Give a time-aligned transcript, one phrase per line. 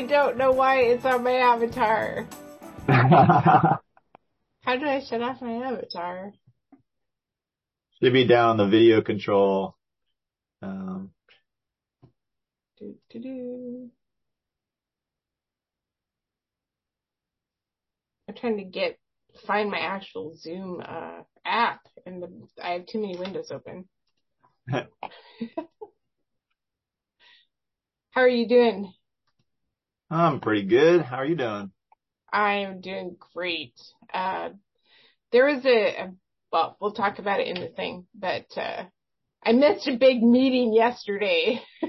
[0.00, 2.26] I don't know why it's on my avatar.
[2.88, 3.78] How
[4.78, 6.32] do I shut off my avatar?
[8.02, 9.76] Should be down the video control.
[10.62, 11.10] Um,
[12.78, 13.90] Do, do, do.
[18.26, 18.98] I'm trying to get
[19.46, 22.30] find my actual Zoom uh, app, and the,
[22.64, 23.86] I have too many windows open.
[24.70, 24.86] How
[28.22, 28.94] are you doing?
[30.10, 31.02] I'm pretty good.
[31.02, 31.70] How are you doing?
[32.32, 33.74] I'm doing great.
[34.12, 34.50] Uh,
[35.32, 36.12] there was a, a,
[36.52, 38.84] well, we'll talk about it in the thing, but, uh,
[39.44, 41.62] I missed a big meeting yesterday.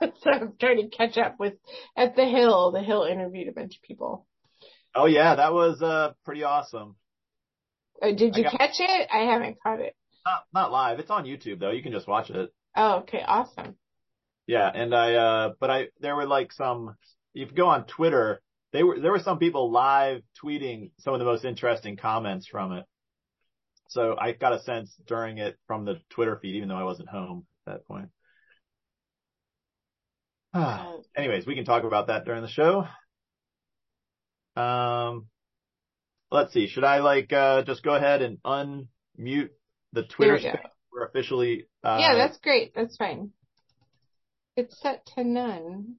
[0.00, 1.54] so I'm trying to catch up with,
[1.96, 4.26] at the Hill, the Hill interviewed a bunch of people.
[4.94, 6.96] Oh yeah, that was, uh, pretty awesome.
[8.02, 9.08] Uh, did you got- catch it?
[9.12, 9.94] I haven't caught it.
[10.26, 10.98] Not, not live.
[10.98, 11.70] It's on YouTube though.
[11.70, 12.52] You can just watch it.
[12.76, 13.22] Oh, okay.
[13.26, 13.76] Awesome.
[14.46, 14.70] Yeah.
[14.72, 16.96] And I, uh, but I, there were like some,
[17.34, 21.18] if you go on Twitter, they were, there were some people live tweeting some of
[21.18, 22.84] the most interesting comments from it.
[23.88, 27.10] So I got a sense during it from the Twitter feed, even though I wasn't
[27.10, 28.08] home at that point.
[30.54, 32.86] Uh, Anyways, we can talk about that during the show.
[34.56, 35.26] Um,
[36.30, 36.68] let's see.
[36.68, 39.50] Should I like, uh, just go ahead and unmute
[39.92, 40.52] the Twitter We
[40.92, 42.74] we're officially, uh, yeah, that's great.
[42.74, 43.30] That's fine.
[44.56, 45.96] It's set to none.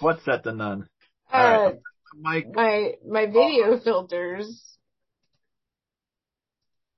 [0.00, 0.44] What's that?
[0.44, 0.88] to none?
[1.32, 1.74] Uh, All right.
[2.18, 4.76] Mike, my, my video filters.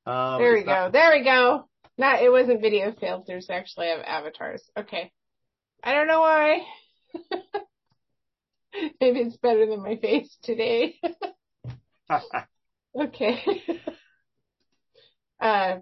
[0.07, 0.99] um, There we not- go.
[0.99, 1.69] There we go.
[1.99, 3.49] Not, it wasn't video filters.
[3.51, 4.62] Actually, I have avatars.
[4.79, 5.12] Okay.
[5.85, 6.61] I don't know why.
[9.01, 10.99] Maybe it's better than my face today.
[12.99, 13.62] okay.
[15.41, 15.77] uh,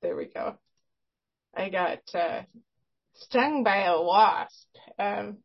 [0.00, 0.56] there we go.
[1.54, 2.42] I got, uh,
[3.14, 4.68] stung by a wasp.
[4.98, 5.38] Um,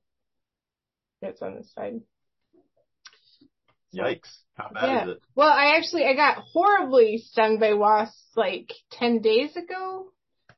[1.22, 2.02] it's on this side.
[3.96, 4.44] Yikes.
[4.56, 5.04] How bad Yeah.
[5.04, 5.24] is it?
[5.36, 10.12] Well, I actually I got horribly stung by wasps like ten days ago.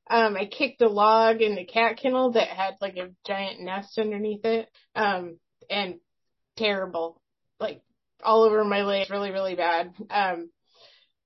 [0.09, 3.97] Um, I kicked a log in the cat kennel that had like a giant nest
[3.97, 4.69] underneath it.
[4.95, 5.99] Um, and
[6.57, 7.21] terrible,
[7.59, 7.81] like
[8.23, 9.93] all over my legs, really, really bad.
[10.09, 10.49] Um,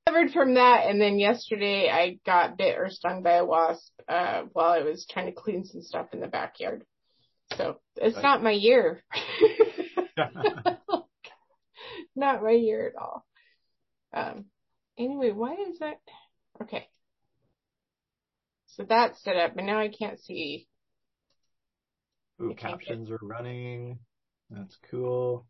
[0.07, 4.43] recovered from that, and then yesterday I got bit or stung by a wasp uh,
[4.53, 6.85] while I was trying to clean some stuff in the backyard.
[7.55, 8.23] So it's Right.
[8.23, 9.03] not my year.
[12.15, 13.25] not my year at all.
[14.13, 14.45] Um,
[14.97, 15.99] anyway, why is that?
[16.61, 16.89] Okay.
[18.67, 20.67] So that's set up, and now I can't see.
[22.41, 23.99] Ooh, I captions are running.
[24.49, 25.47] That's cool.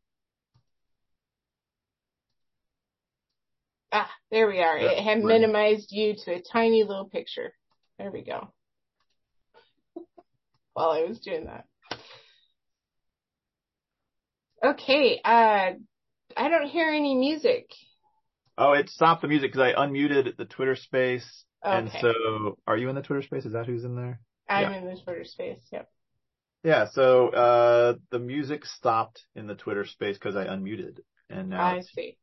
[3.92, 4.78] Ah, there we are.
[4.78, 7.54] It had minimized you to a tiny little picture.
[7.98, 8.54] There we go.
[10.74, 11.66] While I was doing that.
[14.64, 15.74] Okay, uh,
[16.36, 17.72] I don't hear any music.
[18.58, 21.46] Oh, it stopped the music because I unmuted the Twitter space.
[21.64, 23.46] And so, are you in the Twitter space?
[23.46, 24.20] Is that who's in there?
[24.50, 24.78] I'm yeah.
[24.80, 25.62] in the Twitter space.
[25.72, 25.90] Yep.
[26.64, 31.00] Yeah, so, uh, the music stopped in the Twitter space because I unmuted.
[31.30, 32.18] And now, I see.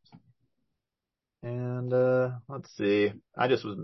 [1.42, 3.12] and, uh, let's see.
[3.36, 3.78] I just was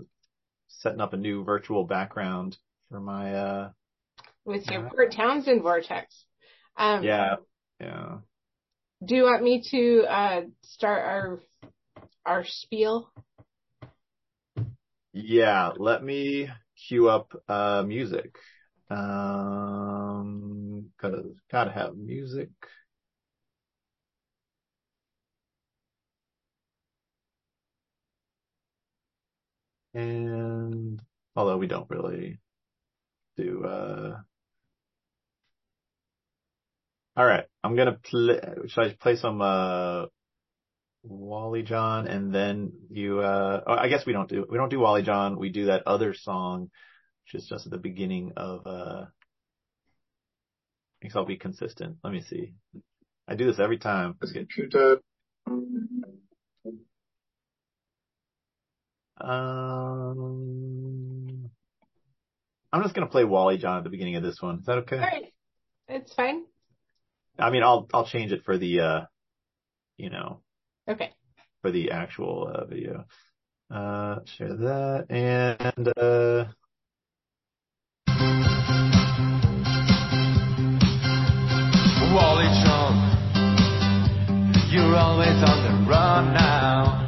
[0.67, 2.57] setting up a new virtual background
[2.89, 3.69] for my, uh,
[4.45, 4.89] With your.
[4.89, 6.25] Port Townsend vortex.
[6.75, 7.35] Um, yeah,
[7.79, 8.17] yeah.
[9.03, 11.41] Do you want me to uh start our
[12.25, 13.11] our spiel?
[15.13, 16.49] Yeah, let me
[16.87, 18.35] cue up, uh, music.
[18.89, 22.49] Um, gotta, gotta have music.
[29.93, 31.01] And
[31.35, 32.39] although we don't really
[33.37, 34.17] do, uh,
[37.15, 40.05] all right, I'm gonna play, should I play some, uh,
[41.03, 44.79] Wally John and then you, uh, oh, I guess we don't do, we don't do
[44.79, 45.37] Wally John.
[45.37, 46.69] We do that other song,
[47.25, 49.05] which is just at the beginning of, uh,
[51.01, 51.97] I guess I'll be consistent.
[52.03, 52.53] Let me see.
[53.27, 54.15] I do this every time.
[54.21, 55.01] Let's get Computer.
[59.19, 61.49] Um,
[62.71, 64.59] I'm just gonna play Wally John at the beginning of this one.
[64.59, 64.97] Is that okay?
[64.97, 65.33] All right.
[65.87, 66.43] It's fine.
[67.39, 69.01] I mean, I'll I'll change it for the uh,
[69.97, 70.41] you know,
[70.89, 71.11] Okay.
[71.61, 73.05] for the actual uh, video.
[73.69, 76.51] Uh, share that and uh,
[82.13, 82.93] Wally John,
[84.69, 87.05] you're always on the run now.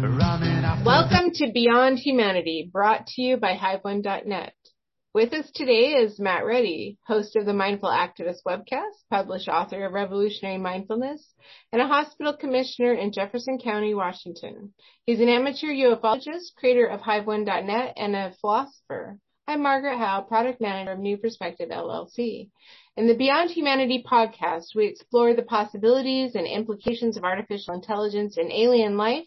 [0.00, 4.54] Running after Welcome to Beyond Humanity, brought to you by HiveOne.net.
[5.14, 9.94] With us today is Matt Reddy, host of the Mindful Activist webcast, published author of
[9.94, 11.34] Revolutionary Mindfulness,
[11.72, 14.74] and a hospital commissioner in Jefferson County, Washington.
[15.06, 19.18] He's an amateur ufologist, creator of HiveOne.net, and a philosopher.
[19.46, 22.50] I'm Margaret Howe, product manager of New Perspective LLC.
[22.98, 28.52] In the Beyond Humanity podcast, we explore the possibilities and implications of artificial intelligence and
[28.52, 29.26] alien life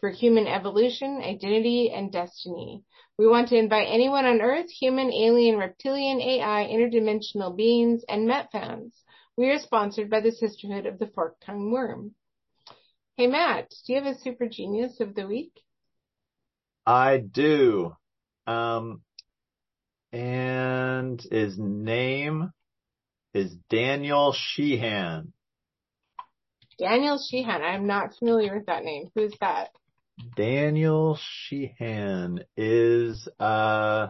[0.00, 2.82] for human evolution, identity, and destiny.
[3.18, 8.52] We want to invite anyone on Earth, human, alien, reptilian, AI, interdimensional beings, and Met
[8.52, 8.94] fans.
[9.36, 12.14] We are sponsored by the Sisterhood of the Fork Tongue Worm.
[13.16, 15.50] Hey Matt, do you have a super genius of the week?
[16.86, 17.96] I do.
[18.46, 19.02] Um,
[20.12, 22.52] and his name
[23.34, 25.32] is Daniel Sheehan.
[26.78, 27.62] Daniel Sheehan.
[27.62, 29.08] I'm not familiar with that name.
[29.16, 29.70] Who's that?
[30.36, 34.08] Daniel Sheehan is uh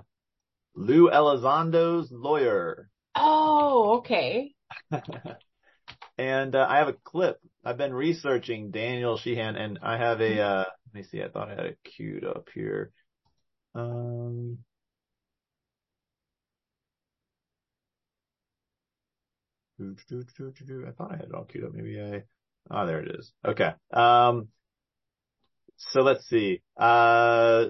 [0.74, 2.90] Lue Elizondo's lawyer.
[3.14, 4.54] Oh, okay.
[6.18, 7.38] and uh, I have a clip.
[7.64, 10.64] I've been researching Daniel Sheehan and I have a uh
[10.94, 12.92] let me see, I thought I had it queued up here.
[13.74, 14.58] Um
[19.80, 21.72] I thought I had it all queued up.
[21.72, 22.22] Maybe I,
[22.70, 23.32] oh, there it is.
[23.44, 23.72] Okay.
[23.92, 24.48] Um,
[25.78, 26.60] so let's see.
[26.76, 27.66] Uh,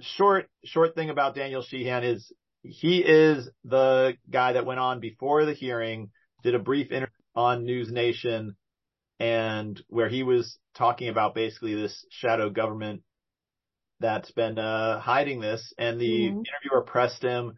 [0.00, 2.32] short, short thing about Daniel Sheehan is
[2.62, 6.10] he is the guy that went on before the hearing,
[6.42, 8.56] did a brief interview on News Nation
[9.20, 13.02] and where he was talking about basically this shadow government
[14.00, 16.38] that's been, uh, hiding this and the mm-hmm.
[16.38, 17.54] interviewer pressed him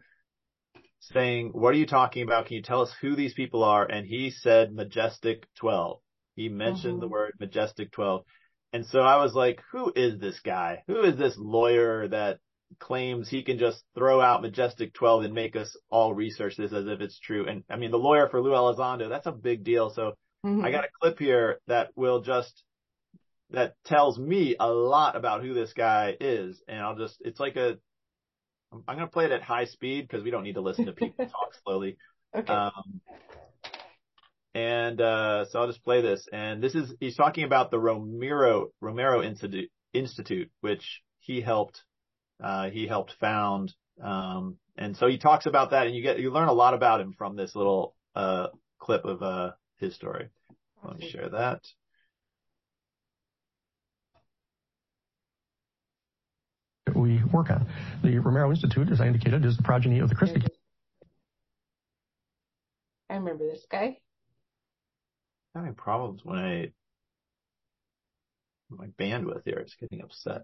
[1.13, 2.47] saying, what are you talking about?
[2.47, 3.85] Can you tell us who these people are?
[3.85, 5.99] And he said Majestic 12.
[6.35, 7.01] He mentioned mm-hmm.
[7.01, 8.23] the word Majestic 12.
[8.73, 10.83] And so I was like, who is this guy?
[10.87, 12.39] Who is this lawyer that
[12.79, 16.87] claims he can just throw out Majestic 12 and make us all research this as
[16.87, 17.47] if it's true?
[17.47, 19.89] And I mean, the lawyer for Lue Elizondo, that's a big deal.
[19.89, 20.13] So
[20.45, 20.63] mm-hmm.
[20.63, 22.63] I got a clip here that will just,
[23.49, 26.61] that tells me a lot about who this guy is.
[26.67, 27.77] And I'll just, it's like a,
[28.71, 30.93] I'm going to play it at high speed because we don't need to listen to
[30.93, 31.97] people talk slowly.
[32.33, 32.53] Okay.
[32.53, 33.01] Um,
[34.53, 36.27] and uh, so I'll just play this.
[36.31, 41.83] And this is he's talking about the Romero Romero Institute, Institute which he helped
[42.43, 43.73] uh, he helped found.
[44.01, 47.01] Um, and so he talks about that, and you get you learn a lot about
[47.01, 48.47] him from this little uh,
[48.79, 50.29] clip of uh, his story.
[50.83, 51.61] Let me share that.
[56.95, 57.67] We work on.
[58.03, 60.45] The Romero Institute, as I indicated, is the progeny of the Christic.
[63.09, 63.97] I remember this guy
[65.55, 66.71] having problems when I
[68.69, 69.57] my bandwidth here.
[69.57, 70.43] It's getting upset.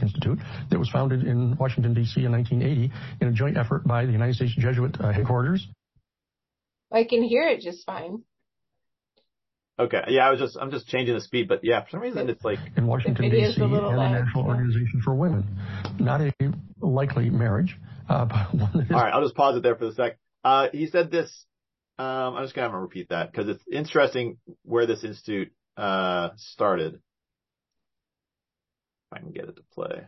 [0.00, 0.38] Institute
[0.70, 2.24] that was founded in Washington, D.C.
[2.24, 5.66] in 1980 in a joint effort by the United States Jesuit uh, headquarters.
[6.92, 8.22] I can hear it just fine.
[9.78, 10.02] Okay.
[10.08, 12.44] Yeah, I was just, I'm just changing the speed, but yeah, for some reason it's
[12.44, 12.58] like.
[12.76, 13.62] In Washington D.C.
[13.62, 14.50] and the National yeah.
[14.50, 15.44] Organization for Women.
[15.98, 16.32] Not a
[16.80, 17.76] likely marriage,
[18.08, 20.18] uh, but one All right, I'll just pause it there for a sec.
[20.44, 21.44] Uh, he said this,
[21.98, 26.30] um, I'm just gonna have to repeat that because it's interesting where this institute, uh,
[26.36, 26.94] started.
[26.94, 27.00] If
[29.12, 30.06] I can get it to play.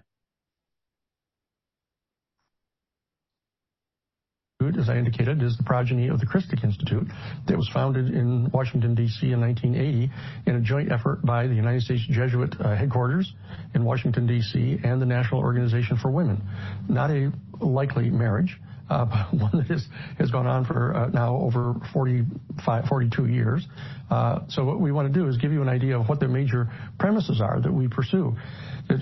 [4.77, 7.07] As I indicated, is the progeny of the Christic Institute
[7.47, 9.33] that was founded in Washington, D.C.
[9.33, 10.11] in 1980
[10.47, 13.33] in a joint effort by the United States Jesuit uh, headquarters
[13.75, 14.79] in Washington, D.C.
[14.85, 16.43] and the National Organization for Women.
[16.89, 18.59] Not a likely marriage.
[18.91, 19.87] Uh, one that is,
[20.19, 23.65] has gone on for uh, now over 45, 42 years.
[24.11, 26.27] Uh, so what we want to do is give you an idea of what the
[26.27, 28.37] major premises are that we pursue.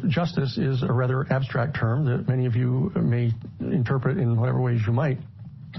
[0.09, 4.81] Justice is a rather abstract term that many of you may interpret in whatever ways
[4.87, 5.19] you might.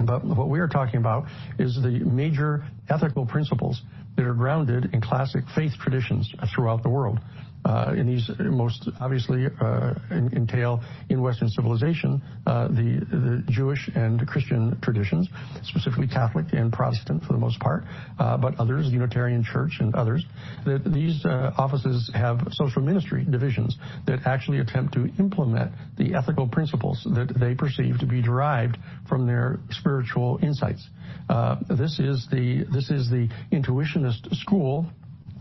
[0.05, 1.25] But what we are talking about
[1.58, 3.81] is the major ethical principles
[4.15, 7.19] that are grounded in classic faith traditions throughout the world
[7.65, 14.79] and these most obviously uh, entail in Western civilization uh, the, the Jewish and Christian
[14.81, 15.27] traditions,
[15.63, 17.83] specifically Catholic and Protestant for the most part,
[18.17, 20.25] uh, but others, Unitarian Church and others.
[20.65, 26.47] That these uh, offices have social ministry divisions that actually attempt to implement the ethical
[26.47, 30.87] principles that they perceive to be derived from their spiritual insights.
[31.29, 34.85] Uh, this is the this is the intuitionist school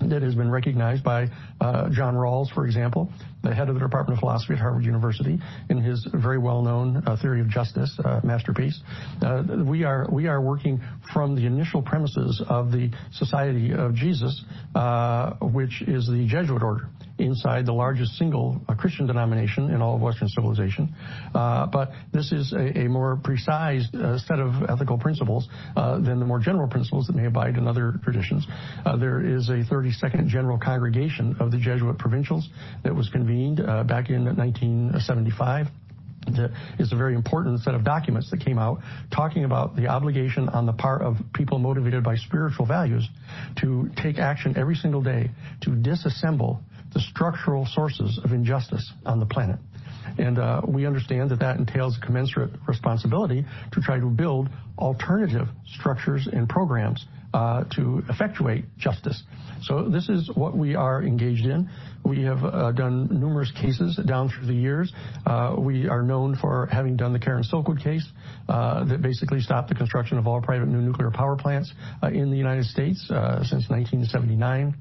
[0.00, 1.28] that has been recognized by
[1.60, 5.38] uh, John Rawls, for example, the head of the Department of Philosophy at Harvard University,
[5.70, 8.80] in his very well-known uh, theory of justice uh, masterpiece.
[9.22, 10.80] Uh, we are we are working
[11.12, 16.88] from the initial premises of the Society of Jesus, uh, which is the Jesuit order
[17.18, 20.94] inside the largest single uh, Christian denomination in all of Western civilization.
[21.32, 23.88] But this is a, a more precise
[24.26, 28.46] set of ethical principles than the more general principles that may abide in other traditions.
[28.98, 32.48] There is a 32nd General Congregation of the Jesuit provincials
[32.84, 33.27] that was convened
[33.60, 35.66] uh, back in 1975
[36.78, 38.78] is a very important set of documents that came out
[39.10, 43.08] talking about the obligation on the part of people motivated by spiritual values
[43.56, 45.30] to take action every single day
[45.60, 46.60] to disassemble
[46.94, 49.58] the structural sources of injustice on the planet.
[50.18, 56.28] And uh, we understand that that entails commensurate responsibility to try to build alternative structures
[56.32, 57.04] and programs
[57.34, 59.22] uh, to effectuate justice.
[59.62, 61.68] So this is what we are engaged in.
[62.04, 64.92] We have uh, done numerous cases down through the years.
[65.26, 68.06] Uh, we are known for having done the Karen Silkwood case
[68.48, 72.30] uh, that basically stopped the construction of all private new nuclear power plants uh, in
[72.30, 74.74] the United States since 1979.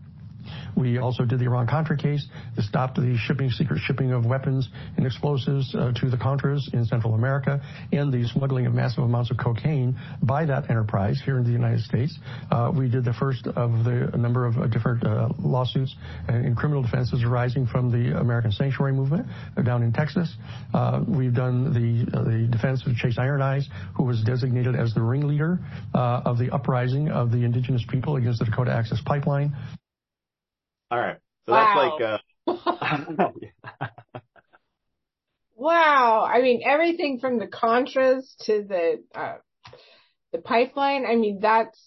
[0.76, 5.06] We also did the Iran-Contra case that stopped the shipping, secret shipping of weapons and
[5.06, 7.62] explosives uh, to the Contras in Central America
[7.92, 11.82] and the smuggling of massive amounts of cocaine by that enterprise here in the United
[11.82, 12.18] States.
[12.52, 15.04] Uh, we did the first of the a number of uh, different
[15.40, 15.96] lawsuits
[16.28, 19.28] and criminal defenses arising from the American Sanctuary Movement
[19.64, 20.36] down in Texas.
[21.08, 25.60] We've done the defense of Chase Iron Eyes, who was designated as the ringleader
[25.94, 29.56] of the uprising of the indigenous people against the Dakota Access Pipeline.
[30.90, 31.18] All right.
[31.46, 32.20] So wow.
[32.46, 33.30] that's like, uh,
[35.56, 36.24] wow.
[36.24, 39.38] I mean, everything from the Contras to the, uh,
[40.32, 41.06] the pipeline.
[41.06, 41.80] I mean, that's,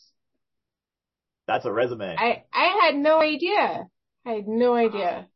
[1.47, 2.15] that's a resume.
[2.17, 3.87] I, I had no idea.
[4.25, 5.27] I had no idea.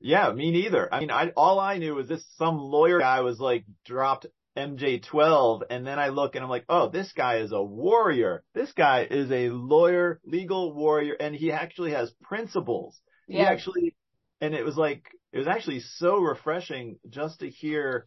[0.00, 0.92] Yeah, me neither.
[0.92, 4.26] I mean, I, all I knew was this some lawyer guy was like dropped
[4.60, 8.44] MJ12 and then I look and I'm like, oh, this guy is a warrior.
[8.54, 13.00] This guy is a lawyer, legal warrior, and he actually has principles.
[13.26, 13.38] Yeah.
[13.38, 13.96] He actually,
[14.40, 18.04] and it was like, it was actually so refreshing just to hear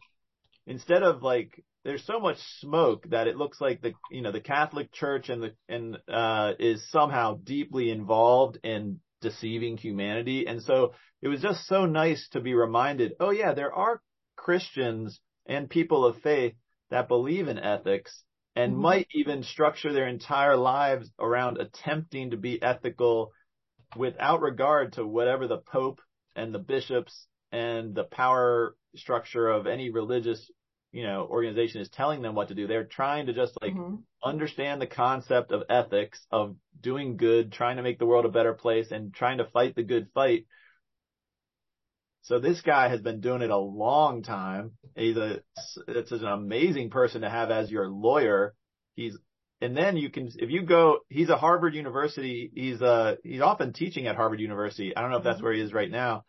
[0.66, 4.40] instead of like, there's so much smoke that it looks like the, you know, the
[4.40, 10.46] Catholic Church and the, and, uh, is somehow deeply involved in deceiving humanity.
[10.46, 14.00] And so it was just so nice to be reminded, oh yeah, there are
[14.36, 16.54] Christians and people of faith
[16.90, 18.22] that believe in ethics
[18.56, 18.82] and mm-hmm.
[18.82, 23.32] might even structure their entire lives around attempting to be ethical
[23.96, 26.00] without regard to whatever the Pope
[26.36, 30.50] and the bishops and the power structure of any religious,
[30.92, 32.66] you know, organization is telling them what to do.
[32.66, 33.96] They're trying to just like mm-hmm.
[34.22, 38.54] understand the concept of ethics, of doing good, trying to make the world a better
[38.54, 40.46] place and trying to fight the good fight
[42.24, 44.72] so this guy has been doing it a long time.
[44.96, 45.40] He's a,
[45.86, 48.54] it's an amazing person to have as your lawyer.
[48.94, 49.16] He's,
[49.60, 53.74] and then you can, if you go, he's a Harvard University, he's uh he's often
[53.74, 54.96] teaching at Harvard University.
[54.96, 55.44] I don't know if that's mm-hmm.
[55.44, 56.24] where he is right now,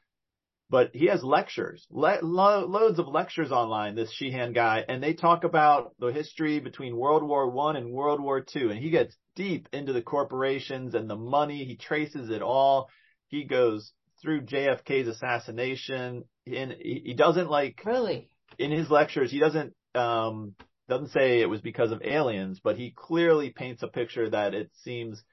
[0.69, 5.13] but he has lectures, le- lo- loads of lectures online, this Sheehan guy, and they
[5.13, 9.15] talk about the history between World War One and World War Two, and he gets
[9.37, 11.63] deep into the corporations and the money.
[11.63, 12.89] He traces it all.
[13.27, 13.93] He goes
[14.25, 18.29] through JFK's assassination, and he, he doesn't like really?
[18.57, 20.55] in his lectures he doesn't um
[20.89, 24.69] doesn't say it was because of aliens, but he clearly paints a picture that it
[24.83, 25.23] seems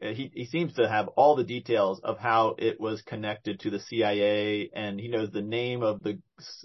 [0.00, 3.80] he he seems to have all the details of how it was connected to the
[3.80, 6.18] CIA, and he knows the name of the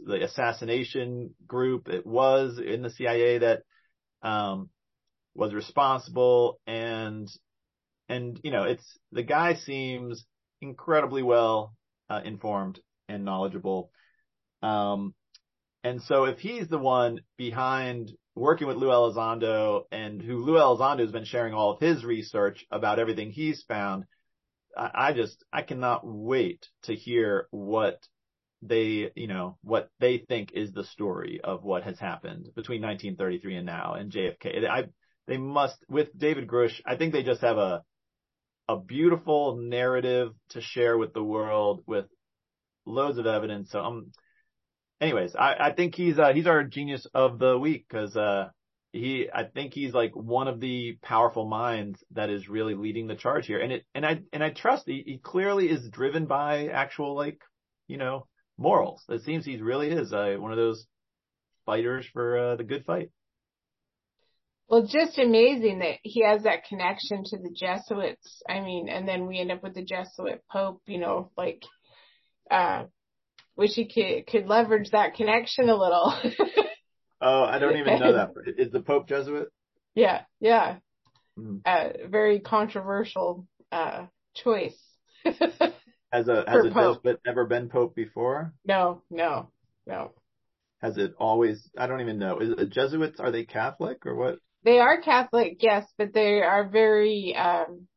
[0.05, 3.63] the assassination group it was in the CIA that
[4.21, 4.69] um
[5.33, 7.29] was responsible, and
[8.09, 10.25] and you know it's the guy seems
[10.61, 11.75] incredibly well
[12.09, 13.91] uh, informed and knowledgeable.
[14.61, 15.13] Um,
[15.83, 20.99] and so if he's the one behind working with Lue Elizondo and who Lue Elizondo
[20.99, 24.05] has been sharing all of his research about everything he's found,
[24.77, 27.99] I, I just, I cannot wait to hear what
[28.61, 33.55] they, you know, what they think is the story of what has happened between 1933
[33.55, 34.67] and now and JFK.
[34.69, 34.83] I,
[35.27, 37.81] they must, with David Grusch, I think they just have a,
[38.67, 42.05] a beautiful narrative to share with the world with
[42.85, 43.71] loads of evidence.
[43.71, 44.11] So, um,
[44.99, 48.49] anyways, I, I think he's, uh, he's our genius of the week because, uh,
[48.93, 53.15] he, I think he's like one of the powerful minds that is really leading the
[53.15, 53.59] charge here.
[53.59, 57.41] And it, and I, and I trust he, he clearly is driven by actual like,
[57.87, 58.27] you know,
[58.57, 59.03] morals.
[59.09, 60.85] It seems he really is uh, one of those
[61.65, 63.11] fighters for uh, the good fight.
[64.71, 68.41] Well, just amazing that he has that connection to the Jesuits.
[68.47, 71.61] I mean, and then we end up with the Jesuit Pope, you know, like,
[72.49, 72.85] uh,
[73.57, 76.13] wish he could, could leverage that connection a little.
[77.21, 78.29] oh, I don't even know that.
[78.57, 79.49] Is the Pope Jesuit?
[79.93, 80.77] Yeah, yeah.
[81.37, 81.57] Hmm.
[81.65, 84.79] Uh, very controversial, uh, choice.
[86.13, 87.03] Has a, has a Pope.
[87.03, 88.53] Jesuit ever been Pope before?
[88.65, 89.49] no, no,
[89.85, 90.11] no.
[90.81, 92.39] Has it always, I don't even know.
[92.39, 94.39] Is it Jesuits, are they Catholic or what?
[94.63, 97.87] They are Catholic, yes, but they are very, um,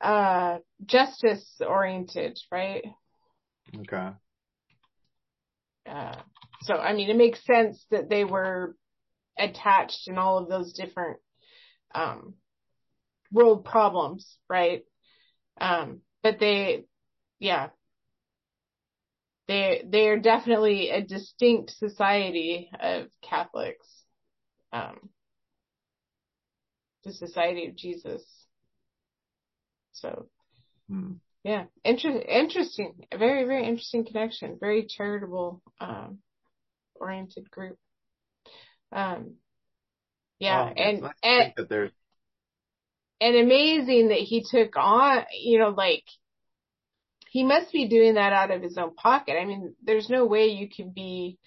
[0.00, 2.84] uh, justice oriented, right?
[3.74, 4.10] Okay.
[5.88, 6.16] Uh,
[6.62, 8.76] so, I mean, it makes sense that they were
[9.38, 11.18] attached in all of those different,
[11.94, 12.34] um,
[13.30, 14.82] world problems, right?
[15.60, 16.84] Um, but they,
[17.38, 17.70] yeah,
[19.48, 23.86] they, they are definitely a distinct society of Catholics.
[24.72, 25.10] Um,
[27.04, 28.22] the Society of Jesus.
[29.92, 30.28] So,
[30.88, 31.14] Hmm.
[31.44, 36.18] yeah, inter- interesting, a very, very interesting connection, very charitable, um,
[36.94, 37.78] oriented group.
[38.92, 39.34] Um,
[40.38, 41.92] yeah, it's and, nice and, that
[43.20, 46.04] and amazing that he took on, you know, like,
[47.30, 49.36] he must be doing that out of his own pocket.
[49.40, 51.38] I mean, there's no way you can be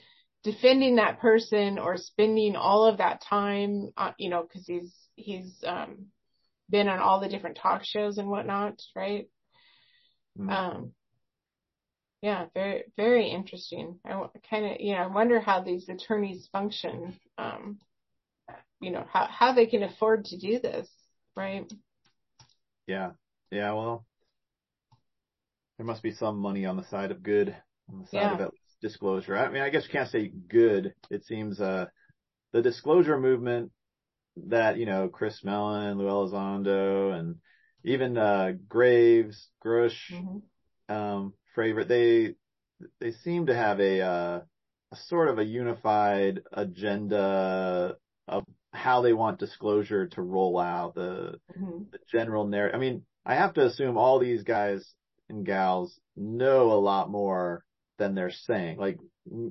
[0.45, 5.61] defending that person or spending all of that time, uh, you know, cause he's, he's,
[5.67, 6.05] um,
[6.69, 9.27] been on all the different talk shows and whatnot, right?
[10.37, 10.49] hmm.
[10.49, 10.91] Um,
[12.21, 13.99] yeah, very, very interesting.
[14.05, 17.77] I kind of, you know, I wonder how these attorneys function, um,
[18.79, 20.87] you know, how, how they can afford to do this,
[21.35, 21.71] right?
[22.87, 23.11] yeah.
[23.51, 24.05] Yeah, well,
[25.77, 27.55] there must be some money on the side of good,
[27.91, 28.33] on the side Yeah.
[28.33, 29.35] of at least disclosure.
[29.35, 30.93] I mean, I guess you can't say good.
[31.09, 31.87] It seems, uh,
[32.53, 33.71] the disclosure movement
[34.47, 37.37] that, you know, Chris Mellon, Lue Elizondo, and
[37.83, 40.41] even, uh, Graves, Grusch, Mhm.
[40.87, 42.35] um, Fravor, they,
[42.99, 44.41] they seem to have a, uh,
[44.91, 51.39] a sort of a unified agenda of how they want disclosure to roll out the,
[51.57, 51.89] Mhm.
[51.91, 52.75] the general narrative.
[52.75, 54.93] I mean, I have to assume all these guys
[55.27, 57.64] and gals know a lot more
[57.97, 58.77] than they're saying.
[58.77, 58.97] Like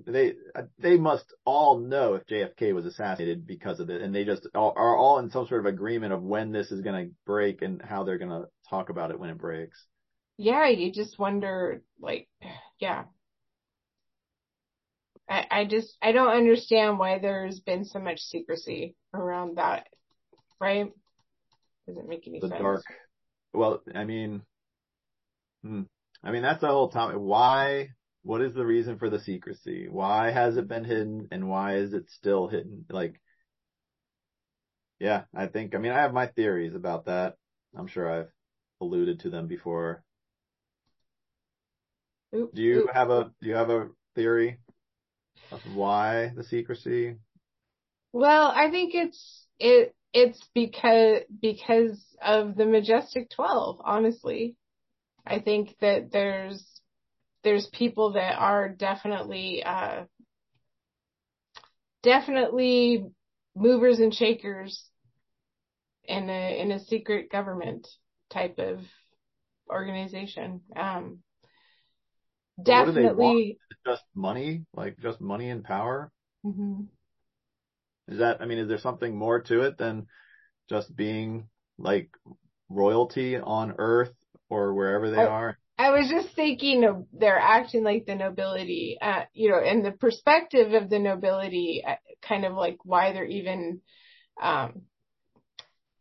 [0.06, 0.34] they,
[0.78, 4.72] they must all know if JFK was assassinated because of it, and they just are,
[4.76, 7.82] are all in some sort of agreement of when this is going to break and
[7.82, 9.84] how they're going to talk about it when it breaks.
[10.36, 12.28] Yeah, you just wonder, like,
[12.80, 13.04] yeah.
[15.28, 19.86] I, I just, I don't understand why there's been so much secrecy around that,
[20.60, 20.92] right?
[21.86, 22.60] Doesn't make any The sense.
[22.60, 22.82] dark.
[23.54, 24.42] Well, I mean,
[25.62, 25.82] hmm.
[26.22, 27.16] I mean that's the whole topic.
[27.18, 27.88] Why?
[28.24, 29.86] What is the reason for the secrecy?
[29.88, 32.86] Why has it been hidden, and why is it still hidden?
[32.90, 33.20] Like,
[34.98, 35.74] yeah, I think.
[35.74, 37.36] I mean, I have my theories about that.
[37.76, 38.30] I'm sure I've
[38.80, 40.02] alluded to them before.
[42.34, 42.90] Oop, Do you oop.
[42.94, 44.58] have a Do you have a theory
[45.52, 47.16] of why the secrecy?
[48.12, 54.56] Well, I think it's, it, it's because, because of the Majestic 12, honestly.
[55.26, 56.73] I think that there's,
[57.44, 60.04] there's people that are definitely, uh,
[62.02, 63.04] definitely
[63.56, 64.88] movers and shakers
[66.04, 67.88] in a, in a secret government
[68.30, 68.80] type of
[69.70, 70.60] organization.
[70.76, 71.20] Um,
[72.66, 73.38] But what do they want?
[73.38, 74.66] definitely, Just money?
[74.74, 76.10] Like just money and power?
[76.44, 76.88] Mhm.
[78.08, 78.40] Is that?
[78.40, 80.06] I mean, is there something more to it than
[80.68, 82.10] just being like
[82.70, 84.14] royalty on Earth
[84.50, 85.58] or wherever they I- are?
[85.76, 89.90] I was just thinking of they're acting like the nobility, uh, you know, and the
[89.90, 93.80] perspective of the nobility, uh, kind of like why they're even,
[94.40, 94.82] um,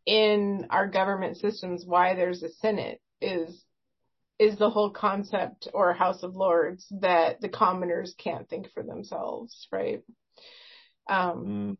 [0.06, 3.64] in our government systems, why there's a Senate is,
[4.38, 9.66] is the whole concept or House of Lords that the commoners can't think for themselves,
[9.72, 10.02] right?
[11.08, 11.76] Um, Mm,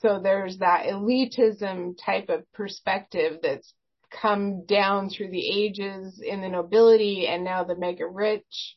[0.00, 3.72] so there's that elitism type of perspective that's
[4.10, 8.76] come down through the ages in the nobility and now the mega rich,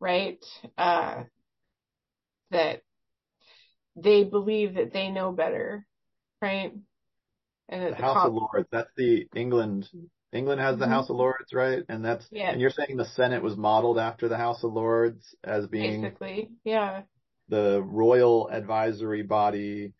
[0.00, 0.44] right?
[0.76, 1.24] Uh,
[2.50, 2.82] that
[3.96, 5.86] they believe that they know better,
[6.40, 6.72] right?
[7.68, 8.68] And the House of Lords.
[8.70, 9.88] That's the England.
[10.32, 10.90] England has the Mhm.
[10.90, 11.84] House of Lords, right?
[11.88, 12.50] And that's Yeah.
[12.50, 16.50] and you're saying the Senate was modeled after the House of Lords as being basically,
[16.64, 17.02] yeah,
[17.48, 19.92] the royal advisory body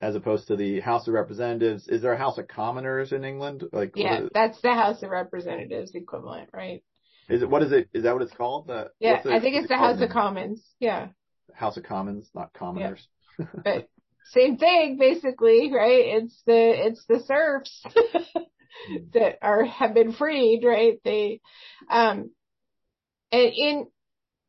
[0.00, 1.88] as opposed to the House of Representatives.
[1.88, 3.64] Is there a House of Commoners in England?
[3.72, 6.82] Like, yeah, is, that's the House of Representatives equivalent, right?
[7.28, 7.50] is it?
[7.50, 7.88] What is it?
[7.92, 8.68] Is that what it's called?
[8.68, 11.08] The, Yeah, it- I think it's the House of Commons, yeah,
[11.52, 13.06] House of Commons, not commoners.
[13.64, 13.88] but
[14.26, 16.22] same thing basically, right?
[16.22, 17.82] It's the, it's the serfs
[19.14, 20.98] that are, have been freed, right?
[21.04, 21.40] They,
[21.90, 22.30] um,
[23.32, 23.86] and in,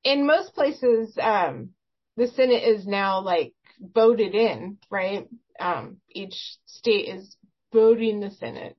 [0.03, 1.69] in most places, um,
[2.17, 5.27] the Senate is now like voted in, right?
[5.59, 7.35] Um, each state is
[7.73, 8.77] voting the Senate.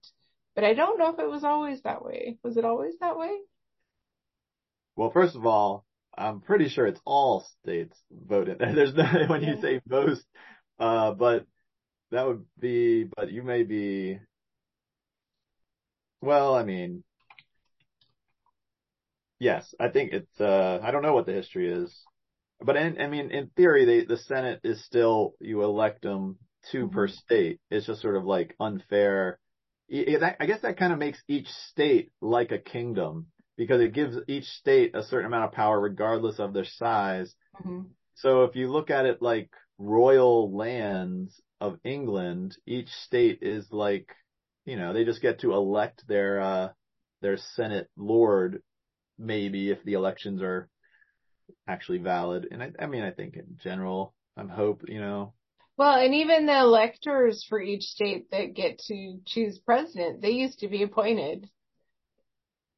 [0.54, 2.38] But I don't know if it was always that way.
[2.42, 3.30] Was it always that way?
[4.96, 5.84] Well, first of all,
[6.16, 8.58] I'm pretty sure it's all states voted.
[8.60, 10.24] There's no, when you say most,
[10.78, 11.46] uh, but
[12.10, 14.18] that would be, but you may be,
[16.20, 17.04] well, I mean,
[19.38, 21.96] yes, I think it's, uh, I don't know what the history is,
[22.62, 26.36] but in, I mean, in theory, they, the Senate is still, you elect them
[26.72, 26.94] 2 mm-hmm.
[26.94, 27.60] per state.
[27.70, 29.38] It's just sort of like unfair.
[29.92, 34.44] I guess that kind of makes each state like a kingdom because it gives each
[34.44, 37.34] state a certain amount of power regardless of their size.
[37.60, 37.88] Mm-hmm.
[38.14, 44.08] So if you look at it like royal lands of England, each state is like,
[44.64, 46.68] you know, they just get to elect their, uh,
[47.22, 48.62] their Senate Lord,
[49.18, 50.68] maybe if the elections are
[51.66, 52.48] actually valid.
[52.50, 55.34] And I, I mean, I think in general, I'm hope, you know,
[55.80, 60.58] well, and even the electors for each state that get to choose president, they used
[60.58, 61.48] to be appointed.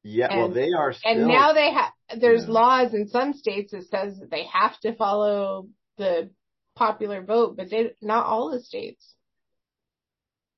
[0.03, 3.73] Yeah, and, well, they are still, And now they have, there's laws in some states
[3.73, 6.29] that says that they have to follow the
[6.77, 9.15] popular vote, but they, not all the states.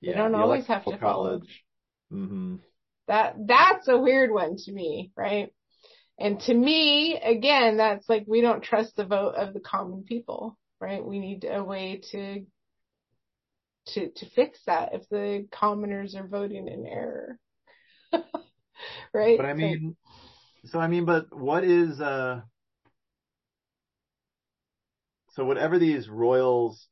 [0.03, 1.41] They yeah, don't always have to follow.
[2.13, 2.57] Mm-hmm.
[3.07, 5.51] That, that's a weird one to me, right?
[6.17, 10.57] And to me, again, that's like, we don't trust the vote of the common people
[10.79, 11.03] right?
[11.03, 12.45] We need a way to
[13.87, 17.39] to to fix that if the commoners are voting in error.
[19.13, 19.37] right?
[19.37, 19.95] But I mean
[20.65, 22.41] so, so I mean but what is uh
[25.33, 26.87] so whatever these royals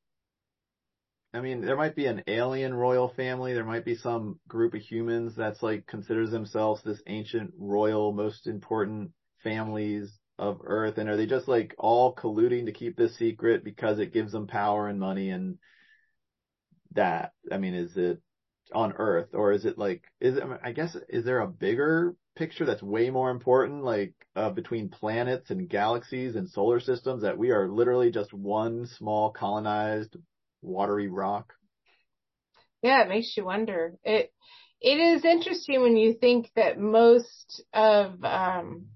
[1.33, 3.53] I mean, there might be an alien royal family.
[3.53, 8.45] There might be some group of humans that's like considers themselves this ancient royal, most
[8.45, 9.11] important
[9.43, 10.97] families of Earth?
[10.97, 14.47] And are they just like all colluding to keep this secret because it gives them
[14.47, 15.57] power and money and
[16.93, 17.33] that?
[17.51, 18.21] I mean, is it
[18.73, 22.65] on Earth or is it like, is it, I guess, is there a bigger picture
[22.65, 27.51] that's way more important, like uh, between planets and galaxies and solar systems that we
[27.51, 30.15] are literally just one small colonized
[30.63, 31.53] watery rock?
[32.81, 33.95] Yeah, it makes you wonder.
[34.03, 34.31] It,
[34.81, 38.87] it is interesting when you think that most of, um,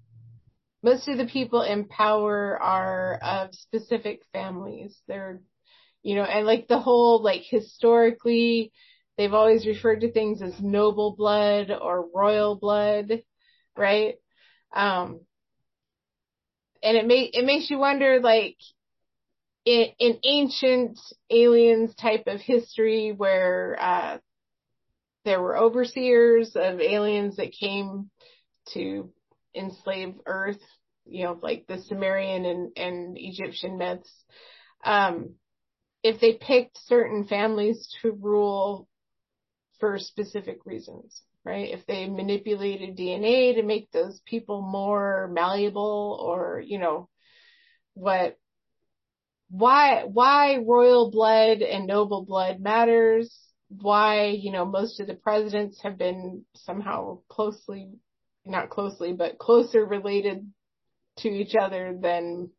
[0.83, 4.99] most of the people in power are of specific families.
[5.07, 5.41] They're,
[6.03, 8.71] you know, and like the whole, like historically,
[9.17, 13.23] they've always referred to things as noble blood or royal blood,
[13.75, 14.15] right?
[14.75, 15.21] Um,
[16.83, 18.57] and it may, it makes you wonder, like,
[19.67, 20.97] in, in ancient
[21.29, 24.17] aliens type of history where, uh,
[25.25, 28.09] there were overseers of aliens that came
[28.73, 29.11] to
[29.53, 30.61] enslave Earth,
[31.05, 34.09] you know, like the Sumerian and, and Egyptian myths.
[34.85, 35.35] Um,
[36.01, 38.87] if they picked certain families to rule
[39.81, 41.73] for specific reasons, right?
[41.73, 47.09] If they manipulated DNA to make those people more malleable or, you know,
[47.95, 48.37] what,
[49.49, 53.35] why, why royal blood and noble blood matters,
[53.69, 57.89] why, you know, most of the presidents have been somehow closely
[58.47, 60.49] not closely, but closer related
[61.17, 62.49] to each other than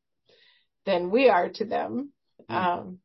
[0.84, 2.12] than we are to them.
[2.50, 2.54] Mm-hmm.
[2.54, 2.98] Um,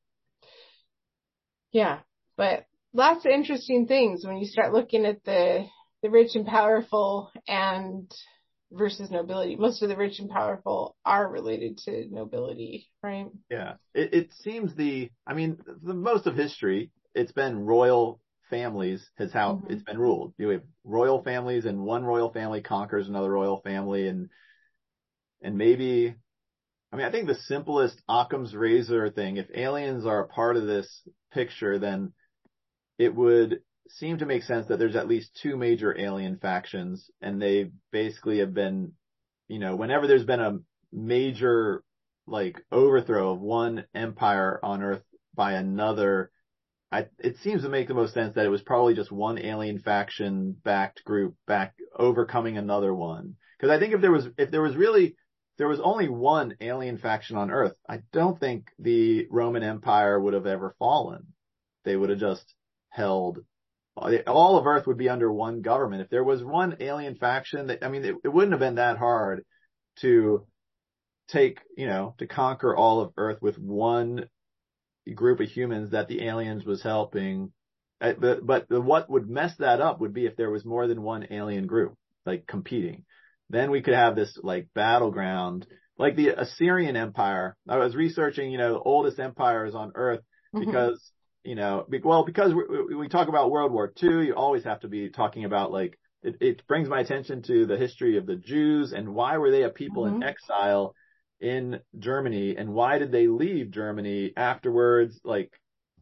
[1.72, 2.00] yeah,
[2.38, 5.65] but lots of interesting things when you start looking at the
[6.02, 8.12] the rich and powerful and
[8.73, 9.55] versus nobility.
[9.55, 13.27] Most of the rich and powerful are related to nobility, right?
[13.49, 13.73] Yeah.
[13.93, 19.31] It, it seems the, I mean, the most of history, it's been royal families is
[19.31, 19.71] how mm-hmm.
[19.71, 20.33] it's been ruled.
[20.38, 24.29] You have royal families and one royal family conquers another royal family and,
[25.41, 26.15] and maybe,
[26.91, 30.65] I mean, I think the simplest Occam's razor thing, if aliens are a part of
[30.65, 32.13] this picture, then
[32.97, 33.62] it would
[33.93, 38.39] seem to make sense that there's at least two major alien factions and they basically
[38.39, 38.93] have been,
[39.47, 40.60] you know, whenever there's been a
[40.91, 41.84] major
[42.25, 45.03] like overthrow of one empire on earth
[45.36, 46.32] by another,
[46.91, 49.79] I, it seems to make the most sense that it was probably just one alien
[49.79, 53.36] faction backed group back overcoming another one.
[53.62, 55.15] Cause I think if there was, if there was really,
[55.58, 60.34] there was only one alien faction on earth, I don't think the Roman Empire would
[60.34, 61.27] have ever fallen.
[61.86, 62.53] They would have just
[62.89, 63.39] held
[63.95, 66.01] all of Earth would be under one government.
[66.01, 68.97] If there was one alien faction that, I mean, it, it, wouldn't have been that
[68.97, 69.45] hard
[70.01, 70.45] to
[71.27, 74.25] take, you know, to conquer all of Earth with one
[75.13, 77.51] group of humans that the aliens was helping.
[78.01, 80.88] Uh, But, but the, what would mess that up would be if there was more
[80.88, 83.06] than one alien group, like competing.
[83.49, 87.56] Then we could have this like battleground, like the Assyrian Empire.
[87.69, 90.21] I was researching, you know, the oldest empires on earth
[90.56, 90.65] Mhm.
[90.65, 91.12] because,
[91.43, 94.82] you know, be, well, because we, we, talk about World War II, you always have
[94.82, 98.36] to be talking about like, it, it brings my attention to the history of the
[98.36, 100.23] Jews and why were they a people in Mhm.
[100.23, 100.95] exile
[101.41, 105.19] in Germany and why did they leave Germany afterwards?
[105.23, 105.51] Like,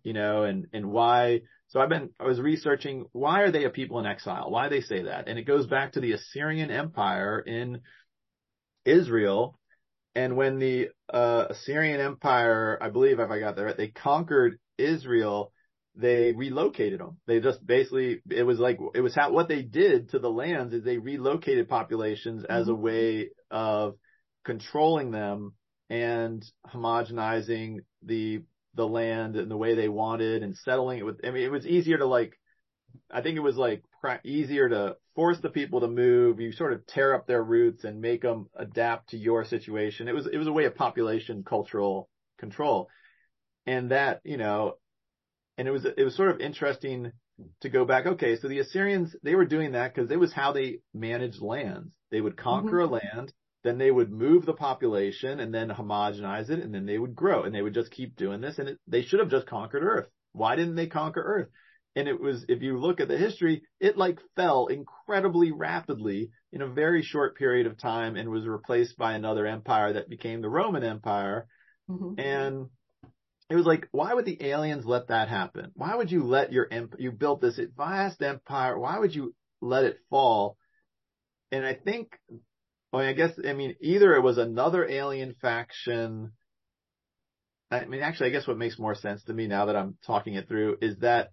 [0.03, 3.69] you know, and, and why, so I've been, I was researching why are they a
[3.71, 4.51] people in exile?
[4.51, 5.27] Why they say that?
[5.27, 7.81] And it goes back to the Assyrian Empire in
[8.85, 9.59] Israel.
[10.15, 14.59] And when the uh, Assyrian Empire, I believe if I got that right, they conquered
[14.77, 15.53] Israel,
[15.95, 17.17] they relocated them.
[17.27, 20.73] They just basically, it was like, it was how, what they did to the lands
[20.73, 22.79] is they relocated populations as a Mhm.
[22.79, 23.95] way of
[24.43, 25.53] controlling them
[25.89, 28.41] and homogenizing the,
[28.75, 31.65] the land in the way they wanted and settling it with, I mean, it was
[31.65, 32.37] easier to like,
[33.09, 33.83] I think it was like
[34.23, 36.39] easier to force the people to move.
[36.39, 40.07] You sort of tear up their roots and make them adapt to your situation.
[40.07, 42.89] It was, it was a way of population cultural control.
[43.65, 44.73] And that, you know,
[45.57, 47.11] and it was, it was sort of interesting
[47.61, 48.05] to go back.
[48.05, 48.37] Okay.
[48.37, 51.93] So the Assyrians, they were doing that because it was how they managed lands.
[52.09, 52.49] They would mm-hmm.
[52.49, 53.33] conquer a land,
[53.63, 57.43] then they would move the population and then homogenize it and then they would grow
[57.43, 60.07] and they would just keep doing this and it, they should have just conquered earth.
[60.33, 61.49] Why didn't they conquer earth?
[61.95, 66.61] And it was, if you look at the history, it like fell incredibly rapidly in
[66.61, 70.49] a very short period of time and was replaced by another empire that became the
[70.49, 71.47] Roman Empire.
[71.89, 72.17] Mhm.
[72.17, 72.69] And
[73.49, 75.71] it was like, why would the aliens let that happen?
[75.75, 78.79] Why would you let your emp- you built this vast empire?
[78.79, 80.57] Why would you let it fall?
[81.51, 82.17] And I think,
[82.93, 86.31] well, I guess, I mean, either it was another alien faction.
[87.69, 90.35] I mean, actually, I guess what makes more sense to me now that I'm talking
[90.35, 91.31] it through is that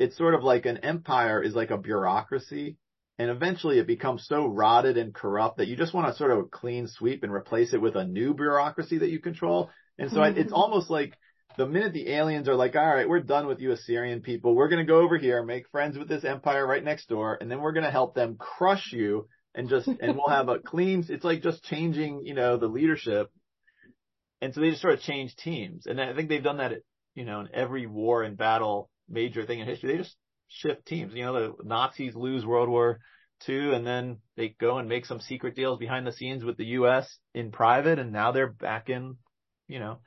[0.00, 2.78] it's sort of like an empire is like a bureaucracy.
[3.18, 6.50] And eventually it becomes so rotted and corrupt that you just want to sort of
[6.50, 9.68] clean sweep and replace it with a new bureaucracy that you control.
[9.98, 10.38] And so I, hmm.
[10.38, 11.12] it's almost like
[11.58, 14.54] the minute the aliens are like, all right, we're done with you Assyrian people.
[14.54, 17.50] We're going to go over here, make friends with this empire right next door, and
[17.50, 21.04] then we're going to help them crush you and just, and we'll have a clean,
[21.10, 23.30] it's like just changing, you know, the leadership.
[24.40, 25.84] And so they just sort of change teams.
[25.84, 26.72] And I think they've done that,
[27.14, 29.92] you know, in every war and battle, major thing in history.
[29.92, 30.16] They just
[30.48, 31.14] shift teams.
[31.14, 33.00] You know, the Nazis lose World War
[33.48, 36.66] II and then they go and make some secret deals behind the scenes with the
[36.66, 37.18] U.S.
[37.34, 39.16] in private and now they're back in,
[39.66, 39.98] you know,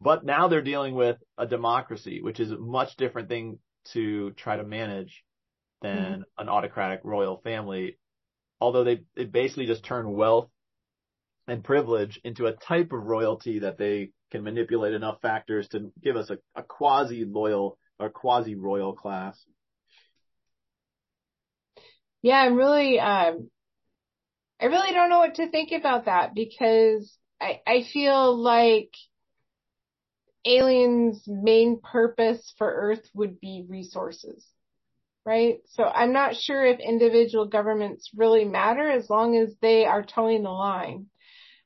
[0.00, 3.58] but now they're dealing with a democracy, which is a much different thing
[3.92, 5.24] to try to manage
[5.82, 6.22] than mm-hmm.
[6.38, 7.98] an autocratic royal family.
[8.60, 10.50] Although they, they basically just turn wealth
[11.46, 16.16] and privilege into a type of royalty that they can manipulate enough factors to give
[16.16, 19.44] us a, a quasi loyal or quasi royal class.
[22.22, 23.50] Yeah, I'm really, um,
[24.60, 28.90] I really don't know what to think about that because I, I feel like
[30.46, 34.46] aliens' main purpose for Earth would be resources,
[35.24, 35.58] right?
[35.70, 40.42] So I'm not sure if individual governments really matter as long as they are toeing
[40.42, 41.06] the line,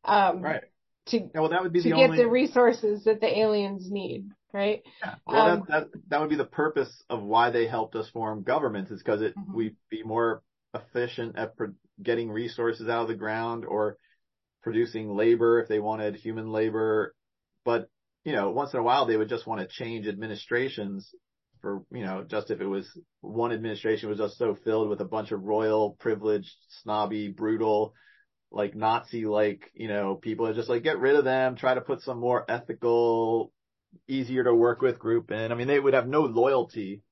[0.04, 0.62] um, Right.
[1.06, 2.18] to, Yeah, well, that would be to the get only.
[2.18, 4.82] the resources that the aliens need, right?
[5.02, 5.14] Yeah.
[5.26, 8.42] Well, Um, that, that, that would be the purpose of why they helped us form
[8.42, 9.54] governments is because it, Mhm.
[9.54, 10.42] we'd be more
[10.74, 13.96] efficient at pro- getting resources out of the ground or
[14.62, 17.14] producing labor if they wanted human labor.
[17.64, 17.88] But,
[18.24, 21.14] you know, once in a while they would just want to change administrations
[21.60, 22.86] for, you know, just if it was
[23.20, 27.94] one administration was just so filled with a bunch of royal, privileged, snobby, brutal,
[28.50, 31.80] like Nazi like, you know, people are just like get rid of them, try to
[31.80, 33.52] put some more ethical,
[34.06, 35.52] easier to work with group in.
[35.52, 37.02] I mean, they would have no loyalty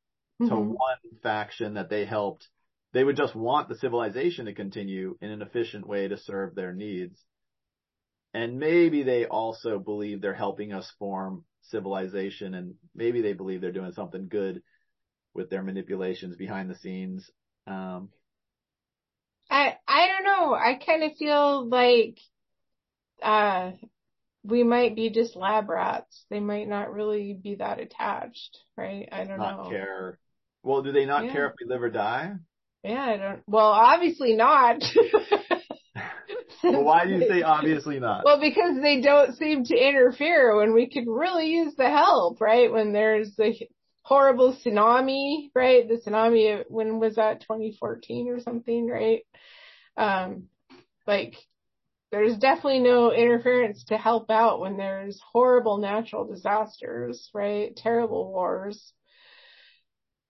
[0.46, 0.76] to Mhm.
[0.76, 2.48] one faction that they helped.
[2.92, 6.72] They would just want the civilization to continue in an efficient way to serve their
[6.72, 7.24] needs.
[8.34, 13.72] And maybe they also believe they're helping us form civilization and maybe they believe they're
[13.72, 14.62] doing something good
[15.34, 17.30] with their manipulations behind the scenes.
[17.66, 18.10] Um,
[19.50, 20.54] I I don't know.
[20.54, 22.18] I kind of feel like
[23.22, 23.72] uh
[24.46, 26.24] we might be just lab rats.
[26.30, 29.08] They might not really be that attached, right?
[29.10, 29.70] I don't not know.
[29.70, 30.18] care.
[30.62, 31.32] Well, do they not Yeah.
[31.32, 32.34] care if we live or die?
[32.82, 33.42] Yeah, I don't.
[33.46, 34.82] Well, obviously not.
[36.62, 38.24] Well, why do you say obviously not?
[38.24, 42.72] Well, because they don't seem to interfere when we could really use the help, right?
[42.72, 43.54] When there's the
[44.02, 45.86] horrible tsunami, right?
[45.88, 47.42] The tsunami, when was that?
[47.42, 49.20] 2014 or something, right?
[49.96, 50.44] Um,
[51.06, 51.34] like
[52.12, 57.74] there's definitely no interference to help out when there's horrible natural disasters, right?
[57.76, 58.92] Terrible wars.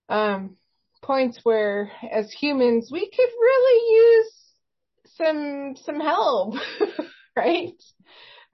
[0.09, 0.57] Um,
[1.03, 4.33] points where as humans we could really use
[5.17, 6.55] some some help,
[7.37, 7.73] right?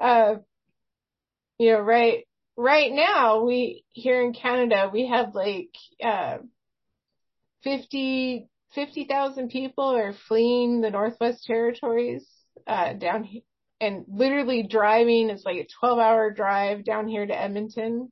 [0.01, 0.37] Uh,
[1.59, 6.39] you know, right right now we here in Canada we have like uh
[7.63, 12.27] 50 50,000 people are fleeing the Northwest Territories
[12.67, 13.43] uh down here
[13.81, 18.11] and literally driving It's like a 12 hour drive down here to Edmonton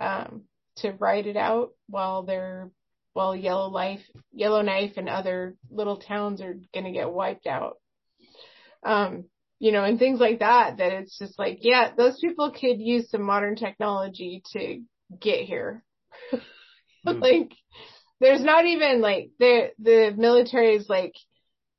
[0.00, 0.42] um
[0.78, 2.70] to ride it out while they're
[3.12, 7.76] while Yellowknife Yellowknife and other little towns are going to get wiped out.
[8.84, 9.24] Um
[9.58, 13.10] you know, and things like that, that it's just like, yeah, those people could use
[13.10, 14.82] some modern technology to
[15.18, 15.82] get here.
[17.06, 17.20] mm.
[17.20, 17.52] Like,
[18.20, 21.14] there's not even like, the, the military is like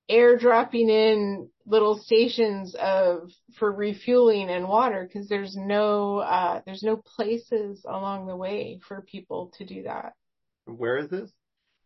[0.10, 6.98] airdropping in little stations of, for refueling and water because there's no, uh, there's no
[6.98, 10.14] places along the way for people to do that.
[10.66, 11.30] Where is this?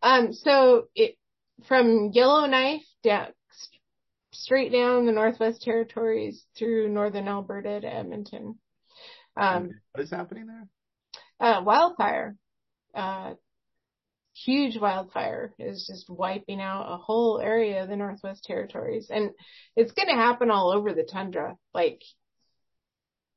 [0.04, 1.16] Um, so it,
[1.68, 3.28] from Yellowknife down,
[4.32, 8.58] straight down the Northwest Territories through northern Alberta to Edmonton.
[9.38, 10.68] Um, what is happening there?
[11.40, 12.36] Uh, wildfire.
[12.94, 13.34] Uh,
[14.46, 19.08] huge wildfire is just wiping out a whole area of the Northwest Territories.
[19.10, 19.32] And
[19.76, 21.58] it's going to happen all over the tundra.
[21.74, 22.02] Like,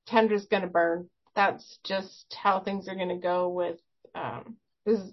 [0.09, 1.09] tundra's going to burn.
[1.35, 3.79] That's just how things are going to go with,
[4.15, 5.13] um, this is,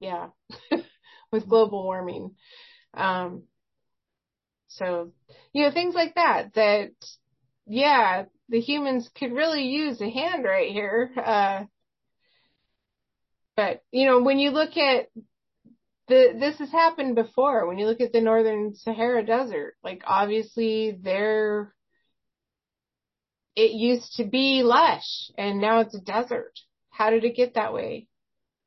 [0.00, 0.28] yeah,
[1.32, 2.34] with global warming.
[2.94, 3.44] Um,
[4.68, 5.12] so,
[5.52, 6.92] you know, things like that, that,
[7.66, 11.10] yeah, the humans could really use a hand right here.
[11.16, 11.64] Uh,
[13.56, 15.08] but, you know, when you look at
[16.08, 20.98] the, this has happened before, when you look at the Northern Sahara Desert, like obviously
[21.00, 21.74] there,
[23.54, 26.58] it used to be lush and now it's a desert.
[26.90, 28.08] How did it get that way?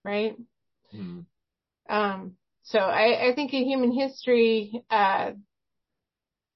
[0.04, 0.36] Right?
[0.96, 1.26] Mm.
[1.90, 5.32] Um, so I, I think in human history, uh,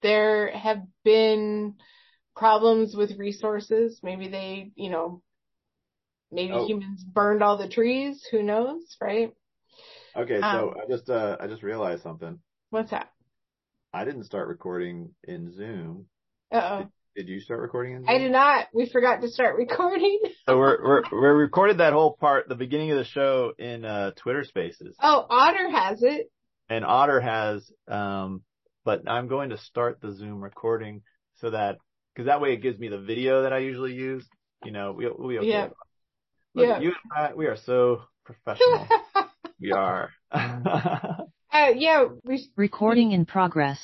[0.01, 1.75] there have been
[2.35, 3.99] problems with resources.
[4.01, 5.21] Maybe they, you know,
[6.31, 6.65] maybe oh.
[6.65, 8.25] humans burned all the trees.
[8.31, 9.33] Who knows, right?
[10.15, 12.39] Okay, so um, I just uh I just realized something.
[12.69, 13.11] What's that?
[13.93, 16.05] I didn't start recording in Zoom.
[16.51, 16.77] Uh oh.
[17.15, 18.09] Did, did, you start recording in Zoom?
[18.09, 18.67] I did not.
[18.73, 20.19] We forgot to start recording.
[20.47, 24.11] so we're we're we recorded that whole part, the beginning of the show in uh
[24.15, 24.95] Twitter Spaces.
[25.01, 26.31] Oh, Otter has it.
[26.69, 28.43] And Otter has um
[28.89, 31.03] but I'm going to start the Zoom recording
[31.35, 31.77] so that,
[32.15, 34.27] cause that way it gives me the video that I usually use.
[34.65, 35.47] You know, we, we okay.
[35.47, 35.67] Yeah.
[36.55, 36.79] Look, yeah.
[36.79, 38.87] You and I, we are so professional.
[39.59, 40.11] we are.
[40.31, 41.23] uh,
[41.75, 42.05] yeah.
[42.23, 43.79] We, recording in progress.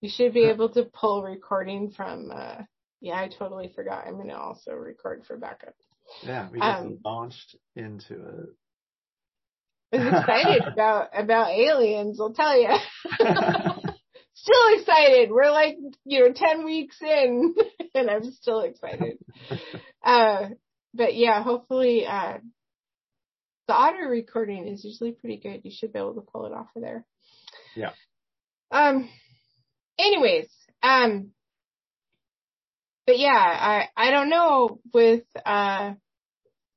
[0.00, 2.62] You should be able to pull recording from, uh,
[3.00, 4.06] yeah, I totally forgot.
[4.06, 5.74] I'm going to also record for backup.
[6.22, 8.48] Yeah, we just um, launched into it.
[9.92, 12.20] I was excited about about aliens.
[12.20, 12.68] I'll tell you
[14.44, 15.30] still excited.
[15.30, 17.54] We're like, you know, 10 weeks in
[17.94, 19.18] and I'm still excited.
[20.02, 20.48] Uh,
[20.94, 22.38] but yeah, hopefully, uh,
[23.66, 25.62] the audio recording is usually pretty good.
[25.64, 27.04] You should be able to pull it off of there.
[27.74, 27.92] Yeah.
[28.70, 29.08] Um,
[29.98, 30.48] anyways,
[30.82, 31.30] um,
[33.06, 35.94] but yeah, I, I don't know with, uh,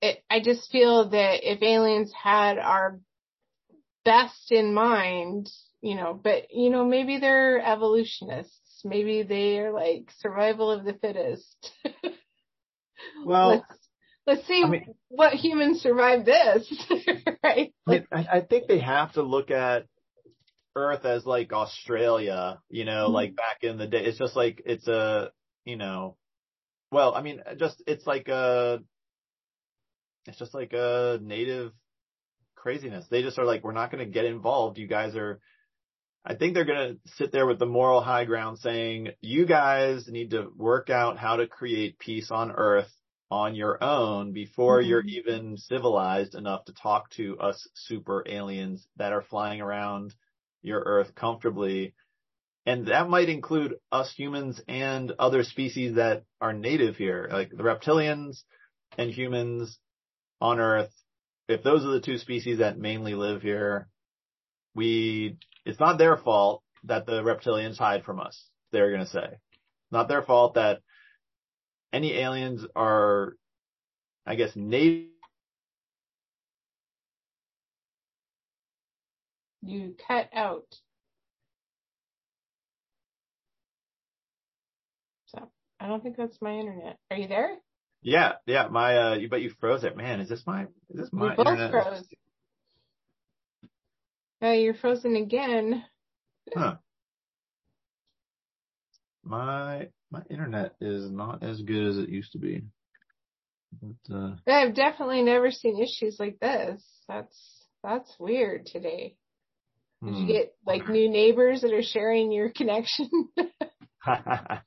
[0.02, 3.00] it, I just feel that if aliens had our
[4.06, 5.50] best in mind,
[5.82, 8.82] you know, but you know, maybe they're evolutionists.
[8.86, 11.72] Maybe they are like survival of the fittest.
[13.26, 13.87] well, let's,
[14.28, 16.72] let's see I mean, what humans survive this,
[17.44, 17.74] right?
[17.86, 19.86] Like, I, I think they have to look at
[20.76, 23.14] Earth as like Australia, you know, mm-hmm.
[23.14, 24.04] like back in the day.
[24.04, 25.32] It's just like it's a,
[25.66, 26.18] you know,
[26.92, 28.80] well, I mean, just it's like a,
[30.28, 31.72] it's just like a native
[32.56, 33.06] craziness.
[33.10, 34.78] They just are like, we're not going to get involved.
[34.78, 35.40] You guys are
[36.30, 40.10] I think they're going to sit there with the moral high ground saying, you guys
[40.10, 42.92] need to work out how to create peace on earth
[43.30, 44.90] on your own before mm-hmm.
[44.90, 50.14] you're even civilized enough to talk to us super aliens that are flying around
[50.62, 51.94] your earth comfortably.
[52.66, 57.64] And that might include us humans and other species that are native here, like the
[57.64, 58.44] reptilians
[58.98, 59.78] and humans
[60.42, 60.92] on earth.
[61.48, 63.88] If those are the two species that mainly live here,
[64.76, 68.50] we it's not their fault that the reptilians hide from us.
[68.72, 69.38] They're going to say.
[69.92, 70.82] Not their fault that
[71.94, 73.36] any aliens are,
[74.26, 75.06] I guess, native.
[79.64, 80.66] You cut out.
[85.28, 86.98] So I don't think that's my internet.
[87.12, 87.58] Are you there?
[88.02, 88.68] Yeah, yeah.
[88.70, 89.98] My, uh, you, but you froze it.
[89.98, 91.72] Man, is this my, is this my we both internet?
[91.72, 92.08] froze.
[94.42, 95.84] Uh, you're frozen again.
[96.56, 96.76] Huh.
[99.24, 102.64] My, my internet is not as good as it used to be.
[103.82, 106.84] But, uh, I've definitely never seen issues like this.
[107.08, 109.16] That's that's weird today.
[110.04, 110.28] Did you hmm.
[110.28, 113.10] get like new neighbors that are sharing your connection?
[114.08, 114.64] or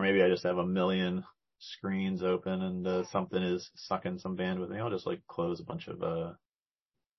[0.00, 1.24] maybe I just have a million
[1.58, 4.68] screens open and uh, something is sucking some bandwidth.
[4.68, 6.32] Maybe I'll just like close a bunch of uh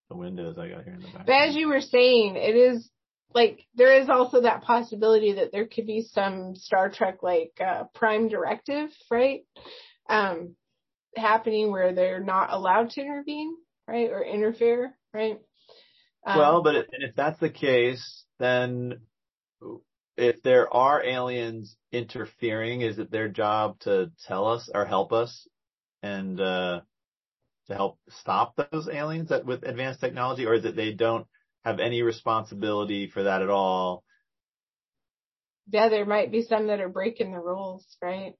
[0.09, 1.25] the windows I got here in the back.
[1.25, 2.89] but as you were saying, it is
[3.33, 7.85] like there is also that possibility that there could be some Star Trek like uh,
[7.93, 9.41] prime directive, right?
[10.09, 10.55] Um,
[11.15, 13.55] happening where they're not allowed to intervene,
[13.87, 15.39] right, or interfere, right?
[16.25, 19.01] Um, well, but and if that's the case, then
[20.17, 25.47] if there are aliens interfering, is it their job to tell us or help us
[26.03, 26.81] and uh
[27.67, 31.27] to help stop those aliens that with advanced technology, or it they don't
[31.63, 34.03] have any responsibility for that at all?
[35.71, 38.33] yeah, there might be some that are breaking the rules, right?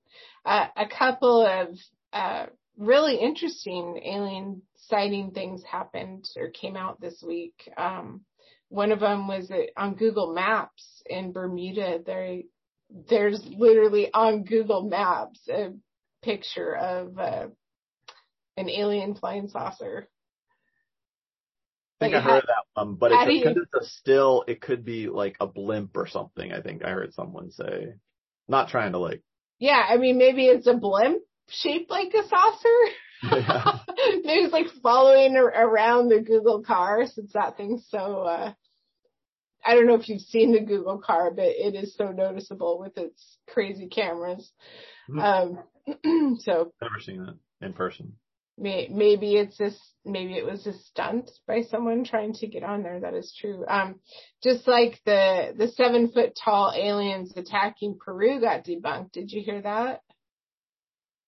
[0.46, 1.78] Uh, a couple of
[2.12, 2.48] uh,
[2.78, 7.70] really interesting alien sighting things happened or came out this week.
[7.78, 8.22] Um,
[8.70, 12.00] one of them was on Google Maps in Bermuda.
[12.06, 12.40] There,
[13.10, 15.74] there's literally on Google Maps a
[16.22, 17.48] picture of uh,
[18.58, 20.10] an alien flying saucer.
[22.02, 25.08] I think I heard that one, but it's you- it's a still, it could be
[25.08, 26.52] like a blimp or something.
[26.52, 27.94] I think I heard someone say,
[28.48, 29.22] not trying to like,
[29.60, 32.68] Yeah, I mean maybe it's a blimp shaped like a saucer.
[33.24, 33.78] Yeah.
[34.24, 38.54] Maybe it's like following around the Google car since that thing's so, uh,
[39.64, 42.98] I don't know if you've seen the Google car, but it is so noticeable with
[42.98, 44.52] its crazy cameras.
[45.22, 45.60] Um,
[46.40, 48.14] so never seen it in person.
[48.58, 52.84] May, maybe it's this, maybe it was a stunt by someone trying to get on
[52.84, 53.00] there.
[53.00, 53.66] That is true.
[53.68, 54.00] Um,
[54.44, 59.12] just like the, the seven foot tall aliens attacking Peru got debunked.
[59.12, 60.02] Did you hear that?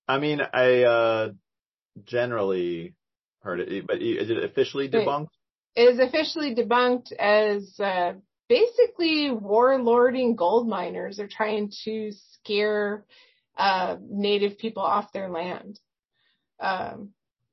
[0.08, 1.30] I mean, I, uh,
[2.06, 2.96] generally
[3.42, 5.28] heard it, but is it officially debunked?
[5.76, 8.14] is officially debunked as uh,
[8.48, 13.06] basically warlording gold miners are trying to scare
[13.58, 15.80] uh, native people off their land.
[16.64, 17.10] Um,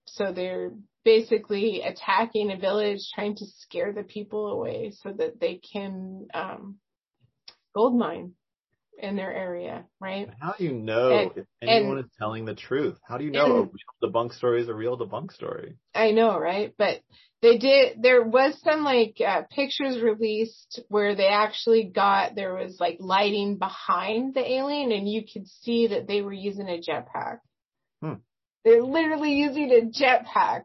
[0.07, 0.71] so they're
[1.05, 6.77] basically attacking a village, trying to scare the people away so that they can um,
[7.75, 8.33] gold mine
[9.03, 10.29] in their area, right?
[10.41, 12.99] How do you know And- if anyone and- is telling the truth?
[13.09, 15.77] How do you know a and- real debunk story is a real debunk story?
[15.95, 16.75] I know, right?
[16.77, 17.01] But
[17.41, 22.77] they did, there was some like uh, pictures released where they actually got, there was
[22.79, 27.39] like lighting behind the alien and you could see that they were using a jetpack.
[28.03, 28.21] Hmm.
[28.65, 30.65] They're literally using a jetpack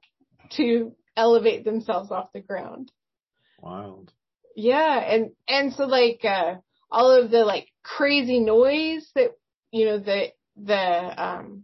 [0.58, 2.92] to elevate themselves off the ground.
[3.62, 4.12] Wild.
[4.56, 6.56] Yeah, and and so like uh
[6.92, 9.32] all of the like crazy noise that
[9.72, 11.64] you know the the um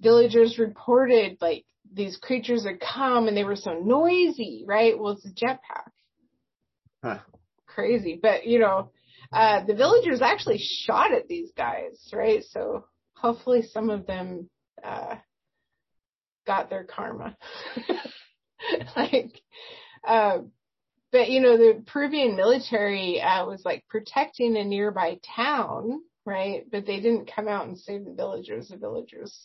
[0.00, 4.98] villagers reported like these creatures had come and they were so noisy, right?
[4.98, 5.90] Well, it's a jetpack.
[7.02, 7.18] Huh.
[7.66, 8.90] Crazy, but you know,
[9.32, 12.44] uh the villagers actually shot at these guys, right?
[12.50, 12.84] So
[13.14, 14.48] hopefully some of them
[14.84, 15.16] uh
[16.52, 17.36] got their karma.
[18.96, 19.40] like
[20.06, 20.38] uh
[21.10, 26.64] but you know the Peruvian military uh, was like protecting a nearby town, right?
[26.70, 28.68] But they didn't come out and save the villagers.
[28.68, 29.38] The villagers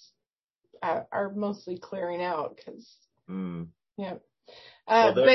[0.81, 2.87] uh, are mostly clearing out because
[3.29, 3.67] Mm.
[3.97, 4.13] yeah.
[4.87, 5.25] Uh, Well,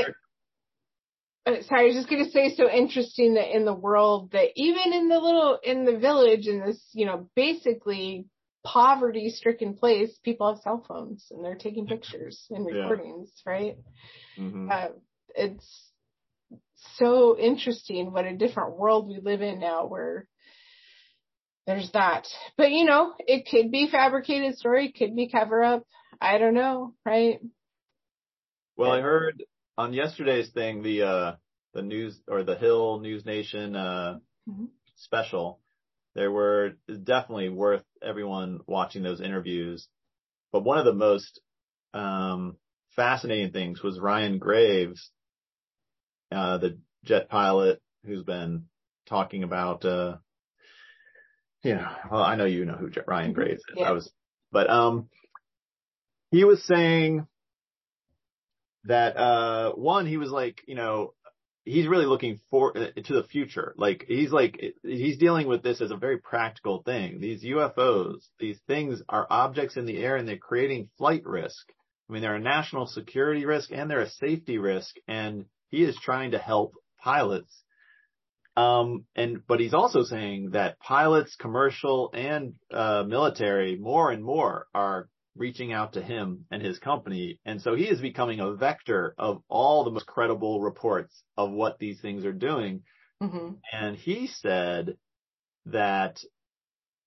[1.44, 4.48] but uh, sorry, I was just gonna say so interesting that in the world that
[4.56, 8.24] even in the little in the village in this you know basically
[8.64, 12.74] poverty stricken place, people have cell phones and they're taking pictures and Yeah.
[12.74, 13.76] recordings, right?
[14.38, 14.70] Mhm.
[14.70, 14.88] uh,
[15.34, 15.90] it's
[16.96, 20.26] so interesting what a different world we live in now where
[21.66, 22.26] there's that.
[22.56, 25.86] But you know, it could be fabricated story, could be cover up.
[26.20, 27.40] I don't know, right?
[28.76, 29.42] Well, I heard
[29.78, 31.36] on yesterday's thing, the, uh,
[31.72, 34.68] the news or the Hill News Nation, uh, Mhm.
[34.96, 35.60] special,
[36.14, 39.88] there were definitely worth everyone watching those interviews.
[40.52, 41.40] But one of the most,
[41.94, 42.56] um,
[42.94, 45.10] fascinating things was Ryan Graves,
[46.30, 48.66] uh, the jet pilot who's been
[49.06, 50.16] talking about, uh,
[51.62, 53.34] you know, well, I know you know who Ryan Mhm.
[53.34, 53.76] Graves is.
[53.76, 53.88] Yeah.
[53.88, 54.12] I was,
[54.50, 55.08] but, um,
[56.30, 57.26] he was saying
[58.84, 61.14] that, uh, one, he was like, you know,
[61.64, 63.74] he's really looking for uh, to the future.
[63.76, 67.20] Like he's like he's dealing with this as a very practical thing.
[67.20, 71.72] These UFOs, these things are objects in the air and they're creating flight risk.
[72.08, 75.96] I mean, they're a national security risk and they're a safety risk and he is
[75.96, 77.62] trying to help pilots.
[78.54, 84.66] Um, and, but he's also saying that pilots, commercial and, uh, military more and more
[84.74, 87.39] are reaching out to him and his company.
[87.45, 91.78] And so he is becoming a vector of all the most credible reports of what
[91.78, 92.83] these things are doing.
[93.22, 93.55] Mm-hmm.
[93.72, 94.97] And he said
[95.66, 96.20] that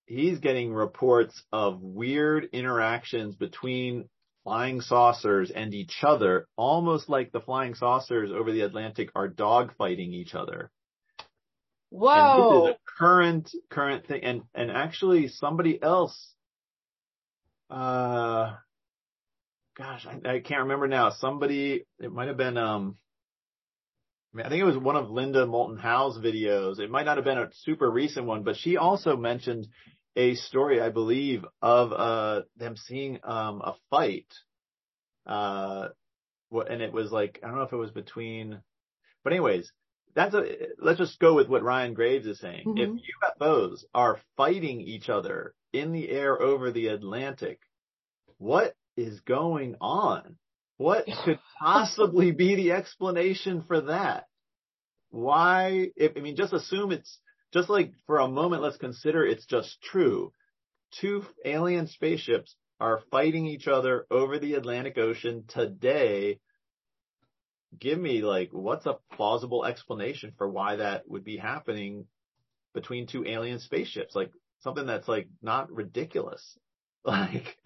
[0.06, 4.08] he's getting reports of weird interactions between
[4.44, 10.12] flying saucers and each other, almost like the flying saucers over the Atlantic are dogfighting
[10.12, 10.70] each other.
[11.90, 12.10] Whoa.
[12.10, 14.22] And this is a current, current thing.
[14.22, 16.34] And, and actually somebody else
[17.70, 18.54] uh,
[19.76, 21.10] gosh, I, I can't remember now.
[21.10, 22.96] Somebody, it might have been, um,
[24.32, 26.78] I, mean, I think it was one of Linda Moulton Howe's videos.
[26.78, 29.68] It might not have been a super recent one, but she also mentioned
[30.14, 34.32] a story, I believe, of, uh, them seeing, um, a fight.
[35.26, 35.88] Uh,
[36.48, 38.60] what and it was like, I don't know if it was between,
[39.24, 39.72] but anyways,
[40.14, 40.44] that's a,
[40.78, 42.64] let's just go with what Ryan Graves is saying.
[42.64, 42.78] Mhm.
[42.78, 47.60] If UFOs are fighting each other in the air over the Atlantic,
[48.38, 50.36] what is going on?
[50.76, 54.26] What could possibly be the explanation for that?
[55.10, 57.18] Why, if, I mean, just assume it's
[57.52, 60.32] just like for a moment, let's consider it's just true.
[61.00, 66.38] Two alien spaceships are fighting each other over the Atlantic Ocean today
[67.78, 72.06] give me like what's a plausible explanation for why that would be happening
[72.74, 74.30] between two alien spaceships like
[74.66, 76.58] something that's like not ridiculous
[77.04, 77.56] like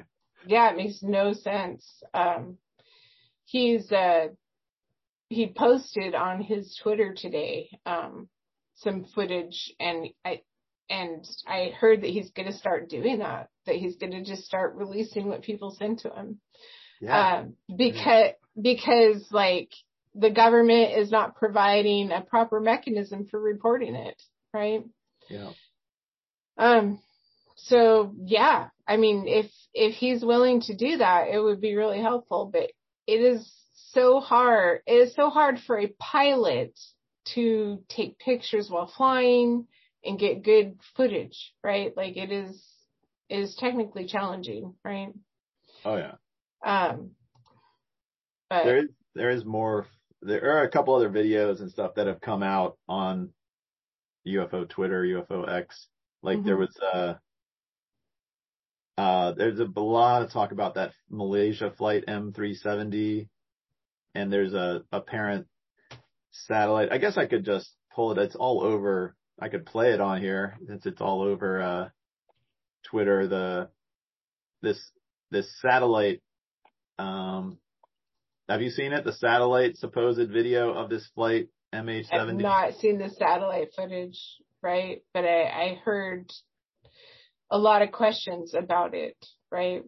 [0.47, 1.85] Yeah, it makes no sense.
[2.13, 2.59] Um,
[3.47, 4.29] he's, uh,
[5.29, 8.29] he posted on his Twitter today, um,
[8.77, 10.43] some footage and I,
[10.89, 14.45] and I heard that he's going to start doing that, that he's going to just
[14.45, 16.41] start releasing what people send to him.
[17.01, 19.71] yeah Um, because, because like
[20.15, 24.21] the government is not providing a proper mechanism for reporting it,
[24.53, 24.83] right?
[25.29, 25.51] yeah
[26.61, 27.01] Um,
[27.57, 32.01] so yeah, I mean, if, if he's willing to do that, it would be really
[32.01, 32.71] helpful, but
[33.07, 33.51] it is
[33.93, 34.83] so hard.
[34.87, 36.79] It is so hard for a pilot
[37.35, 39.67] to take pictures while flying
[40.05, 41.97] and get good footage, right?
[41.97, 42.63] Like it is,
[43.29, 45.13] it is technically challenging, right?
[45.85, 46.15] oh yeah
[46.65, 47.13] Um,
[48.49, 49.87] but there is there is more
[50.23, 53.31] there are a couple other videos and stuff that have come out on
[54.27, 55.87] UFO Twitter, UFO X.
[56.23, 56.61] Like there Mhm.
[56.61, 57.21] was a,
[58.99, 63.29] uh there's a lot of talk about that Malaysia flight M370
[64.15, 65.47] and there's a apparent
[66.33, 66.93] satellite.
[66.93, 68.19] I guess I could just pull it.
[68.19, 69.17] It's all over.
[69.41, 71.89] I could play it on here since it's all over uh
[72.85, 73.71] Twitter the
[74.63, 74.93] this
[75.31, 76.23] this satellite
[76.99, 77.59] um
[78.49, 79.05] have you seen it?
[79.05, 84.19] The satellite supposed video of this flight I've not seen the satellite footage,
[84.63, 85.03] right?
[85.15, 86.31] But I, I heard
[87.51, 89.17] a lot of questions about it,
[89.51, 89.83] right?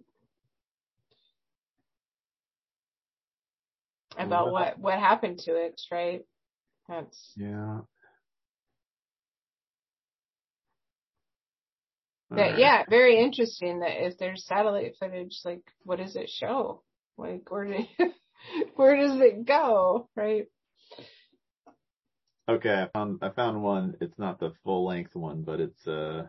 [4.16, 6.20] About Well- what, what happened to it, right?
[6.88, 7.80] That's, Yeah.
[12.30, 12.58] that, Alright.
[12.58, 16.82] yeah, very interesting that if there's satellite footage, like, what does it show?
[17.16, 17.66] Like, where
[18.76, 20.46] where does it go, right?
[22.48, 23.96] Okay, I found I found one.
[24.00, 26.26] It's not the full length one, but it's uh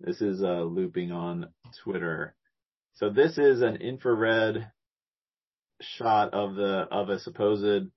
[0.00, 1.48] This is uh looping on
[1.82, 2.34] Twitter.
[2.94, 4.70] So this is an infrared
[5.80, 7.88] shot of the of a supposed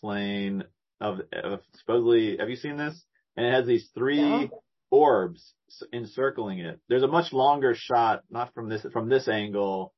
[0.00, 0.64] plane
[1.00, 3.04] of, of supposedly have you seen this?
[3.36, 4.62] And it has these three No.
[4.90, 5.54] orbs
[5.92, 6.80] encircling it.
[6.88, 9.94] There's a much longer shot, not from this from this angle.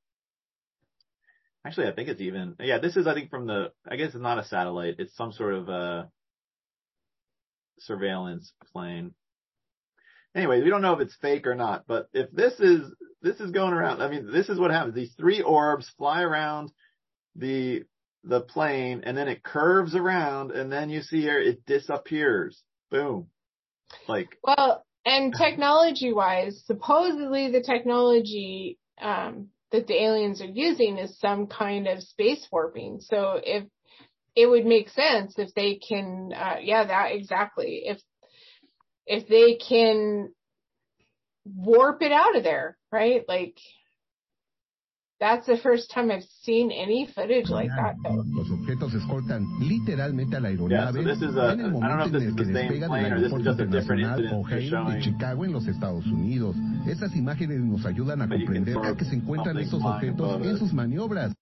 [1.65, 2.79] Actually, I think it's even yeah.
[2.79, 4.97] This is I think from the I guess it's not a satellite.
[4.99, 6.05] It's some sort of uh
[7.79, 9.15] surveillance plane.
[10.35, 12.91] Anyway, we don't know if it's fake or not, but if this is
[13.21, 14.95] this is going around, I mean, this is what happens.
[14.95, 16.71] These three orbs fly around
[17.37, 17.85] the
[18.25, 22.63] the plane, and then it curves around, and then you see here it disappears.
[22.91, 23.29] Boom.
[24.09, 31.19] Like Well, and technology wise, supposedly the technology um, that the aliens are using is
[31.19, 33.01] some kind of space warping.
[33.01, 33.65] So if
[34.35, 37.83] it would make sense if they can, uh, yeah, that exactly.
[37.85, 37.99] If
[39.07, 40.33] if they can
[41.45, 43.25] warp it out of there, right?
[43.27, 43.57] Like
[45.21, 48.25] that's the first time I've seen any footage like that though.
[48.35, 50.57] Los objetos escoltan literalmente a la Yeah,
[50.91, 52.89] so aeronave this is a- en el I don't know momento en el que despega
[52.89, 55.03] del or this is aeropuerto just internacional O'Hare de.
[55.03, 56.57] Chicago en los Estados Unidos.
[56.87, 59.85] Esas imágenes nos ayudan a But you can comprender a qué se encuentran something estos
[59.85, 61.35] objetos en sus maniobras.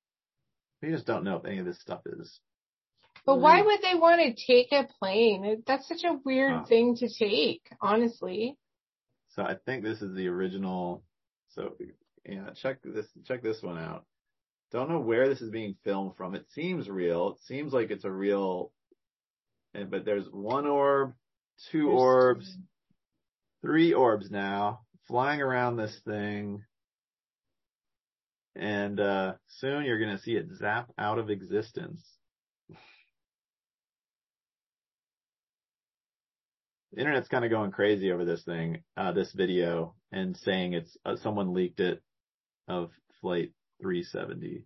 [0.83, 2.41] We just don't know if any of this stuff is.
[3.27, 5.63] But why would they want to take a plane?
[5.67, 6.65] That's such a weird Huh.
[6.67, 8.57] thing to take, honestly.
[9.35, 11.03] So I think this is the original.
[11.51, 11.75] So
[12.29, 13.07] yeah, check this.
[13.27, 14.05] Check this one out.
[14.71, 16.35] Don't know where this is being filmed from.
[16.35, 17.31] It seems real.
[17.31, 18.71] It seems like it's a real.
[19.73, 21.15] And but there's one orb,
[21.71, 22.55] two orbs,
[23.63, 26.63] three orbs now flying around this thing.
[28.55, 32.07] And uh soon you're gonna see it zap out of existence.
[36.93, 40.97] The internet's kind of going crazy over this thing, uh, this video, and saying it's
[41.05, 42.03] uh, someone leaked it
[42.69, 42.91] of
[43.21, 44.65] flight 370.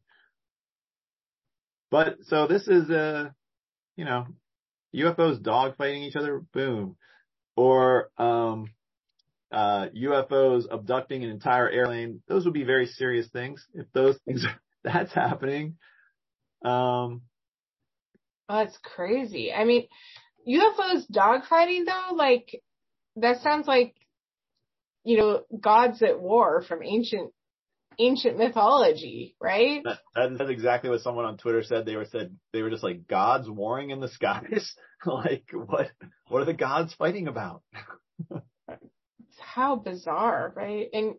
[1.90, 3.30] But so this is uh,
[3.96, 4.26] you know,
[4.94, 6.96] UFOs dogfighting each other, boom,
[7.56, 8.70] or um,
[9.52, 12.22] uh, UFOs abducting an entire airplane.
[12.28, 15.76] Those would be very serious things if those things are, that's happening.
[16.64, 17.22] Um,
[18.48, 19.50] Oh, that's crazy.
[19.50, 19.86] I mean,
[20.46, 22.60] UFOs dogfighting though, like,
[23.16, 23.94] that sounds like,
[25.04, 27.32] you know, gods at war from ancient,
[27.98, 29.82] ancient mythology, right?
[29.84, 31.86] That, that- that's exactly what someone on Twitter said.
[31.86, 34.74] They were said they were just like gods warring in the skies.
[35.06, 35.90] like what?
[36.28, 37.62] What are the gods fighting about?
[39.38, 40.88] How bizarre, right?
[40.92, 41.14] And,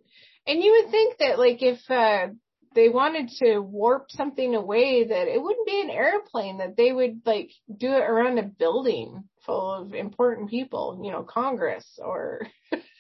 [0.48, 2.28] and you would think that like if, uh,
[2.76, 7.22] they wanted to warp something away that it wouldn't be an airplane, that they would
[7.26, 12.48] like do it around a building full of important people, you know, Congress or,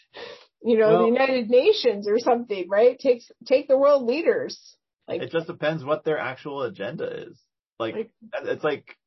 [0.63, 2.97] you know, Well- the United Nations or something, right?
[2.97, 4.77] Takes, take the world leaders.
[5.07, 7.39] Like, It just depends what their actual agenda is.
[7.79, 8.11] Like Like-
[8.45, 8.97] it's like,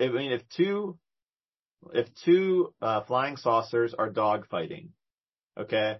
[0.00, 0.98] I mean, if two,
[1.94, 4.90] if two uh, flying saucers are dogfighting,
[5.58, 5.98] okay,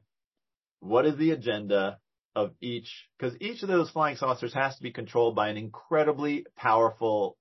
[0.81, 1.99] what is the agenda
[2.35, 3.09] of each?
[3.19, 7.37] Because each of those flying saucers has to be controlled by an incredibly powerful,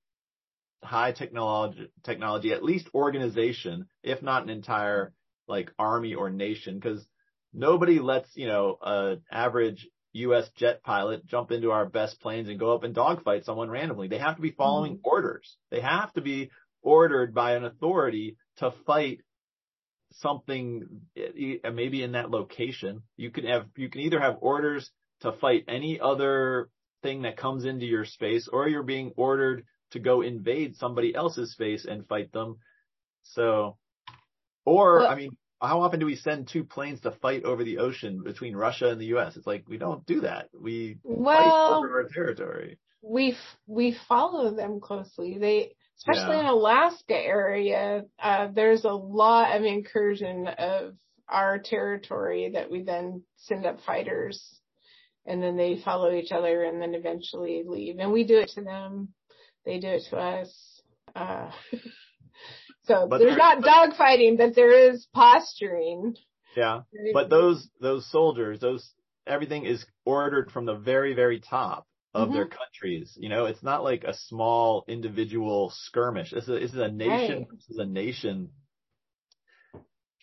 [0.84, 5.14] high technology, technology, at least organization, if not an entire
[5.48, 6.76] like army or nation.
[6.76, 7.06] Because
[7.54, 10.50] nobody lets you know an average U.S.
[10.58, 14.08] jet pilot jump into our best planes and go up and dogfight someone randomly.
[14.08, 15.08] They have to be following mm-hmm.
[15.08, 15.56] orders.
[15.70, 19.20] They have to be ordered by an authority to fight
[20.14, 23.04] something eh, e- e- maybe in that location.
[23.16, 24.90] You can have, you can either have orders
[25.22, 26.70] to fight any other
[27.04, 31.54] thing that comes into your space or you're being ordered to go invade somebody else's
[31.54, 32.58] space and fight them.
[33.24, 33.78] So,
[34.66, 37.78] or, Well- I mean, how often do we send two planes to fight over the
[37.78, 39.38] ocean between Russia and the U.S.?
[39.38, 40.50] It's like, we don't do that.
[40.60, 42.80] We fight over our territory.
[43.04, 45.38] we f- we follow them closely.
[45.40, 46.42] They, especially Yeah.
[46.42, 50.96] in Alaska area, uh, there's a lot of incursion of
[51.28, 54.60] our territory that we then send up fighters,
[55.26, 58.00] and then they follow each other, and then eventually leave.
[58.00, 59.10] And we do it to them.
[59.66, 60.82] They do it to us.
[61.16, 61.52] Uh,
[62.84, 66.16] so But there's there- not dogfighting, but there is posturing.
[66.56, 66.82] Yeah.
[67.14, 68.94] But those those soldiers, those
[69.26, 73.18] everything is ordered from the very very top of their countries.
[73.18, 76.32] You know, it's not like a small individual skirmish.
[76.32, 77.38] This is this is a nation.
[77.40, 77.48] Right.
[77.52, 78.50] This is a nation.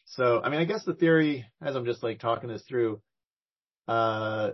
[0.04, 3.00] So, I mean, I guess the theory, as I'm just like talking this through,
[3.86, 4.50] uh,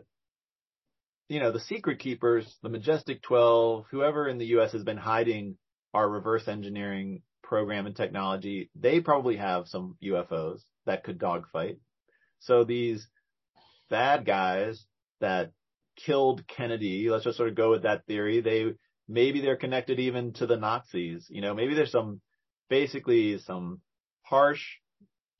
[1.28, 4.72] you know, the secret keepers, the Majestic 12, whoever in the U.S.
[4.72, 5.57] has been hiding
[5.92, 11.78] our reverse engineering program and technology, they probably have some UFOs that could dogfight.
[12.40, 13.07] So these
[13.90, 14.84] bad guys
[15.20, 15.53] that
[15.97, 18.40] killed Kennedy, let's just sort of go with that theory.
[18.40, 18.74] They,
[19.09, 21.26] maybe they're connected even to the Nazis.
[21.30, 22.20] You know, maybe there's some,
[22.68, 23.80] basically some
[24.22, 24.62] harsh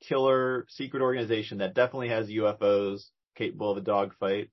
[0.07, 3.01] killer secret organization that definitely has UFOs
[3.35, 4.49] capable of a dogfight.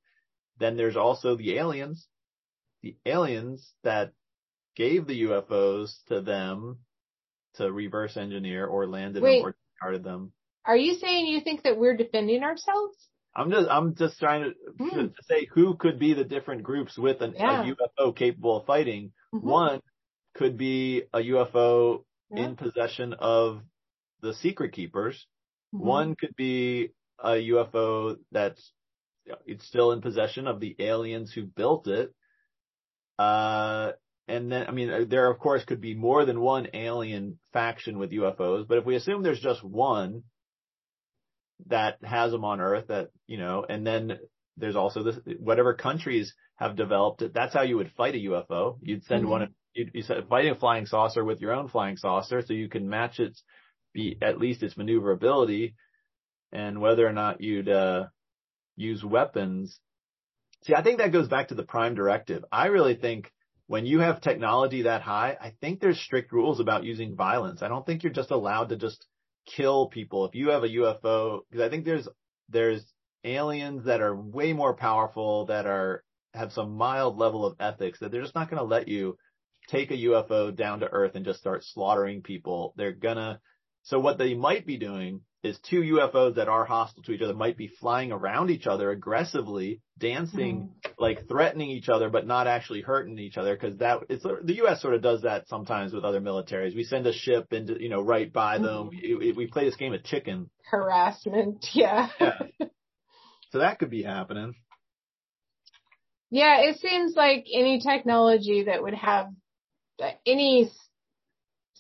[0.59, 2.09] Then there's also the aliens,
[2.82, 4.12] the aliens that
[4.74, 6.78] gave the UFOs to them
[7.55, 9.38] to reverse engineer or landed Wait.
[9.40, 10.32] them or discarded them.
[10.64, 12.96] Are you saying you think that we're defending ourselves?
[13.34, 14.88] I'm just I'm just trying to, Hmm.
[15.09, 17.62] to say who could be the different groups with an, Yeah.
[17.62, 19.12] a UFO capable of fighting.
[19.34, 19.42] Mhm.
[19.42, 19.80] One
[20.34, 22.44] could be a UFO Yeah.
[22.44, 23.62] in possession of
[24.20, 25.26] the secret keepers.
[25.74, 25.80] Mhm.
[25.80, 28.72] One could be a UFO that's
[29.46, 32.12] it's still in possession of the aliens who built it.
[33.18, 33.92] Uh,
[34.28, 38.12] and then, I mean, there of course could be more than one alien faction with
[38.12, 40.22] UFOs, but if we assume there's just one
[41.66, 44.18] that has them on Earth that, you know, and then
[44.56, 47.34] there's also this, whatever countries have developed it.
[47.34, 48.78] That's how you would fight a UFO.
[48.80, 49.30] You'd send mm-hmm.
[49.30, 52.68] one, you'd, you said fighting a flying saucer with your own flying saucer so you
[52.68, 53.42] can match its,
[53.92, 55.74] be at least its maneuverability
[56.52, 58.04] and whether or not you'd, uh,
[58.76, 59.78] use weapons.
[60.64, 62.44] See, I think that goes back to the prime directive.
[62.50, 63.30] I really think
[63.72, 67.62] when you have technology that high, I think there's strict rules about using violence.
[67.62, 69.06] I don't think you're just allowed to just
[69.46, 72.06] kill people if you have a UFO because I think there's
[72.50, 72.84] there's
[73.24, 76.04] aliens that are way more powerful that are
[76.34, 79.16] have some mild level of ethics that they're just not going to let you
[79.68, 82.74] take a UFO down to earth and just start slaughtering people.
[82.76, 83.40] They're gonna
[83.84, 87.34] so what they might be doing is two UFOs that are hostile to each other
[87.34, 90.90] might be flying around each other aggressively, dancing, mm.
[90.99, 93.57] like threatening each other, but not actually hurting each other.
[93.57, 94.80] Cause that it's, the U.S.
[94.80, 96.76] sort of does that sometimes with other militaries.
[96.76, 98.90] We send a ship into, you know, right by them.
[98.90, 100.49] We, we play this game of chicken.
[100.70, 101.66] Harassment.
[101.74, 102.09] Yeah.
[102.20, 102.38] yeah.
[103.51, 104.55] So that could be happening.
[106.30, 106.61] Yeah.
[106.61, 109.26] It seems like any technology that would have
[110.26, 110.70] any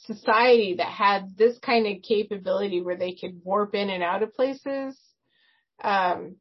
[0.06, 4.34] society that had this kind of capability where they could warp in and out of
[4.34, 4.98] places,
[5.82, 6.36] um,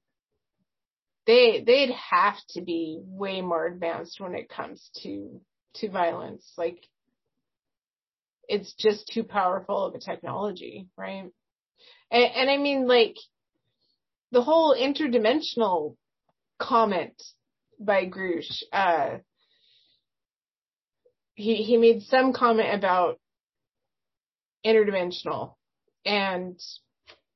[1.27, 5.41] they they'd have to be way more advanced when it comes to
[5.75, 6.51] to violence.
[6.57, 6.83] Like
[8.47, 11.29] it's just too powerful of a technology, right?
[12.11, 13.15] And, and I mean, like
[14.31, 15.95] the whole interdimensional
[16.59, 17.21] comment
[17.79, 19.19] by Grusch, uh,
[21.35, 23.19] he he made some comment about
[24.65, 25.55] interdimensional.
[26.05, 26.59] And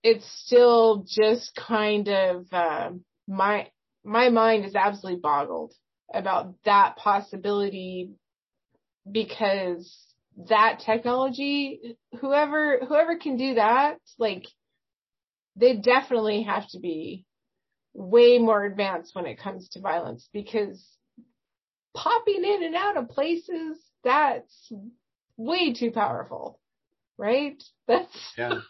[0.03, 2.91] it's still just kind of uh,
[3.27, 3.69] my
[4.03, 5.73] my mind is absolutely boggled
[6.13, 8.11] about that possibility
[9.11, 9.91] because
[10.49, 14.45] that technology whoever whoever can do that like
[15.55, 17.25] they definitely have to be
[17.93, 20.85] way more advanced when it comes to violence because
[21.95, 24.71] popping in and out of places that's
[25.37, 26.59] way too powerful
[27.17, 27.61] right?
[27.87, 28.59] That's yeah.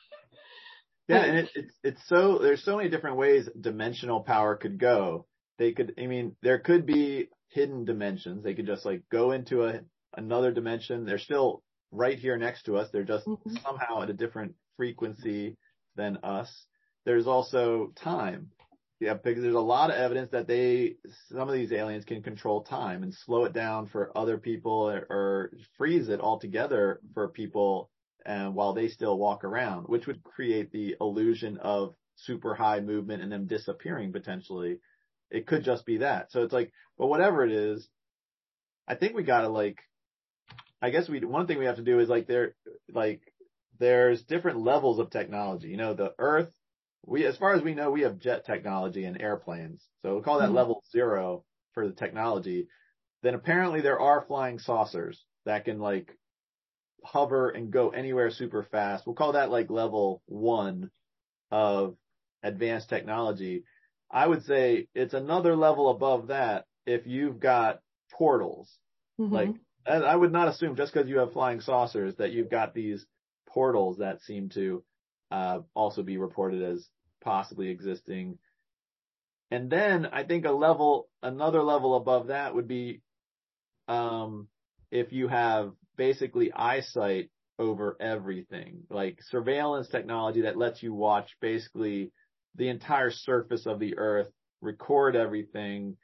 [1.08, 5.28] Yeah, and it, it's it's so there's so many different ways dimensional power could go.
[5.60, 8.44] They could, I mean, there could be hidden dimensions.
[8.44, 9.82] They could just like go into a
[10.18, 11.06] another dimension.
[11.06, 12.90] They're still right here next to us.
[12.92, 13.56] They're just mm-hmm.
[13.64, 15.58] somehow at a different frequency
[15.96, 16.66] than us.
[17.06, 18.50] There's also time.
[19.00, 20.96] Yeah, because there's a lot of evidence that they,
[21.30, 25.06] some of these aliens can control time and slow it down for other people or,
[25.10, 27.90] or freeze it altogether for people
[28.26, 33.22] and while they still walk around, which would create the illusion of super high movement
[33.22, 34.80] and them disappearing potentially.
[35.30, 36.32] It could just be that.
[36.32, 37.88] So it's like, but whatever it is,
[38.88, 39.78] I think we gotta like,
[40.82, 42.56] I guess we, one thing we have to do is like there,
[42.94, 43.22] like,
[43.80, 45.68] there's different levels of technology.
[45.68, 46.52] You know, the earth,
[47.06, 49.84] we, as far as we know, we have jet technology and airplanes.
[50.02, 50.56] So we'll call that mm-hmm.
[50.56, 52.68] level zero for the technology.
[53.24, 56.18] Then apparently there are flying saucers that can like
[57.06, 59.06] hover and go anywhere super fast.
[59.06, 60.92] We'll call that like level one
[61.52, 61.96] of
[62.44, 63.64] advanced technology.
[64.12, 67.80] I would say it's another level above that if you've got
[68.12, 68.72] portals.
[69.20, 69.34] Mm-hmm.
[69.34, 69.50] Like
[69.88, 73.06] I would not assume just because you have flying saucers that you've got these
[73.48, 74.84] portals that seem to
[75.32, 76.88] uh, also be reported as
[77.24, 78.38] possibly existing.
[79.52, 83.02] And then I think a level, another level above that would be,
[83.88, 84.48] um,
[84.92, 92.12] if you have basically eyesight over everything, like surveillance technology that lets you watch basically
[92.56, 94.30] the entire surface of the earth,
[94.62, 95.98] record everything,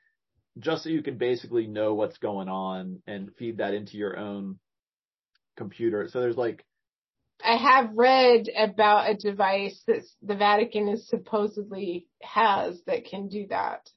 [0.59, 4.59] just so you can basically know what's going on and feed that into your own
[5.57, 6.07] computer.
[6.09, 6.65] So there's like
[7.43, 13.47] I have read about a device that the Vatican is supposedly has that can do
[13.49, 13.89] that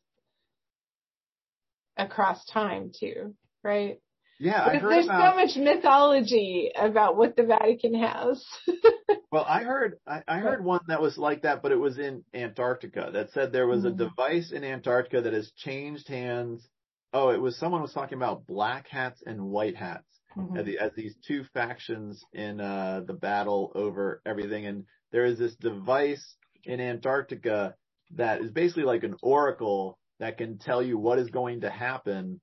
[1.97, 3.99] across time too, right?
[4.39, 8.45] Yeah, because there's about, so much mythology about what the Vatican has.
[9.33, 12.25] well, I heard I, I, heard one that was like that, but it was in
[12.35, 13.11] Antarctica.
[13.13, 14.01] That said there was mm-hmm.
[14.01, 16.67] a device in Antarctica that has changed hands.
[17.13, 20.57] Oh, it was someone was talking about black hats and white hats mm-hmm.
[20.57, 24.67] as, the, as, these two factions in uh, the battle over everything.
[24.67, 27.77] And there is this device in Antarctica
[28.17, 32.41] that is basically like an oracle that can tell you what is going to happen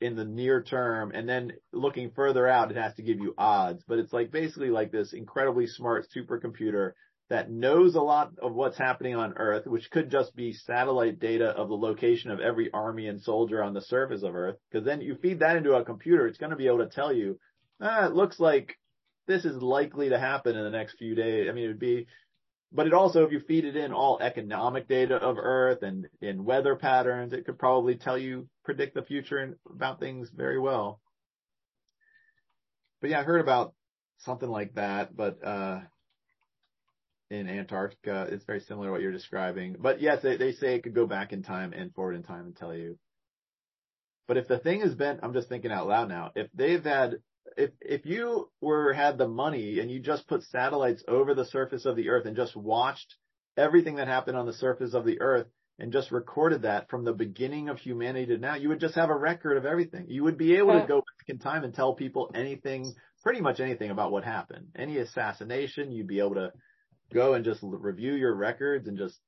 [0.00, 3.82] in the near term and then looking further out, it has to give you odds,
[3.86, 6.92] but it's like basically like this incredibly smart supercomputer
[7.28, 11.50] that knows a lot of what's happening on Earth, which could just be satellite data
[11.50, 14.56] of the location of every army and soldier on the surface of Earth.
[14.72, 17.12] Cause then you feed that into a computer, it's going to be able to tell
[17.12, 17.38] you,
[17.80, 18.76] ah, it looks like
[19.28, 21.46] this is likely to happen in the next few days.
[21.48, 22.08] I mean, it would be,
[22.72, 26.44] but it also, if you feed it in all economic data of Earth and in
[26.44, 31.00] weather patterns, it could probably tell you predict the future and about things very well.
[33.00, 33.74] But yeah, I heard about
[34.18, 35.80] something like that, but uh,
[37.30, 39.74] in Antarctica, it's very similar to what you're describing.
[39.76, 42.44] But yes, they, they say it could go back in time and forward in time
[42.44, 42.96] and tell you.
[44.28, 47.16] But if the thing has been, I'm just thinking out loud now, if they've had,
[47.56, 51.86] if, if you were, had the money and you just put satellites over the surface
[51.86, 53.16] of the earth and just watched
[53.56, 55.48] everything that happened on the surface of the earth
[55.80, 59.08] and just recorded that from the beginning of humanity to now, you would just have
[59.08, 60.06] a record of everything.
[60.08, 63.60] You would be able to go back in time and tell people anything, pretty much
[63.60, 64.68] anything about what happened.
[64.76, 66.52] Any assassination, you'd be able to
[67.12, 69.18] go and just review your records and just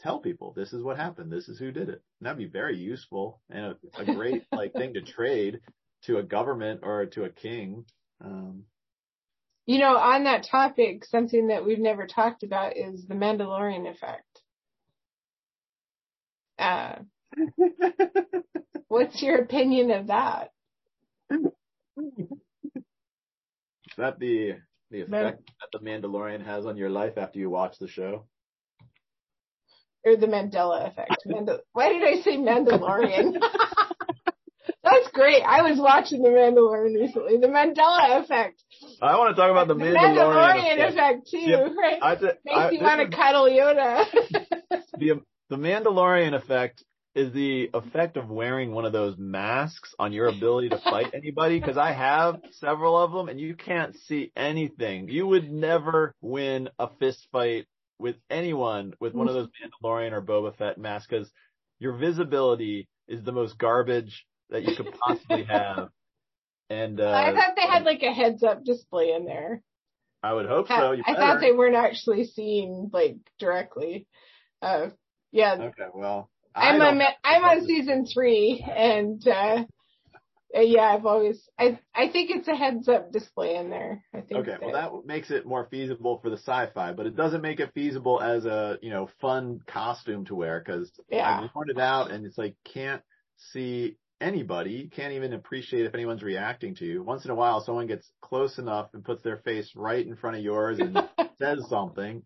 [0.00, 1.32] tell people this is what happened.
[1.32, 2.02] This is who did it.
[2.20, 5.60] And that'd be very useful and a, a great like thing to trade
[6.04, 7.84] to a government or to a king.
[8.24, 8.64] Um,
[9.66, 14.42] You know, on that topic, something that we've never talked about is the Mandalorian effect.
[16.58, 16.96] Uh,
[18.88, 20.50] what's your opinion of that?
[21.30, 21.38] is
[23.96, 24.54] that the
[24.90, 28.24] the effect that the Mandalorian has on your life after you watch the show?
[30.04, 31.16] Or the Mandela effect?
[31.26, 33.34] Mandal- Why did I say Mandalorian?
[34.84, 35.42] That's great.
[35.42, 37.36] I was watching the Mandalorian recently.
[37.36, 38.62] The Mandela effect.
[39.02, 40.92] I want to talk about the, The Mandalorian, Mandalorian effect.
[40.94, 41.98] effect too, Yeah, right?
[42.00, 44.06] I, Makes I, you want is- to cuddle Yoda.
[44.98, 46.84] the the Mandalorian effect
[47.14, 51.58] is the effect of wearing one of those masks on your ability to fight anybody
[51.58, 55.08] because I have several of them and you can't see anything.
[55.08, 57.66] You would never win a fist fight
[57.98, 61.30] with anyone with one of those Mandalorian or Boba Fett masks because
[61.80, 65.88] your visibility is the most garbage that you could possibly have.
[66.70, 69.62] And uh, I thought they had like a heads up display in there.
[70.22, 70.92] I would hope so.
[70.92, 74.06] You I thought they weren't actually seeing like directly.
[74.60, 74.88] Uh,
[75.32, 79.64] yeah, Okay, well, I I'm don't on I'm on season three, and uh,
[80.56, 84.04] uh, yeah, I've always I I think it's a heads up display in there.
[84.14, 84.48] I think.
[84.48, 87.72] Okay, well that makes it more feasible for the sci-fi, but it doesn't make it
[87.74, 91.40] feasible as a you know fun costume to wear because Yeah.
[91.44, 93.02] I pointed out and it's like can't
[93.52, 97.02] see anybody, you can't even appreciate if anyone's reacting to you.
[97.02, 100.36] Once in a while, someone gets close enough and puts their face right in front
[100.36, 100.98] of yours and
[101.38, 102.22] says something.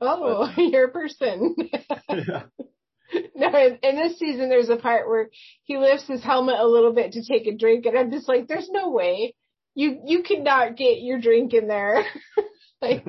[0.00, 1.54] Oh, you're a person.
[2.08, 5.30] no, in, in this season, there's a part where
[5.64, 8.48] he lifts his helmet a little bit to take a drink, and I'm just like,
[8.48, 9.34] there's no way
[9.76, 12.04] you you could not get your drink in there.
[12.82, 13.04] like,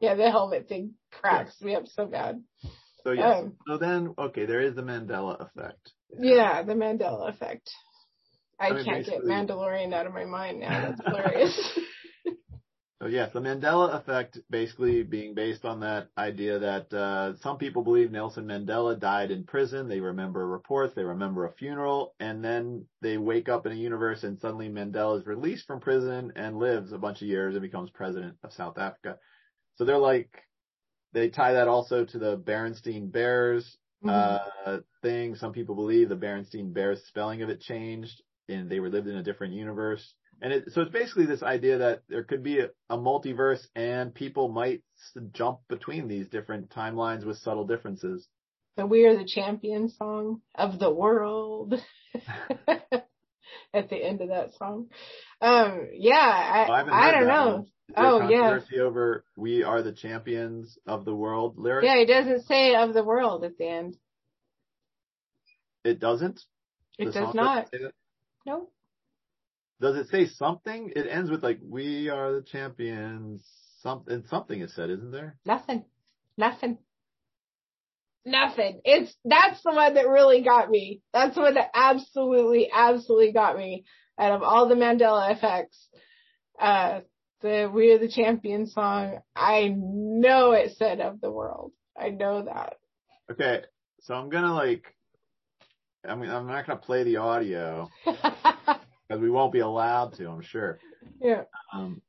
[0.00, 2.42] yeah, the helmet thing cracks me up so bad.
[3.02, 5.92] so yes, Um, so then okay, there is the Mandela effect.
[6.16, 7.70] Yeah, the Mandela effect.
[8.60, 10.90] I, I mean, can't get Mandalorian out of my mind now.
[10.90, 11.78] That's hilarious.
[13.00, 17.84] So yes, the Mandela effect basically being based on that idea that uh, some people
[17.84, 19.88] believe Nelson Mandela died in prison.
[19.88, 24.24] They remember reports, they remember a funeral, and then they wake up in a universe
[24.24, 27.90] and suddenly Mandela is released from prison and lives a bunch of years and becomes
[27.90, 29.18] president of South Africa.
[29.76, 30.30] So they're like,
[31.12, 33.78] they tie that also to the Berenstein Bears
[34.08, 35.36] uh, thing.
[35.36, 39.16] Some people believe the Berenstein Bears spelling of it changed and they were lived in
[39.16, 40.14] a different universe.
[40.40, 44.14] And it, so it's basically this idea that there could be a, a multiverse and
[44.14, 44.82] people might
[45.32, 48.26] jump between these different timelines with subtle differences.
[48.76, 51.74] the We Are the Champion song of the world.
[53.74, 54.88] At the end of that song.
[55.42, 57.66] Um, yeah, I, I I don't know.
[57.96, 58.40] Oh, yeah.
[58.40, 61.84] controversy over "We are the champions of the world" lyric.
[61.84, 63.96] Yeah, it doesn't say of the world at the end.
[65.84, 66.40] It doesn't.
[66.98, 67.70] It The does not.
[67.70, 67.94] doesn't say that?
[68.46, 68.68] No.
[69.80, 70.92] Does it say something?
[70.94, 73.44] It ends with like "We are the champions."
[73.80, 74.24] Something.
[74.28, 75.36] Something is said, isn't there?
[75.46, 75.84] Nothing.
[76.36, 76.78] Nothing.
[78.24, 78.80] Nothing.
[78.84, 81.00] It's that's the one that really got me.
[81.12, 83.84] That's the one that absolutely, absolutely got me
[84.18, 85.88] out of all the Mandela effects.
[86.60, 87.00] Uh
[87.40, 89.20] the We Are the Champion song.
[89.36, 91.72] I know it said of the world.
[91.96, 92.74] I know that.
[93.30, 93.62] Okay,
[94.00, 94.84] so I'm gonna like.
[96.06, 97.88] I mean, I'm not gonna play the audio
[99.08, 100.28] because we won't be allowed to.
[100.28, 100.78] I'm sure.
[101.20, 101.42] yeah.
[101.72, 102.02] Um,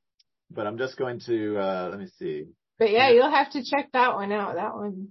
[0.52, 1.58] but I'm just going to.
[1.58, 2.48] uh Let me see.
[2.78, 3.16] But yeah, Yeah.
[3.16, 4.56] you'll have to check that one out.
[4.56, 5.10] That one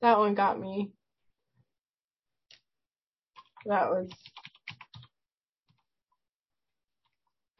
[0.00, 0.92] that one got me.
[3.66, 4.10] That was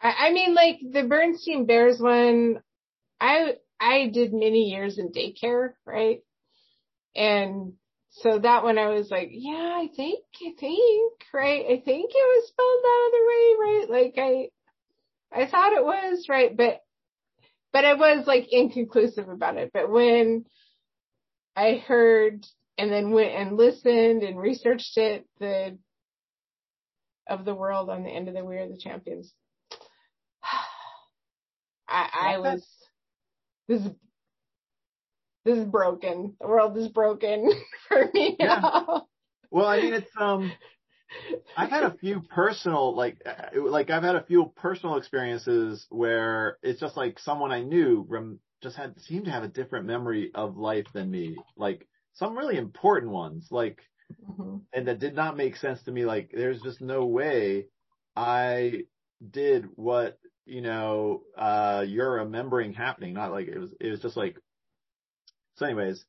[0.01, 2.61] I, I mean like the Bernstein Bears one
[3.21, 6.21] I I did many years in daycare, right?
[7.15, 7.75] And
[8.13, 11.65] so that one I was like, yeah, I think, I think, right?
[11.65, 13.91] I think it was spelled out of the way, right?
[13.91, 14.15] Like
[15.35, 16.55] I, I thought it was, right?
[16.55, 16.81] But,
[17.73, 19.71] but I was like inconclusive about it.
[19.73, 20.45] But when
[21.57, 22.47] I heard
[22.77, 25.79] and then went and listened and researched it, the
[27.27, 29.33] of the world on the end of the We Are the Champions.
[31.89, 32.67] I, I was
[33.69, 33.83] this
[35.45, 36.37] this is broken.
[36.41, 37.51] The world is broken
[37.89, 38.61] for me Yeah.
[38.61, 39.07] now.
[39.51, 40.57] Well, I mean, it's um,
[41.57, 46.59] I've had a few personal, like, uh, like I've had a few personal experiences where
[46.63, 50.31] it's just like someone I knew rem- just had seemed to have a different memory
[50.35, 53.81] of life than me, like some really important ones, like,
[54.23, 54.67] Mhm.
[54.73, 56.05] and that did not make sense to me.
[56.05, 57.69] Like, there's just no way
[58.17, 58.85] I
[59.31, 63.15] did what you know uh you're remembering happening.
[63.15, 63.71] Not like it was.
[63.81, 64.37] It was just like.
[65.57, 66.05] So, anyways,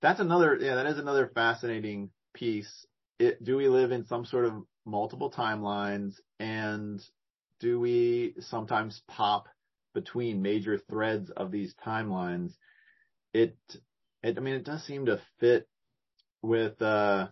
[0.00, 0.56] that's another.
[0.60, 2.86] Yeah, that is another fascinating piece.
[3.18, 7.00] It, do we live in some sort of multiple timelines, and
[7.58, 9.48] do we sometimes pop
[9.94, 12.54] between major threads of these timelines?
[13.32, 13.56] It.
[14.22, 14.38] It.
[14.38, 15.68] I mean, it does seem to fit
[16.42, 17.28] with uh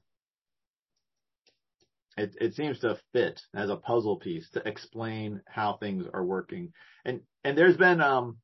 [2.17, 6.73] it it seems to fit as a puzzle piece to explain how things are working.
[7.05, 8.39] And and there's been um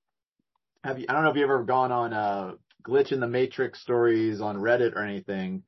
[0.85, 2.53] have you I don't know if you've ever gone on uh
[2.87, 5.65] glitch in the matrix stories on Reddit or anything,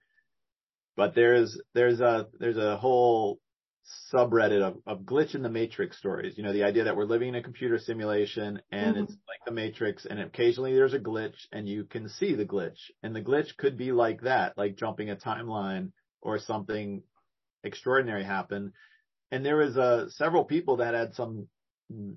[0.97, 3.41] but there's there's a there's a whole
[4.12, 6.37] subreddit of, of glitch in the matrix stories.
[6.37, 9.03] You know, the idea that we're living in a computer simulation and Mhm.
[9.05, 12.91] it's like the matrix and occasionally there's a glitch and you can see the glitch.
[13.03, 17.03] And the glitch could be like that, like jumping a timeline or something
[17.62, 18.73] extraordinary happen.
[19.31, 21.49] And there was uh several people that had some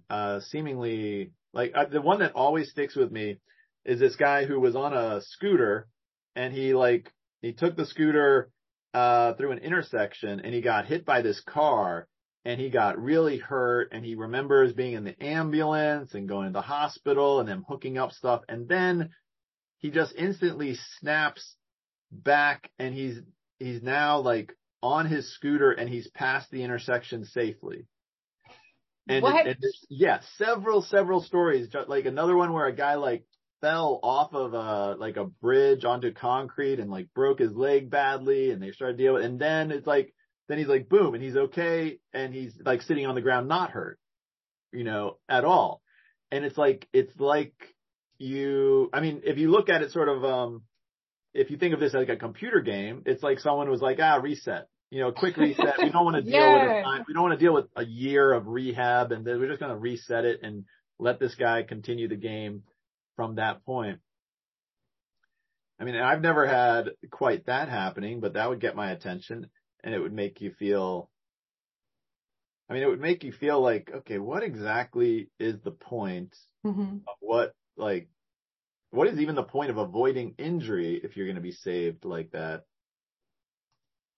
[0.09, 3.39] uh seemingly like uh, the one that always sticks with me
[3.85, 5.87] is this guy who was on a scooter
[6.35, 7.11] and he like
[7.41, 8.49] he took the scooter
[8.93, 12.07] uh through an intersection and he got hit by this car
[12.45, 16.53] and he got really hurt and he remembers being in the ambulance and going to
[16.53, 19.09] the hospital and then hooking up stuff and then
[19.79, 21.55] he just instantly snaps
[22.11, 23.19] back and he's
[23.59, 27.85] he's now like on his scooter and he's past the intersection safely.
[29.07, 29.47] And, What?
[29.47, 29.57] and
[30.37, 31.67] several, several stories.
[31.69, 33.25] Just like another one where a guy like
[33.61, 38.51] fell off of a, like a bridge onto concrete and like broke his leg badly
[38.51, 40.13] and they started dealing with, and then it's like,
[40.47, 41.99] then he's like, boom, and he's okay.
[42.13, 43.99] And he's like sitting on the ground, not hurt,
[44.71, 45.81] you know, at all.
[46.31, 47.53] And it's like, it's like
[48.17, 50.63] you, I mean, if you look at it sort of, um,
[51.33, 54.15] if you think of this like a computer game, it's like someone was like, ah,
[54.15, 55.75] reset, you know, quick reset.
[55.77, 56.79] We don't want to deal with Yeah.
[56.79, 59.47] a time, we don't want to deal with a year of rehab and then we're
[59.47, 60.65] just going to reset it and
[60.97, 62.63] let this guy continue the game
[63.19, 63.99] from that point.
[65.77, 69.49] I mean, I've never had quite that happening, but that would get my attention
[69.83, 71.11] and it would make you feel,
[72.69, 77.07] I mean, it would make you feel like, okay, what exactly is the point Mhm.
[77.07, 78.09] of what, like,
[78.91, 82.31] what is even the point of avoiding injury if you're going to be saved like
[82.31, 82.65] that?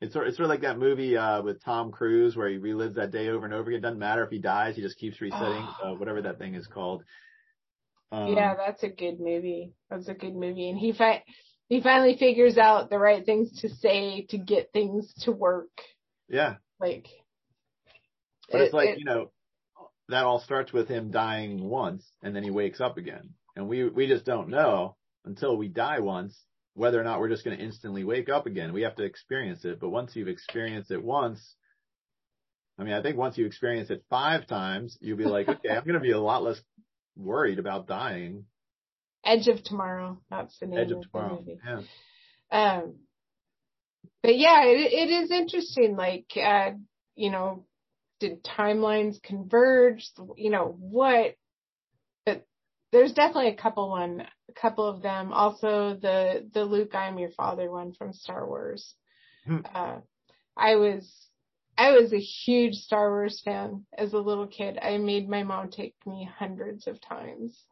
[0.02, 2.96] It's sort, it's sort of like that movie, uh, with Tom Cruise where he relives
[2.96, 3.80] that day over and over again.
[3.80, 6.68] It doesn't matter if he dies, he just keeps resetting, uh, whatever that thing is
[6.68, 7.04] called.
[8.12, 9.74] Um, yeah, that's a good movie.
[9.90, 11.24] That's a good movie, and he fi-
[11.70, 15.70] he finally figures out the right things to say to get things to work.
[16.28, 16.56] Yeah.
[16.82, 17.08] Like,
[18.52, 19.32] But it's like, it- you know,
[20.10, 23.30] that all starts with him dying once and then he wakes up again.
[23.56, 26.38] And we, we just don't know until we die once
[26.74, 28.74] whether or not we're just going to instantly wake up again.
[28.74, 29.80] We have to experience it.
[29.80, 31.56] But once you've experienced it once,
[32.78, 35.84] I mean, I think once you experience it five times, you'll be like, okay, I'm
[35.84, 36.60] going to be a lot less
[37.16, 38.46] worried about dying.
[39.24, 40.20] Edge of Tomorrow.
[40.30, 41.40] That's the name Edge of, of the tomorrow.
[41.40, 41.60] movie.
[41.66, 41.82] Yeah.
[42.52, 42.96] Um,
[44.24, 45.96] but yeah, it, it is interesting.
[45.96, 46.72] Like, uh,
[47.16, 47.66] you know,
[48.20, 50.10] did timelines converge?
[50.38, 51.36] You know, what?
[52.26, 52.46] But
[52.92, 55.34] there's definitely a couple one, a couple of them.
[55.34, 58.94] Also, the the Luke, I'm your father one from Star Wars.
[59.46, 59.60] Hmm.
[59.74, 59.98] Uh,
[60.58, 61.12] I was.
[61.78, 64.78] I was a huge Star Wars fan as a little kid.
[64.82, 67.66] I made my mom take me hundreds of times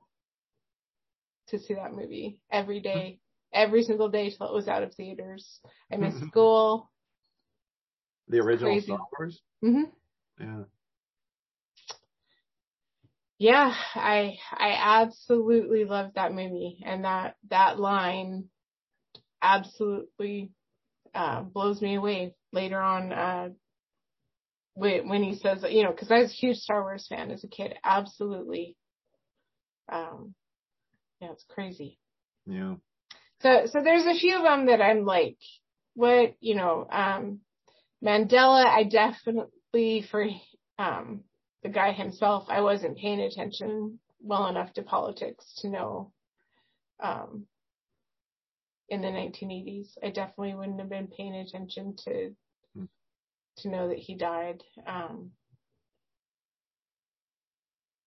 [1.48, 3.20] to see that movie every day,
[3.54, 5.60] every single day till it was out of theaters.
[5.92, 6.90] I missed school.
[8.28, 8.80] The original.
[8.82, 9.42] Star Wars.
[9.62, 9.84] hmm
[10.40, 10.64] Yeah.
[13.40, 18.50] Yeah, I I absolutely loved that movie, and that that line
[19.42, 20.52] absolutely
[21.16, 23.14] uh, blows me away later on.
[23.14, 23.50] Uh,
[24.80, 27.44] when when he says, you know, because I was a huge Star Wars fan as
[27.44, 28.78] a kid, absolutely.
[29.92, 30.34] Um,
[31.22, 32.00] yeah, it's crazy.
[32.46, 32.76] Yeah.
[33.42, 35.38] So, so there's a few of them that I'm like,
[35.96, 37.40] what, you know, um,
[38.04, 40.28] Mandela, I definitely, for,
[40.78, 41.22] um,
[41.64, 46.12] the guy himself, I wasn't paying attention well enough to politics to know,
[47.02, 47.46] um,
[48.90, 49.98] in the 1980s.
[50.04, 52.36] I definitely wouldn't have been paying attention to.
[53.62, 54.64] To know that he died.
[54.88, 55.32] Um,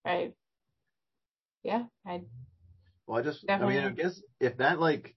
[0.05, 0.33] I,
[1.63, 2.23] yeah, I
[3.07, 5.15] Well, I just, I mean, I guess if that like,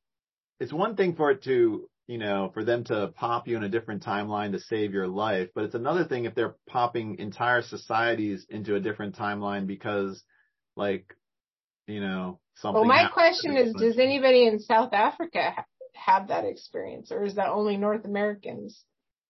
[0.59, 3.69] it's one thing for it to, you know, for them to pop you in a
[3.69, 8.45] different timeline to save your life, but it's another thing if they're popping entire societies
[8.49, 10.23] into a different timeline because,
[10.75, 11.15] like,
[11.87, 12.87] you know, something.
[12.87, 17.49] Well, my question is, does anybody in South Africa have that experience, or is that
[17.49, 18.83] only North Americans?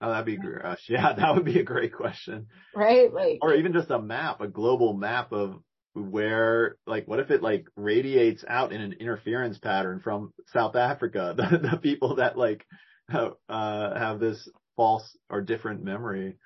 [0.06, 0.62] Oh, that'd be great.
[0.89, 2.47] Yeah, that would be a great question.
[2.76, 3.12] Right?
[3.12, 5.56] Like, Or even just a map, a global map of
[5.93, 11.36] where, like, what if it like radiates out in an interference pattern from South Africa?
[11.38, 12.66] The, the people that like
[13.10, 16.38] have, uh, have this false or different memory.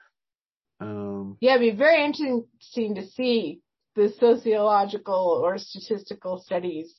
[0.80, 3.60] Um, yeah, it'd be very interesting to see
[3.96, 6.96] the sociological or statistical studies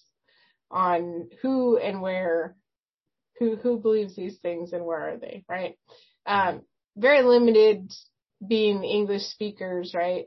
[0.70, 2.56] on who and where,
[3.38, 5.76] who who believes these things and where are they, right?
[6.26, 6.62] Um,
[6.96, 7.92] very limited
[8.46, 10.26] being English speakers, right?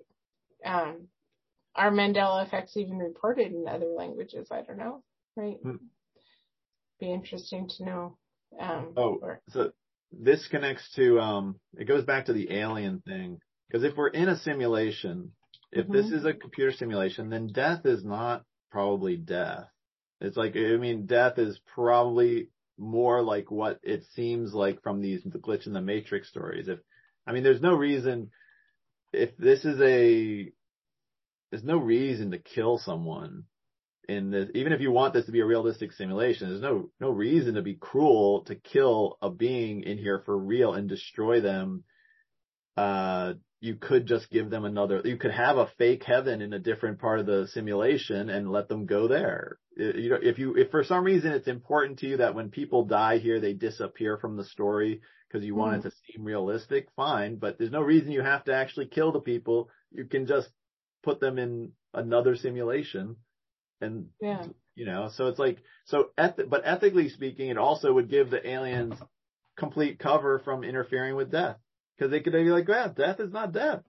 [0.65, 1.07] Um,
[1.75, 4.49] are Mandela effects even reported in other languages?
[4.51, 5.03] I don't know,
[5.35, 5.57] right?
[5.61, 5.75] Hmm.
[6.99, 8.17] Be interesting to know.
[8.59, 9.17] Um, Oh.
[9.21, 9.71] or- so
[10.11, 13.39] this connects to, um, it goes back to the alien thing.
[13.71, 15.33] Cause if we're in a simulation,
[15.71, 16.13] if this Mhm.
[16.13, 19.67] is a computer simulation, then death is not probably death.
[20.21, 25.21] It's like, I mean, death is probably more like what it seems like from these
[25.23, 26.67] the glitch in the matrix stories.
[26.67, 26.79] If,
[27.27, 28.31] I mean, there's no reason,
[29.11, 30.51] if this is a,
[31.51, 33.43] there's no reason to kill someone
[34.09, 37.09] in this, even if you want this to be a realistic simulation, there's no, no
[37.09, 41.83] reason to be cruel to kill a being in here for real and destroy them.
[42.75, 43.33] Uh,
[43.63, 46.99] you could just give them another, you could have a fake heaven in a different
[46.99, 49.57] part of the simulation and let them go there.
[49.77, 52.83] You know, if you, if for some reason it's important to you that when people
[52.83, 54.99] die here, they disappear from the story
[55.29, 55.83] because you want it mm.
[55.83, 59.69] to seem realistic, fine, but there's no reason you have to actually kill the people.
[59.93, 60.49] You can just
[61.01, 63.15] put them in another simulation
[63.79, 64.43] and yeah.
[64.75, 68.45] you know so it's like so eth- but ethically speaking it also would give the
[68.45, 68.95] aliens
[69.57, 71.57] complete cover from interfering with death
[71.97, 73.81] because they could be like yeah death is not death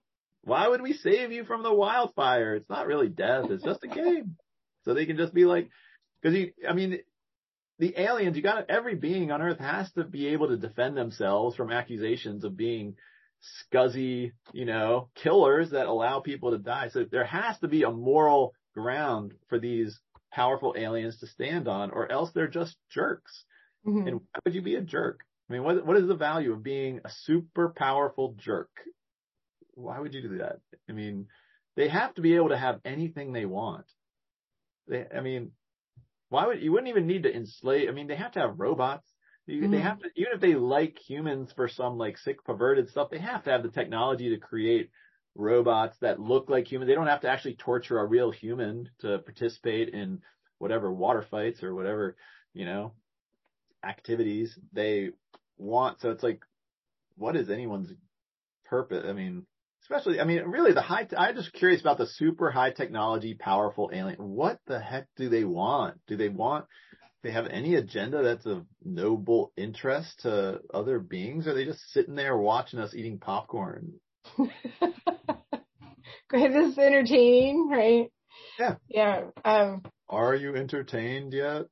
[0.43, 3.87] why would we save you from the wildfire it's not really death it's just a
[3.87, 4.35] game
[4.83, 5.69] so they can just be like
[6.21, 6.99] because you i mean
[7.79, 11.55] the aliens you got every being on earth has to be able to defend themselves
[11.55, 12.95] from accusations of being
[13.73, 17.91] scuzzy you know killers that allow people to die so there has to be a
[17.91, 19.99] moral ground for these
[20.35, 23.45] powerful aliens to stand on, or else they're just jerks.
[23.87, 24.07] Mhm.
[24.07, 25.24] And why would you be a jerk?
[25.49, 28.71] I mean, what what is the value of being a super powerful jerk?
[29.73, 30.59] Why would you do that?
[30.89, 31.27] I mean,
[31.75, 33.85] they have to be able to have anything they want.
[34.87, 35.51] They, I mean,
[36.29, 37.89] why would you wouldn't even need to enslave?
[37.89, 39.13] I mean, they have to have robots.
[39.47, 39.83] You, They Mhm.
[39.83, 43.43] have to, even if they like humans for some like sick perverted stuff, they have
[43.43, 44.91] to have the technology to create
[45.35, 46.89] robots that look like humans.
[46.89, 50.23] They don't have to actually torture a real human to participate in
[50.57, 52.17] whatever water fights or whatever,
[52.53, 52.93] you know,
[53.85, 55.11] activities they
[55.57, 56.01] want.
[56.01, 56.41] So it's like,
[57.17, 57.91] what is anyone's
[58.65, 59.05] purpose?
[59.07, 59.45] I mean,
[59.83, 63.91] especially, I mean, really the high, I'm just curious about the super high technology, powerful
[63.93, 64.17] alien.
[64.17, 65.99] What the heck do they want?
[66.07, 66.65] Do they want,
[67.23, 71.47] they have any agenda that's of noble interest to other beings?
[71.47, 73.93] Or are they just sitting there watching us eating popcorn?
[76.27, 78.11] Great, this is entertaining, right?
[78.59, 78.75] Yeah.
[78.89, 79.21] Yeah.
[79.43, 81.65] Um, Are you entertained yet?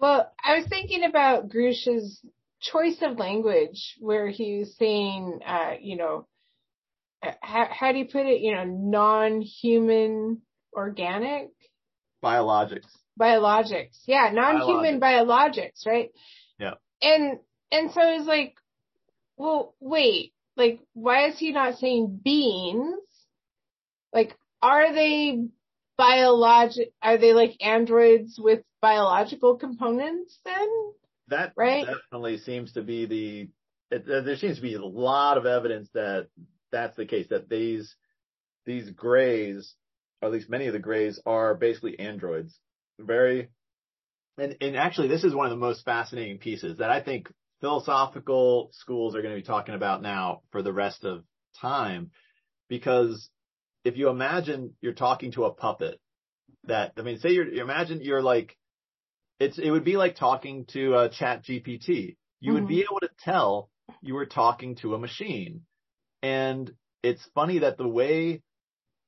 [0.00, 2.24] Well, I was thinking about Grusch's
[2.60, 6.26] choice of language where he was saying, uh, you know,
[7.42, 8.40] how, how do you put it?
[8.40, 10.40] You know, non-human
[10.72, 11.50] organic
[12.24, 12.88] Biologics.
[13.20, 13.98] biologics.
[14.06, 16.10] Yeah, non-human biologics, right?
[16.58, 16.74] Yeah.
[17.02, 17.38] And,
[17.70, 18.54] and so it's like,
[19.36, 22.96] well, wait, like, why is he not saying beings?
[24.14, 25.44] Like, are they
[25.98, 30.68] biologic, are they like androids with biological components then?
[31.28, 31.86] That Right.
[31.86, 33.48] definitely seems to be the,
[33.90, 36.28] it, uh, there seems to be a lot of evidence that
[36.72, 37.94] that's the case, that these,
[38.66, 39.74] these grays,
[40.20, 42.58] or at least many of the grays are basically androids.
[42.98, 43.48] Very,
[44.38, 48.70] and, and actually this is one of the most fascinating pieces that I think philosophical
[48.72, 51.24] schools are going to be talking about now for the rest of
[51.60, 52.10] time.
[52.68, 53.28] Because
[53.84, 56.00] if you imagine you're talking to a puppet
[56.64, 58.56] that, I mean, say you're, you imagine you're like,
[59.40, 62.16] it's, it would be like talking to uh, a chat GPT.
[62.40, 62.92] You would be mm-hmm.
[62.92, 65.62] able to tell you were talking to a machine.
[66.22, 66.70] And
[67.02, 68.42] it's funny that the way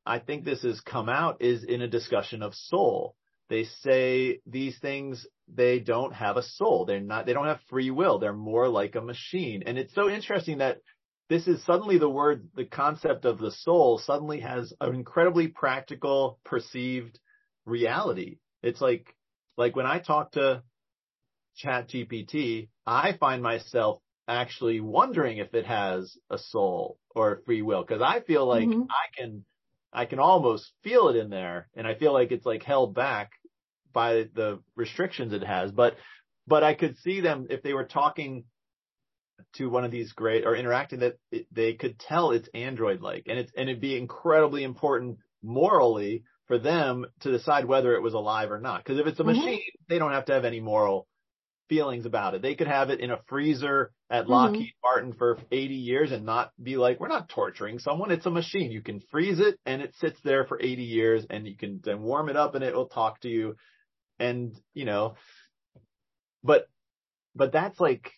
[0.05, 3.15] I think this has come out is in a discussion of soul
[3.53, 6.87] they say these things, they don't have a soul.
[6.87, 8.19] They're not, they don't have free will.
[8.19, 9.65] They're more like a machine.
[9.67, 10.79] And it's so interesting that
[11.29, 16.39] this is suddenly the word, the concept of the soul suddenly has an incredibly practical
[16.47, 17.21] perceived
[17.67, 18.39] reality.
[18.63, 19.15] It's like,
[19.57, 20.63] like when I talk to
[21.57, 27.83] chat GPT, I find myself actually wondering if it has a soul or free will
[27.85, 28.87] because I feel like Mhm.
[28.89, 29.45] I can,
[29.93, 33.33] I can almost feel it in there and I feel like it's like held back
[33.93, 35.73] by the restrictions it has.
[35.73, 35.97] But,
[36.47, 38.45] but I could see them if they were talking
[39.55, 43.25] to one of these great or interacting that it, they could tell it's android like
[43.27, 48.15] and it's and it'd be incredibly important morally for them to decide whether it was
[48.15, 48.83] alive or not.
[48.85, 49.35] Because if it's a Mhm.
[49.35, 51.07] machine they don't have to have any moral
[51.69, 52.43] feelings about it.
[52.43, 54.29] They could have it in a freezer at Mhm.
[54.29, 58.31] Lockheed Martin for 80 years and not be like we're not torturing someone it's a
[58.31, 58.71] machine.
[58.71, 62.03] You can freeze it and it sits there for 80 years and you can then
[62.03, 63.57] warm it up and it will talk to you.
[64.19, 65.15] And you know
[66.43, 66.69] but
[67.35, 68.11] but that's like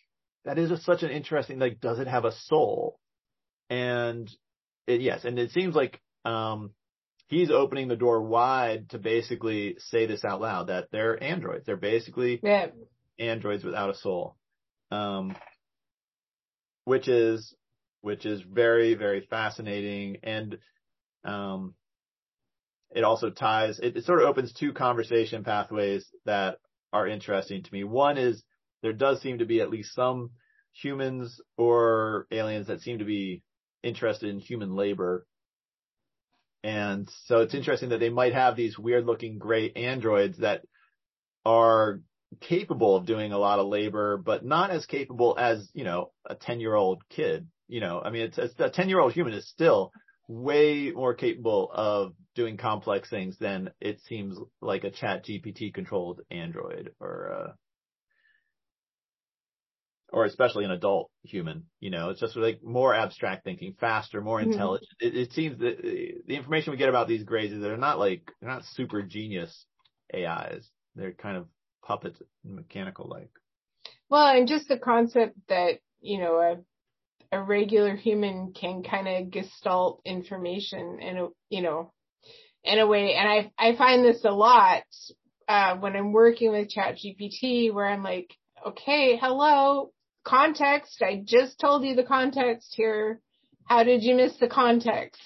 [0.45, 2.99] that is just such an interesting like does it have a soul?
[3.71, 4.31] And
[4.87, 6.73] it, yes and it seems like um
[7.27, 11.67] he's opening the door wide to basically say this out loud that they're androids.
[11.67, 12.71] They're basically Yeah.
[13.19, 14.37] androids without a soul.
[14.91, 15.37] Um
[16.85, 17.55] which is
[18.03, 20.19] which is very very fascinating.
[20.23, 20.59] And
[21.25, 21.75] um
[22.91, 26.59] it also ties it, it sort of opens two conversation pathways that
[26.93, 27.85] are interesting to me.
[27.85, 28.43] One is
[28.83, 30.31] there does seem to be at least some
[30.73, 33.43] humans or aliens that seem to be
[33.83, 35.27] interested in human labor
[36.65, 40.63] and so it's interesting that they might have these weird looking gray androids that
[41.45, 42.01] are
[42.41, 46.35] capable of doing a lot of labor, but not as capable as, you know, a
[46.35, 47.47] 10 year old kid.
[47.69, 49.93] You know, I mean, it's, it's a 10 year old human is still
[50.27, 56.23] way more capable of doing complex things than it seems like a chat GPT controlled
[56.31, 57.53] android or, uh,
[60.15, 64.41] or especially an adult human, you know, it's just like more abstract thinking, faster, more
[64.41, 64.53] Mhm.
[64.53, 64.89] intelligent.
[65.01, 67.99] It, it seems that uh, the information we get about these grays is they're not
[67.99, 69.67] like, they're not super genius
[70.15, 70.71] AIs.
[70.95, 71.49] They're kind of
[71.83, 73.31] puppets, mechanical like.
[74.09, 76.57] Well, and just the concept that, you know, a
[77.33, 81.93] a regular human can kind of gestalt information in a, you know,
[82.63, 83.15] in a way.
[83.15, 84.85] And I, I find this a lot,
[85.49, 88.31] uh, when I'm working with ChatGPT where I'm like,
[88.65, 89.91] okay, hello,
[90.25, 91.03] context.
[91.03, 93.21] I just told you the context here.
[93.67, 95.21] How did you miss the context?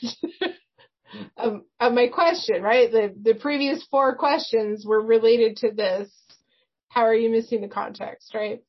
[1.37, 2.91] of, of my question, right?
[2.91, 6.11] The, the previous four questions were related to this.
[6.89, 8.61] How are you missing the context, right?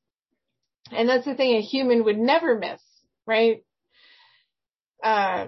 [0.91, 2.81] And that's the thing a human would never miss,
[3.27, 3.63] right?
[5.03, 5.47] Uh,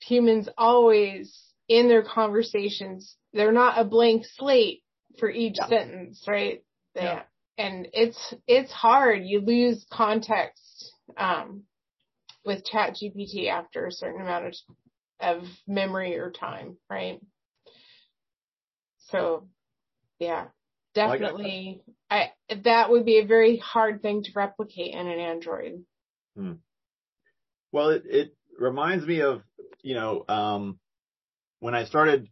[0.00, 1.36] humans always
[1.68, 4.82] in their conversations, they're not a blank slate
[5.18, 5.68] for each Yeah.
[5.68, 6.62] sentence, right?
[6.94, 7.22] They- Yeah.
[7.56, 9.22] And it's, it's hard.
[9.24, 11.64] You lose context, um,
[12.44, 14.54] with chat GPT after a certain amount of,
[15.20, 17.20] of memory or time, right?
[19.10, 19.48] So
[20.18, 20.46] yeah,
[20.96, 21.82] Well, I definitely.
[22.10, 22.32] I,
[22.64, 25.84] that would be a very hard thing to replicate in an Android.
[27.72, 29.42] Well, it, it reminds me of,
[29.82, 30.78] you know, um,
[31.60, 32.28] when I started,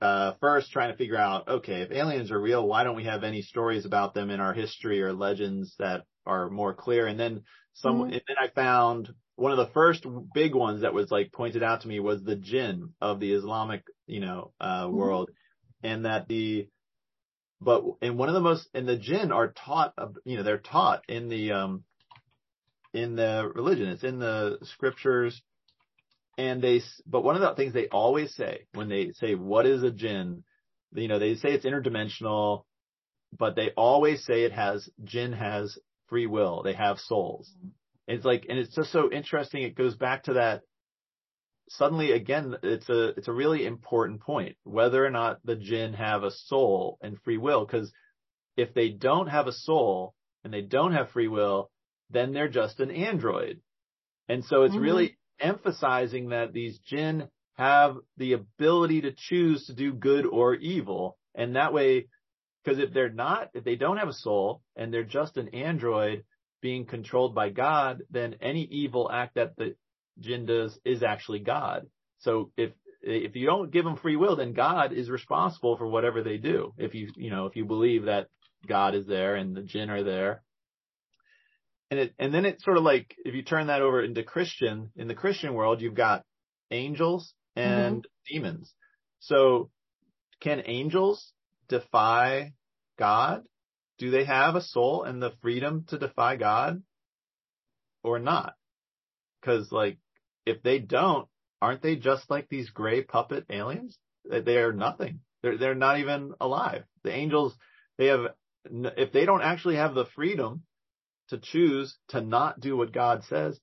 [0.00, 3.24] uh, first trying to figure out, okay, if aliens are real, why don't we have
[3.24, 7.06] any stories about them in our history or legends that are more clear?
[7.06, 8.12] And then some, Mhm.
[8.12, 11.82] and then I found one of the first big ones that was like pointed out
[11.82, 15.30] to me was the jinn of the Islamic, you know, uh, world
[15.82, 16.68] and that the,
[17.60, 20.58] but, and one of the most, and the jinn are taught, uh, you know, they're
[20.58, 21.84] taught in the, um,
[22.92, 23.88] in the religion.
[23.88, 25.42] It's in the scriptures.
[26.38, 29.82] And they, but one of the things they always say when they say, what is
[29.82, 30.44] a jinn?
[30.92, 32.64] You know, they say it's interdimensional,
[33.36, 36.62] but they always say it has, jinn has free will.
[36.62, 37.50] They have souls.
[38.06, 39.62] It's like, and it's just so interesting.
[39.62, 40.62] It goes back to that.
[41.68, 46.22] Suddenly again, it's a, it's a really important point, whether or not the jinn have
[46.22, 47.66] a soul and free will.
[47.66, 47.92] Cause
[48.56, 50.14] if they don't have a soul
[50.44, 51.70] and they don't have free will,
[52.10, 53.60] then they're just an android.
[54.28, 54.80] And so it's Mhm.
[54.80, 61.16] really emphasizing that these jinn have the ability to choose to do good or evil.
[61.34, 62.08] And that way,
[62.62, 66.24] because if they're not, if they don't have a soul and they're just an android
[66.60, 69.74] being controlled by God, then any evil act that the
[70.18, 71.86] jinn does is actually God.
[72.18, 72.72] So if,
[73.02, 76.72] if you don't give them free will, then God is responsible for whatever they do.
[76.76, 78.28] If you, you know, if you believe that
[78.66, 80.42] God is there and the jinn are there.
[81.90, 84.90] And it, and then it's sort of like, if you turn that over into Christian,
[84.96, 86.24] in the Christian world, you've got
[86.70, 88.34] angels and mm-hmm.
[88.34, 88.74] demons.
[89.20, 89.70] So
[90.40, 91.32] can angels
[91.68, 92.52] defy
[92.98, 93.44] God?
[93.98, 96.82] Do they have a soul and the freedom to defy God
[98.02, 98.54] or not?
[99.44, 99.98] Cause like,
[100.44, 101.28] if they don't,
[101.62, 103.96] aren't they just like these gray puppet aliens?
[104.28, 105.20] They are nothing.
[105.42, 106.82] They're, they're not even alive.
[107.04, 107.56] The angels,
[107.96, 108.26] they have,
[108.64, 110.62] if they don't actually have the freedom
[111.28, 113.58] to choose to not do what God says,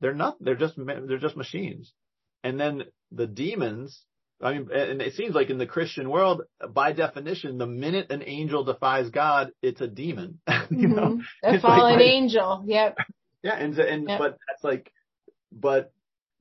[0.00, 1.92] they're not, they're just, they're just machines.
[2.44, 4.04] And then the demons,
[4.40, 8.22] I mean, and it seems like in the Christian world, by definition, the minute an
[8.24, 10.40] angel defies God, it's a demon.
[10.70, 11.56] you know, mm-hmm.
[11.56, 12.64] a fallen like, angel.
[12.66, 12.98] Yep.
[13.42, 14.18] Yeah, and and yep.
[14.18, 14.92] but that's like,
[15.52, 15.92] but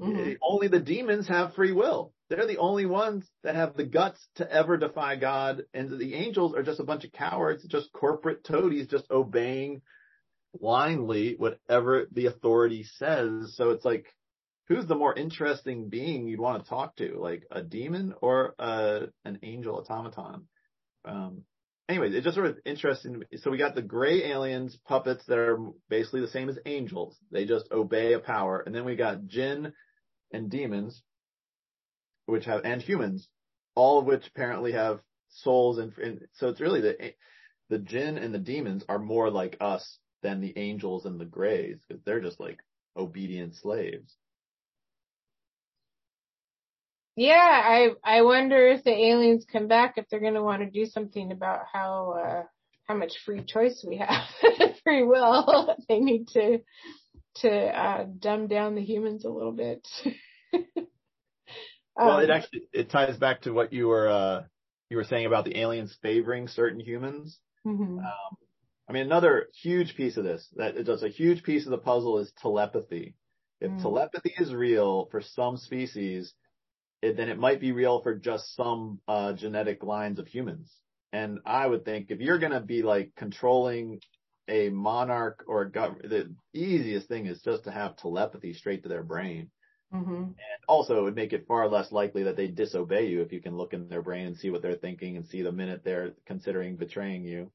[0.02, 0.34] mm-hmm.
[0.42, 2.12] only the demons have free will.
[2.30, 6.56] They're the only ones that have the guts to ever defy God, and the angels
[6.56, 9.82] are just a bunch of cowards, just corporate toadies, just obeying
[10.60, 13.56] blindly whatever the authority says.
[13.56, 14.06] So it's like,
[14.68, 19.08] who's the more interesting being you'd want to talk to, like a demon or uh,
[19.24, 20.48] an angel automaton?
[21.06, 21.44] Um,
[21.88, 23.24] anyways, it's just sort of interesting.
[23.38, 25.60] So we got the gray aliens puppets that are
[25.90, 27.18] basically the same as angels.
[27.32, 29.74] They just obey a power, and then we got jinn
[30.32, 31.04] and demons,
[32.26, 33.28] which have and humans,
[33.76, 35.00] all of which apparently have
[35.30, 37.14] souls, and, and so it's really the
[37.70, 41.78] the jinn and the demons are more like us than the angels and the grays
[41.88, 42.58] because they're just like
[42.98, 44.16] obedient slaves.
[47.16, 50.70] Yeah, I I wonder if the aliens come back if they're going to want to
[50.70, 52.44] do something about how uh
[52.88, 54.26] how much free choice we have,
[54.84, 55.76] free will.
[55.90, 56.60] they need to
[57.42, 59.88] to uh dumb down the humans a little bit.
[61.96, 64.42] well, it um, actually it ties back to what you were uh
[64.90, 67.38] you were saying about the aliens favoring certain humans.
[67.66, 68.00] Mm-hmm.
[68.00, 68.38] Um,
[68.88, 71.78] I mean, another huge piece of this, that is just a huge piece of the
[71.78, 73.16] puzzle is telepathy.
[73.60, 73.82] If mm.
[73.82, 76.34] telepathy is real for some species,
[77.02, 80.72] it, then it might be real for just some uh, genetic lines of humans.
[81.12, 84.02] And I would think if you're going to be like controlling
[84.48, 88.90] a monarch or a government, the easiest thing is just to have telepathy straight to
[88.90, 89.50] their brain.
[89.94, 90.16] Mm-hmm.
[90.16, 90.36] And
[90.68, 93.56] also, it would make it far less likely that they disobey you if you can
[93.56, 96.76] look in their brain and see what they're thinking and see the minute they're considering
[96.76, 97.52] betraying you.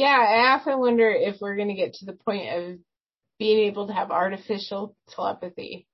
[0.00, 2.78] Yeah, I often wonder if we're going to get to the point of
[3.38, 5.86] being able to have artificial telepathy.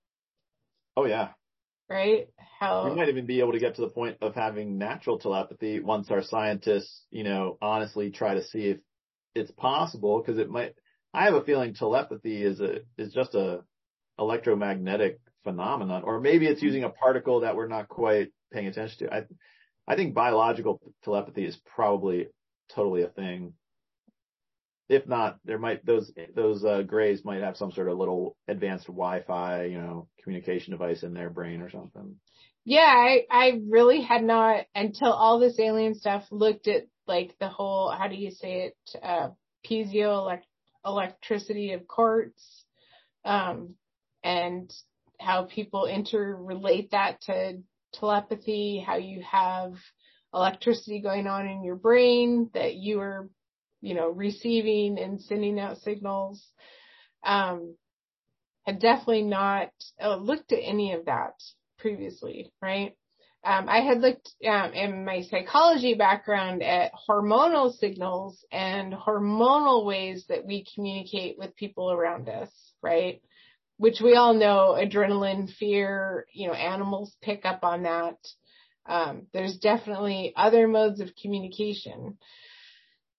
[0.96, 1.30] Oh yeah.
[1.90, 2.28] Right?
[2.60, 5.80] How we might even be able to get to the point of having natural telepathy
[5.80, 8.78] once our scientists, you know, honestly try to see if
[9.34, 10.74] it's possible because it might
[11.12, 13.64] I have a feeling telepathy is a is just a
[14.20, 19.12] electromagnetic phenomenon or maybe it's using a particle that we're not quite paying attention to.
[19.12, 19.24] I
[19.88, 22.28] I think biological telepathy is probably
[22.72, 23.54] totally a thing
[24.88, 28.86] if not, there might those those uh, grays might have some sort of little advanced
[28.86, 32.16] Wi-Fi, you know, communication device in their brain or something.
[32.64, 37.48] Yeah, I I really had not until all this alien stuff looked at like the
[37.48, 39.28] whole how do you say it uh,
[39.68, 40.38] piezo
[40.84, 42.64] electricity of quartz,
[43.24, 43.74] um,
[44.22, 44.72] and
[45.18, 47.58] how people interrelate that to
[47.94, 49.74] telepathy, how you have
[50.32, 53.28] electricity going on in your brain that you are
[53.80, 56.44] you know, receiving and sending out signals.
[57.24, 57.76] Um,
[58.66, 59.70] had definitely not
[60.02, 61.34] uh, looked at any of that
[61.78, 62.96] previously, right?
[63.44, 70.24] Um, I had looked um, in my psychology background at hormonal signals and hormonal ways
[70.28, 72.50] that we communicate with people around us,
[72.82, 73.22] right?
[73.76, 78.16] Which we all know adrenaline, fear, you know, animals pick up on that.
[78.84, 82.18] Um, there's definitely other modes of communication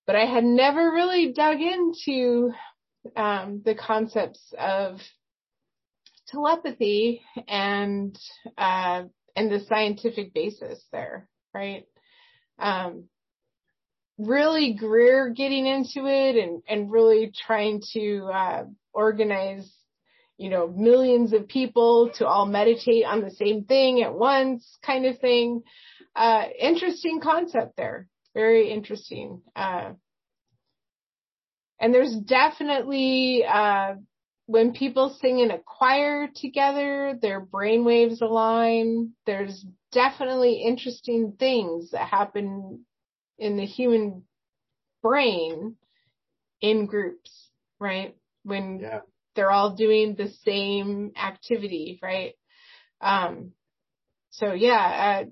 [0.07, 2.51] but I had never really dug into
[3.15, 4.99] um, the concepts of
[6.29, 8.17] telepathy and
[8.57, 9.03] uh,
[9.35, 11.85] and the scientific basis there, right?
[12.57, 13.09] Um,
[14.17, 18.63] really Greer getting into it and and really trying to uh,
[18.93, 19.69] organize,
[20.37, 25.05] you know, millions of people to all meditate on the same thing at once, kind
[25.05, 25.63] of thing.
[26.15, 28.07] Uh, interesting concept there
[28.37, 29.41] very interesting.
[29.55, 29.93] Uh,
[31.79, 33.95] and there's definitely, uh,
[34.45, 39.13] when people sing in a choir together, their brainwaves align.
[39.25, 42.85] There's definitely interesting things that happen
[43.39, 44.21] in the human
[45.01, 45.75] brain
[46.61, 47.49] in groups,
[47.79, 48.15] right?
[48.43, 48.99] When yeah.
[49.35, 52.33] they're all doing the same activity, right?
[53.01, 53.53] Um,
[54.29, 55.25] so yeah, uh,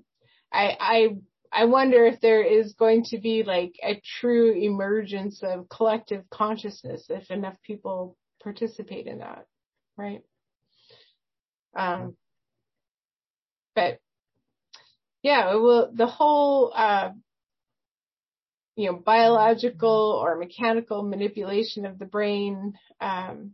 [0.52, 1.08] I, I
[1.56, 7.06] I wonder if there is going to be like a true emergence of collective consciousness
[7.08, 9.46] if enough people participate in that,
[9.96, 10.22] right?
[11.74, 12.16] Um,
[13.74, 14.00] but
[15.22, 17.10] yeah, well, the whole uh,
[18.76, 22.74] you know, biological or mechanical manipulation of the brain.
[23.00, 23.52] Um,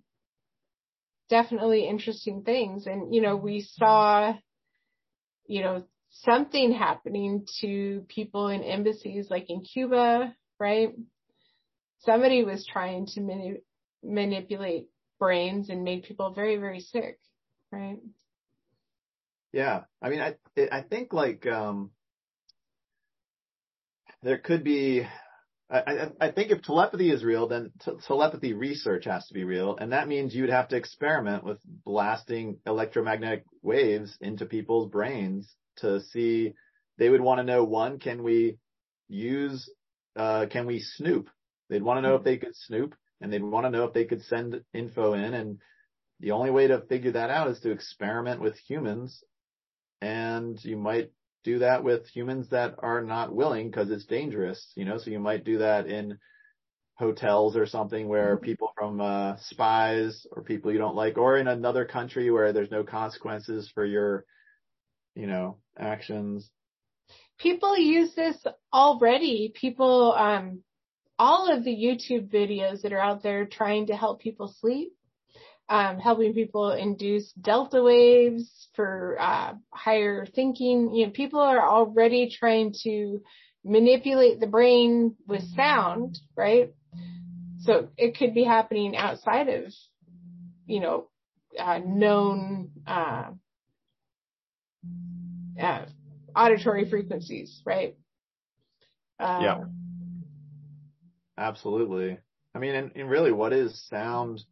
[1.31, 2.87] definitely interesting things.
[2.87, 4.35] And, you know, we saw,
[5.47, 10.95] you know, something happening to people in embassies like in Cuba, right?
[12.01, 13.63] Somebody was trying to mani-
[14.03, 17.19] manipulate brains and made people very, very sick,
[17.71, 17.99] right?
[19.53, 19.83] Yeah.
[20.01, 20.37] I mean, I,
[20.71, 21.91] I think like, um,
[24.23, 25.07] there could be
[25.71, 29.75] I, I, think if telepathy is real, then t- telepathy research has to be real,
[29.81, 36.01] and that means you'd have to experiment with blasting electromagnetic waves into people's brains to
[36.01, 36.55] see.
[36.99, 38.59] They would want to know one, can we
[39.09, 39.69] use,
[40.17, 41.29] uh, can we snoop?
[41.69, 44.05] They'd want to know if they could snoop, and they'd want to know if they
[44.05, 45.59] could send info in, and
[46.21, 49.25] the only way to figure that out is to experiment with humans,
[50.01, 51.11] and you might
[51.45, 55.19] do that with humans that are not willing because it's dangerous, you know, so you
[55.19, 56.19] might do that in
[56.95, 58.45] hotels or something where mm-hmm.
[58.45, 62.71] people from uh, spies or people you don't like or in another country where there's
[62.71, 64.25] no consequences for your
[65.15, 66.51] you know actions
[67.39, 68.37] people use this
[68.73, 70.63] already people um
[71.19, 74.93] all of the youtube videos that are out there trying to help people sleep
[75.69, 80.95] um, helping people induce delta waves for uh, higher thinking.
[80.95, 83.23] You know, people are already trying to
[83.65, 86.75] manipulate the brain with sound, right?
[87.61, 89.73] So it could be happening outside of,
[90.67, 91.09] you know,
[91.59, 93.31] uh, known uh,
[95.61, 95.87] uh
[96.35, 97.97] auditory frequencies, right?
[99.19, 99.59] Uh, yeah.
[101.39, 102.19] Absolutely.
[102.55, 104.43] I mean, and, and really, what is sound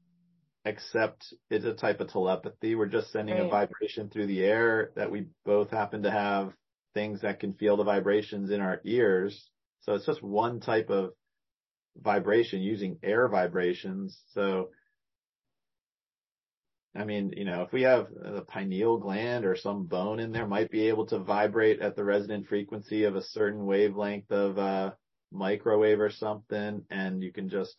[0.64, 2.74] except it's a type of telepathy.
[2.74, 3.46] We're just sending right.
[3.46, 6.52] a vibration through the air that we both happen to have
[6.92, 9.48] things that can feel the vibrations in our ears.
[9.80, 11.12] So it's just one type of
[11.96, 14.18] vibration using air vibrations.
[14.34, 14.68] So,
[16.94, 20.46] I mean, you know, if we have the pineal gland or some bone in there
[20.46, 24.90] might be able to vibrate at the resonant frequency of a certain wavelength of, uh,
[25.32, 27.76] microwave or something and you can just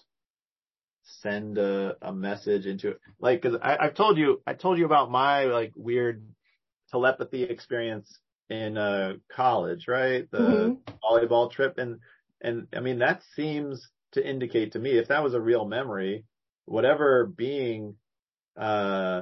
[1.03, 3.01] send a, a message into it.
[3.19, 6.23] Like, cause I, I've told you, I told you about my like weird
[6.89, 8.19] telepathy experience
[8.49, 10.29] in, uh, college, right?
[10.31, 10.93] The mm-hmm.
[11.03, 11.77] volleyball trip.
[11.77, 11.99] And,
[12.39, 16.25] and I mean, that seems to indicate to me if that was a real memory,
[16.65, 17.95] whatever being,
[18.57, 19.22] uh,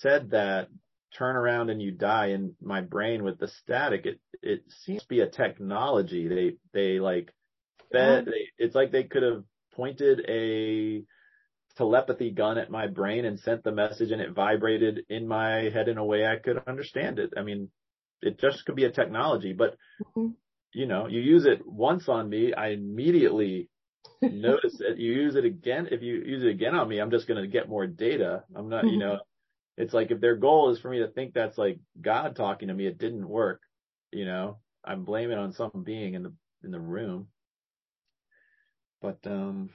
[0.00, 0.68] said that
[1.16, 5.08] turn around and you die in my brain with the static, it, it seems to
[5.08, 6.28] be a technology.
[6.28, 7.32] They, they like,
[7.92, 9.44] fed, they, it's like they could have
[9.74, 11.02] pointed a
[11.76, 15.88] telepathy gun at my brain and sent the message and it vibrated in my head
[15.88, 17.32] in a way I could understand it.
[17.36, 17.70] I mean,
[18.22, 20.32] it just could be a technology, but mm-hmm.
[20.74, 23.68] you know, you use it once on me, I immediately
[24.22, 24.98] notice it.
[24.98, 25.88] You use it again.
[25.90, 28.44] If you use it again on me, I'm just going to get more data.
[28.54, 29.18] I'm not, you know,
[29.76, 32.74] it's like if their goal is for me to think that's like God talking to
[32.74, 33.62] me, it didn't work.
[34.12, 36.32] You know, I'm blaming on some being in the,
[36.64, 37.28] in the room.
[39.00, 39.70] But, um,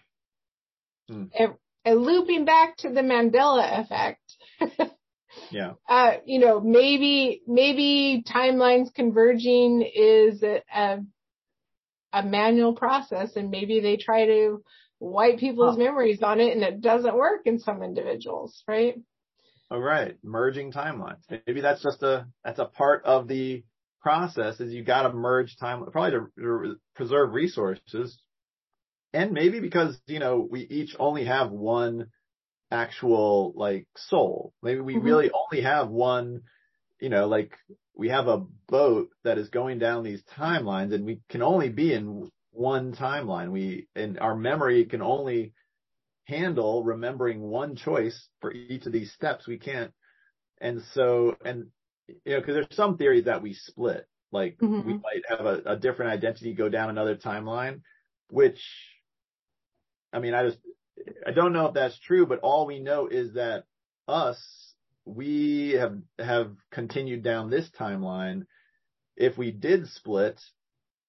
[1.09, 1.25] hmm.
[1.83, 4.21] And looping back to the Mandela effect.
[5.51, 5.73] yeah.
[5.87, 10.97] Uh, you know, maybe, maybe timelines converging is a, a,
[12.15, 14.63] a manual process and maybe they try to
[14.99, 18.95] wipe people's memories on it and it doesn't work in some individuals, right?
[19.69, 20.15] All right.
[20.23, 21.23] Merging timelines.
[21.29, 23.63] Maybe that's just a, that's a part of the
[24.01, 28.17] process is you got to merge time, probably to, to preserve resources
[29.13, 32.07] and maybe because, you know, we each only have one
[32.71, 34.53] actual like soul.
[34.61, 35.05] Maybe we mm-hmm.
[35.05, 36.41] really only have one,
[36.99, 37.53] you know, like
[37.95, 41.93] we have a boat that is going down these timelines and we can only be
[41.93, 43.51] in one timeline.
[43.51, 45.53] We, and our memory can only
[46.25, 49.47] handle remembering one choice for each of these steps.
[49.47, 49.91] We can't.
[50.59, 51.67] And so, and,
[52.07, 54.87] you know, cause there's some theories that we split, like mm-hmm.
[54.87, 57.81] we might have a, a different identity go down another timeline,
[58.29, 58.59] which
[60.15, 60.59] I mean, I just,
[61.27, 63.65] I don't know if that's true, but all we know is that
[64.07, 64.64] us,
[65.05, 68.45] we have, have continued down this timeline.
[69.15, 70.41] If we did split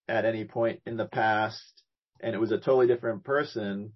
[0.08, 1.82] at any point in the past
[2.20, 3.92] and it was a totally different person,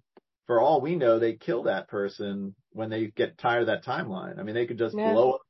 [0.47, 4.39] for all we know, they kill that person when they get tired of that timeline.
[4.39, 5.13] I mean, they could just yeah.
[5.13, 5.41] blow up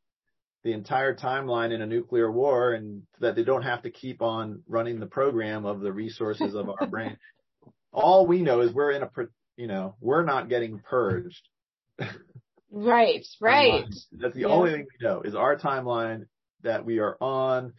[0.63, 4.61] the entire timeline in a nuclear war and that they don't have to keep on
[4.67, 7.17] running the program of the resources of our brain.
[7.93, 9.09] All we know is we're in a
[9.57, 11.47] you know, we're not getting purged.
[12.71, 13.85] Right, right.
[14.13, 14.47] That's the yeah.
[14.47, 16.25] only thing we know is our timeline
[16.63, 17.73] that we are on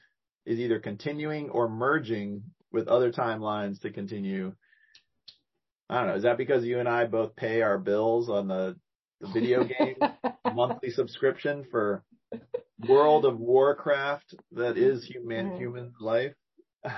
[0.44, 4.55] is either continuing or merging with other timelines to continue.
[5.89, 6.14] I don't know.
[6.16, 8.77] Is that because you and I both pay our bills on the,
[9.20, 9.97] the video game
[10.55, 12.02] monthly subscription for
[12.86, 16.35] World of Warcraft that is human human life?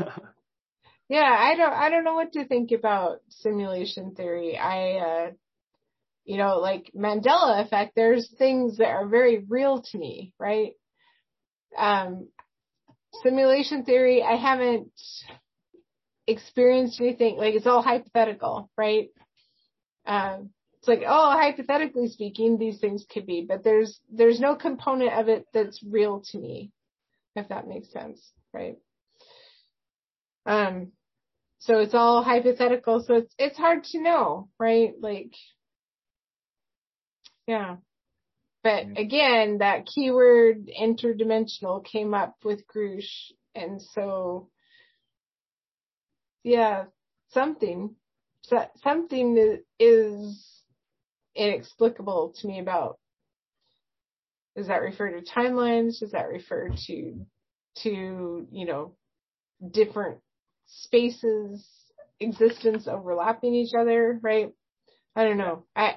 [1.09, 4.57] Yeah, I don't I don't know what to think about simulation theory.
[4.57, 5.31] I uh
[6.25, 10.73] you know, like Mandela effect, there's things that are very real to me, right?
[11.79, 12.29] Um
[13.23, 14.91] simulation theory, I haven't
[16.27, 19.09] experienced anything like it's all hypothetical, right?
[20.07, 25.15] Um it's like, oh, hypothetically speaking, these things could be, but there's there's no component
[25.15, 26.73] of it that's real to me,
[27.37, 28.21] if that makes sense,
[28.53, 28.77] right?
[30.47, 30.93] Um,
[31.59, 33.03] so it's all hypothetical.
[33.07, 34.93] So it's, it's hard to know, right?
[35.01, 35.33] Like,
[37.47, 37.77] yeah.
[38.62, 38.95] But Yeah.
[39.01, 43.33] again, that keyword interdimensional came up with Grusch.
[43.55, 44.51] And so,
[46.43, 46.87] yeah,
[47.29, 47.97] something,
[48.43, 50.62] so, something that is
[51.35, 52.99] inexplicable to me about,
[54.57, 56.01] does that refer to timelines?
[56.01, 57.27] Does that refer to,
[57.83, 58.97] to, you know,
[59.71, 60.21] different
[60.66, 61.66] spaces,
[62.21, 64.53] existence overlapping each other, right?
[65.16, 65.65] I don't know.
[65.77, 65.97] I,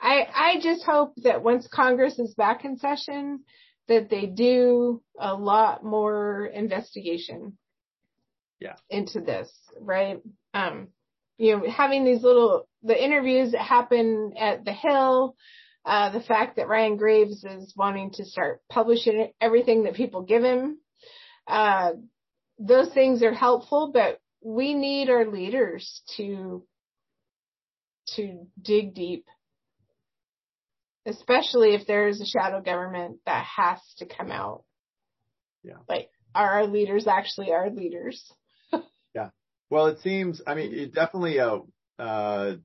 [0.00, 3.40] I, I just hope that once Congress is back in session,
[3.88, 7.56] that they do a lot more investigation.
[8.58, 8.76] Yeah.
[8.88, 10.20] Into this, right?
[10.54, 10.88] Um,
[11.38, 15.36] you know, having these little, the interviews that happen at the Hill,
[15.84, 20.42] uh, the fact that Ryan Graves is wanting to start publishing everything that people give
[20.42, 20.78] him,
[21.46, 21.92] uh,
[22.58, 26.64] those things are helpful, but we need our leaders to
[28.14, 29.26] to dig deep,
[31.06, 34.64] especially if there is a shadow government that has to come out.
[35.62, 35.76] Yeah.
[35.88, 38.22] Like, are our leaders actually our leaders?
[39.14, 39.30] Yeah.
[39.70, 41.60] Well, it seems, I mean, it definitely, uh,
[41.98, 42.56] uh,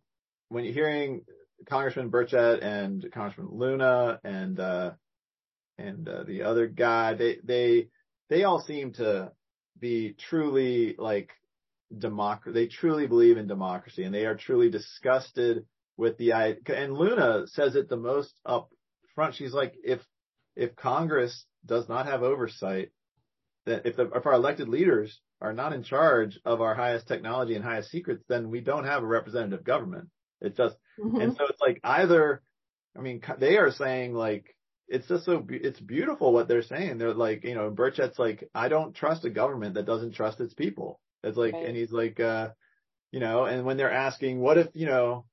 [0.49, 1.21] when you're hearing
[1.69, 4.91] Congressman Burchett and Congressman Luna and, uh,
[5.77, 7.87] and, uh, the other guy, they, they,
[8.29, 9.31] they all seem to
[9.79, 11.29] be truly like
[11.97, 15.65] democ, they truly believe in democracy and they are truly disgusted
[15.97, 18.69] with the, i- and Luna says it the most up
[19.15, 19.35] front.
[19.35, 19.99] She's like, if,
[20.55, 22.91] if Congress does not have oversight,
[23.65, 27.55] that if the, if our elected leaders are not in charge of our highest technology
[27.55, 30.09] and highest secrets, then we don't have a representative government.
[30.39, 31.21] It's just, Mhm.
[31.21, 32.41] and so it's like either,
[32.97, 34.55] I mean, they are saying like,
[34.87, 36.97] it's just so, it's beautiful what they're saying.
[36.97, 40.53] They're like, you know, Burchett's like, I don't trust a government that doesn't trust its
[40.53, 40.99] people.
[41.23, 41.67] It's like, Right.
[41.67, 42.49] and he's like, uh,
[43.11, 45.25] you know, and when they're asking, what if, you know,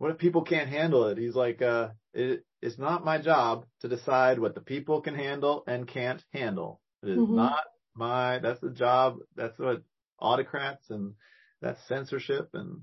[0.00, 1.18] what if people can't handle it?
[1.18, 5.62] He's like, uh, it, it's not my job to decide what the people can handle
[5.66, 6.80] and can't handle.
[7.02, 7.36] It is Mhm.
[7.36, 7.64] not
[7.94, 9.18] my, that's the job.
[9.36, 9.82] That's what
[10.18, 11.16] autocrats and
[11.60, 12.80] that's censorship and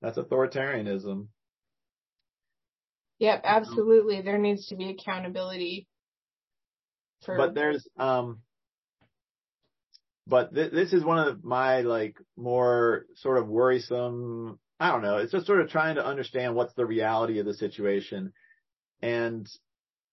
[0.00, 1.26] that's authoritarianism.
[3.18, 4.22] Yep, absolutely.
[4.22, 5.88] There needs to be accountability
[7.24, 8.42] for But there's, um,
[10.28, 14.60] but th- this is one of my like more sort of worrisome.
[14.82, 15.18] I don't know.
[15.18, 18.32] It's just sort of trying to understand what's the reality of the situation.
[19.00, 19.48] And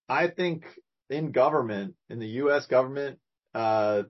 [0.07, 0.63] I think
[1.09, 2.67] in government, in the U.S.
[2.67, 3.17] government,
[3.55, 4.03] uh,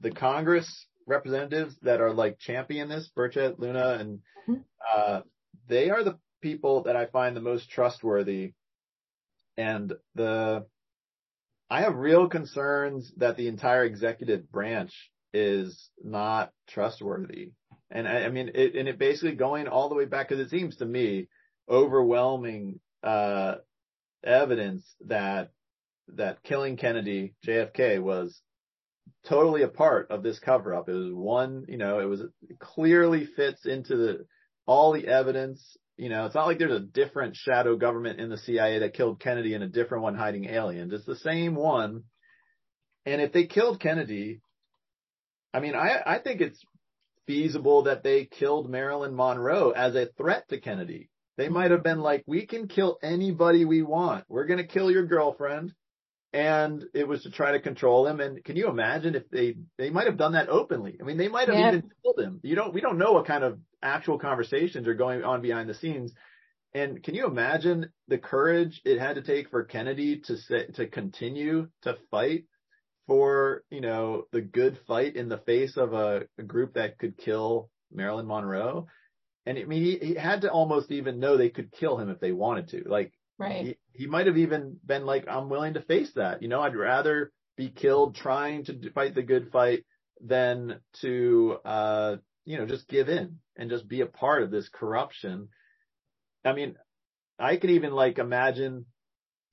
[0.00, 4.64] the Congress representatives that are like champion this, Burchett, Luna, and, Mhm.
[4.92, 5.22] uh,
[5.68, 8.54] they are the people that I find the most trustworthy.
[9.56, 10.66] And the,
[11.70, 17.52] I have real concerns that the entire executive branch is not trustworthy.
[17.90, 20.50] And I, I mean, it, and it basically going all the way back, cause it
[20.50, 21.28] seems to me
[21.68, 23.56] overwhelming, uh,
[24.22, 25.50] evidence that,
[26.16, 28.40] that killing Kennedy, JFK was
[29.28, 30.88] totally a part of this cover up.
[30.88, 34.26] It was one, you know, it was it clearly fits into the,
[34.66, 35.76] all the evidence.
[35.96, 39.20] You know, it's not like there's a different shadow government in the CIA that killed
[39.20, 40.92] Kennedy and a different one hiding aliens.
[40.92, 42.04] It's the same one.
[43.04, 44.40] And if they killed Kennedy,
[45.52, 46.62] I mean, I, I think it's
[47.26, 51.10] feasible that they killed Marilyn Monroe as a threat to Kennedy.
[51.36, 54.24] They might have been like, we can kill anybody we want.
[54.28, 55.72] We're going to kill your girlfriend.
[56.32, 58.20] And it was to try to control him.
[58.20, 60.96] And can you imagine if they, they might have done that openly?
[61.00, 61.68] I mean, they might have Yeah.
[61.68, 62.40] even killed him.
[62.42, 65.74] You don't, we don't know what kind of actual conversations are going on behind the
[65.74, 66.12] scenes.
[66.72, 70.86] And can you imagine the courage it had to take for Kennedy to say, to
[70.86, 72.44] continue to fight
[73.10, 77.18] for, you know, the good fight in the face of a, a group that could
[77.18, 78.86] kill Marilyn Monroe?
[79.44, 82.20] And I mean, he, he had to almost even know they could kill him if
[82.20, 82.88] they wanted to.
[82.88, 83.64] Like, right.
[83.66, 86.40] he, he might have even been like, I'm willing to face that.
[86.40, 89.84] You know, I'd rather be killed trying to fight the good fight
[90.24, 94.68] than to, uh, you know, just give in and just be a part of this
[94.72, 95.48] corruption.
[96.44, 96.76] I mean,
[97.40, 98.86] I can even like imagine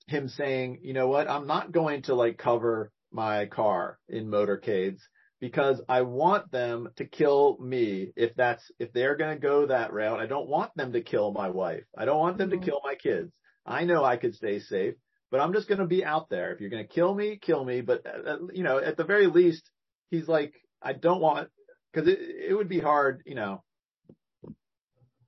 [0.06, 5.00] him saying, you know what, I'm not going to like cover my car in motorcades
[5.40, 9.94] because I want them to kill me if that's, if they're going to go that
[9.94, 10.20] route.
[10.20, 11.84] I don't want them to kill my wife.
[11.96, 12.60] I don't want them Mhm.
[12.60, 13.32] to kill my kids.
[13.66, 14.96] I know I could stay safe,
[15.30, 16.54] but I'm just going to be out there.
[16.54, 17.82] If you're going to kill me, kill me.
[17.82, 19.70] But, uh, you know, at the very least,
[20.10, 21.50] he's like, I don't want,
[21.94, 23.64] cause it, it would be hard, you know,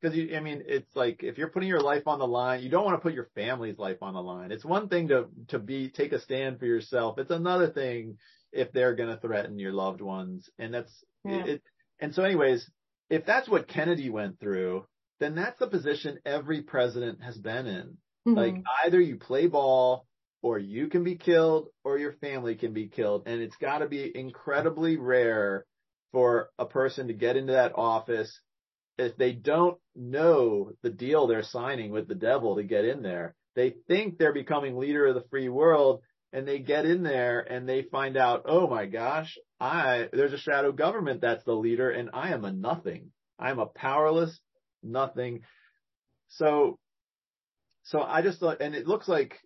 [0.01, 2.69] cause you, I mean, it's like if you're putting your life on the line, you
[2.69, 4.51] don't want to put your family's life on the line.
[4.51, 7.17] It's one thing to, to be, take a stand for yourself.
[7.19, 8.17] It's another thing
[8.51, 10.49] if they're going to threaten your loved ones.
[10.57, 11.43] And that's Yeah.
[11.45, 11.63] it.
[11.99, 12.69] And so anyways,
[13.09, 14.85] if that's what Kennedy went through,
[15.19, 17.97] then that's the position every president has been in.
[18.25, 18.63] Like Mhm.
[18.85, 20.05] either you play ball
[20.41, 23.23] or you can be killed or your family can be killed.
[23.25, 25.65] And it's got to be incredibly rare
[26.11, 28.39] for a person to get into that office
[28.99, 33.35] if they don't know the deal they're signing with the devil to get in there.
[33.55, 36.01] They think they're becoming leader of the free world
[36.31, 40.37] and they get in there and they find out, oh my gosh, I, there's a
[40.37, 43.11] shadow government that's the leader and I am a nothing.
[43.39, 44.39] I'm a powerless
[44.83, 45.41] nothing.
[46.29, 46.77] So,
[47.83, 49.39] so I just thought, and it looks like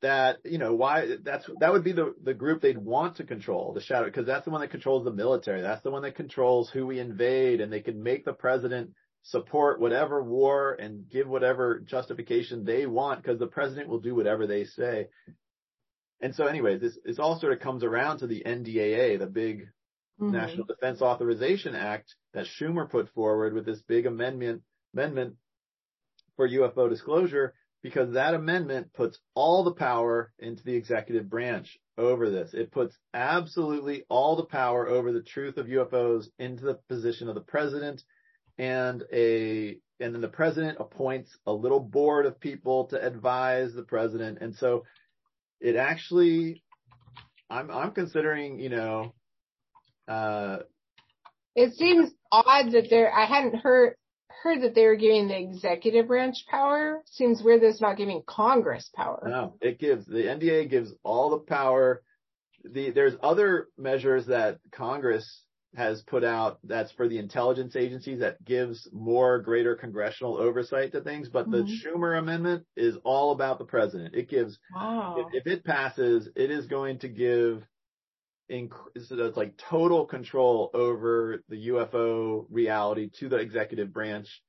[0.00, 3.72] that, you know, why that's, that would be the, the group they'd want to control
[3.72, 5.62] the shadow, because that's the one that controls the military.
[5.62, 8.90] That's the one that controls who we invade and they can make the president
[9.22, 14.46] support whatever war and give whatever justification they want because the president will do whatever
[14.46, 15.08] they say.
[16.20, 19.68] And so anyway this, this all sort of comes around to the NDAA, the big
[20.20, 20.32] Mhm.
[20.32, 24.62] National Defense Authorization Act that Schumer put forward with this big amendment
[24.94, 25.36] amendment
[26.36, 27.52] for UFO disclosure
[27.86, 32.52] because that amendment puts all the power into the executive branch over this.
[32.52, 37.36] It puts absolutely all the power over the truth of UFOs into the position of
[37.36, 38.02] the president
[38.58, 43.84] and a and then the president appoints a little board of people to advise the
[43.84, 44.38] president.
[44.40, 44.82] And so
[45.60, 46.64] it actually
[47.48, 49.14] I'm I'm considering, you know,
[50.08, 50.58] uh
[51.54, 53.94] It seems odd that they're, I hadn't heard,
[54.46, 57.02] heard that they were giving the executive branch power.
[57.06, 59.22] Seems weird that it's not giving Congress power.
[59.26, 62.02] No, it gives the NDA gives all the power.
[62.64, 65.42] The there's other measures that Congress
[65.74, 71.00] has put out that's for the intelligence agencies that gives more greater congressional oversight to
[71.02, 71.82] things, but the Mhm.
[71.82, 74.14] Schumer amendment is all about the president.
[74.14, 75.16] It gives Wow.
[75.18, 77.75] if, if it passes, it is going to give inc- so it's
[78.48, 84.42] like total control over the UFO reality to the executive branch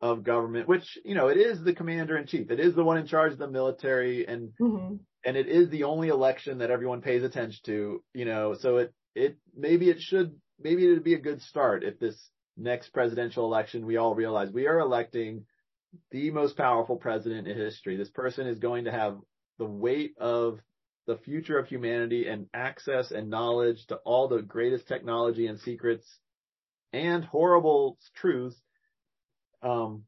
[0.00, 2.50] of government, which, you know, it is the commander in chief.
[2.50, 5.84] It is the one in charge of the military and, hmm and it is the
[5.84, 10.34] only election that everyone pays attention to, you know, so it, it, maybe it should,
[10.60, 14.66] maybe it'd be a good start if this next presidential election, we all realize we
[14.66, 15.44] are electing
[16.10, 17.96] the most powerful president in history.
[17.96, 19.18] This person is going to have
[19.58, 20.58] the weight of
[21.06, 26.06] the future of humanity and access and knowledge to all the greatest technology and secrets
[26.92, 28.56] and horrible truths.
[29.62, 30.04] Um,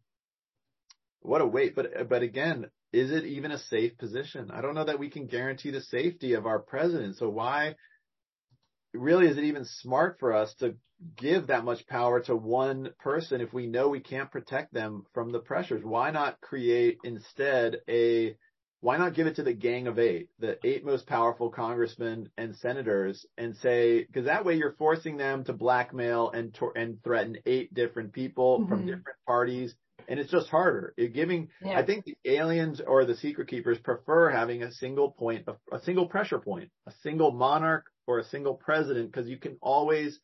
[1.20, 1.74] what a weight.
[1.74, 4.50] But, but again, is it even a safe position?
[4.52, 7.16] I don't know that we can guarantee the safety of our president.
[7.16, 7.74] So why
[8.92, 10.76] really is it even smart for us to
[11.16, 15.32] give that much power to one person if we know we can't protect them from
[15.32, 15.84] the pressures?
[15.84, 18.36] Why not create instead a
[18.84, 22.54] why not give it to the gang of eight, the eight most powerful congressmen and
[22.56, 27.38] senators and say, because that way you're forcing them to blackmail and, tor- and threaten
[27.46, 28.86] eight different people from Mhm.
[28.88, 29.74] different parties.
[30.06, 30.92] And it's just harder.
[30.98, 31.78] You're giving, Yeah.
[31.78, 35.80] I think the aliens or the secret keepers prefer having a single point of a
[35.80, 40.20] single pressure point, a single monarch or a single president, because you can always,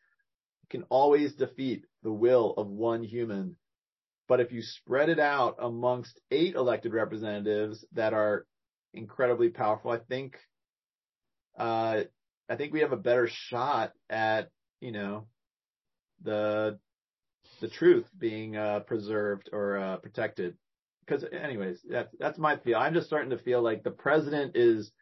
[0.65, 3.57] you can always defeat the will of one human.
[4.31, 8.47] But if you spread it out amongst eight elected representatives that are
[8.95, 10.37] incredibly powerful, I think,
[11.59, 12.03] uh,
[12.49, 14.51] I think we have a better shot at,
[14.81, 15.27] you know,
[16.23, 16.79] the,
[17.61, 20.55] the truth being, uh, preserved or, uh, protected.
[21.09, 22.79] Cause anyways, that's, that's my feel.
[22.79, 24.93] I'm just starting to feel like the president is,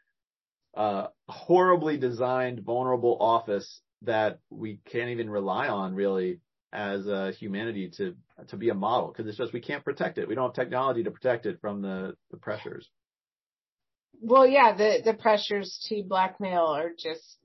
[0.74, 6.40] uh, a horribly designed, vulnerable office that we can't even rely on really
[6.72, 8.14] as a humanity to,
[8.48, 9.12] to be a model.
[9.12, 10.28] Cause it's just, we can't protect it.
[10.28, 12.88] We don't have technology to protect it from the, the pressures.
[14.20, 17.38] Well, yeah, the, the pressures to blackmail are just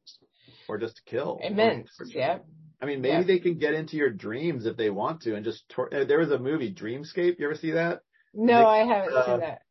[0.67, 1.39] Or just to kill.
[1.41, 1.89] immense.
[1.99, 2.39] Or- Yeah.
[2.81, 3.23] I mean, maybe Yeah.
[3.23, 6.19] they can get into your dreams if they want to and just, tor- uh, there
[6.19, 7.39] was a movie, Dreamscape.
[7.39, 8.01] You ever see that?
[8.33, 9.61] No, Nick, I haven't uh, seen that.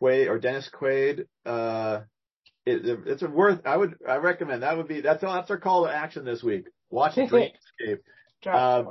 [0.00, 1.26] Quaid or Dennis Quaid.
[1.44, 2.02] Uh,
[2.64, 5.84] it, it's a worth, I would, I recommend that would be, that's, that's our call
[5.86, 6.66] to action this week.
[6.90, 7.98] Watch Dreamscape
[8.46, 8.84] uh,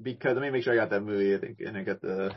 [0.00, 1.34] because let me make sure I got that movie.
[1.34, 2.34] I think, and I got the.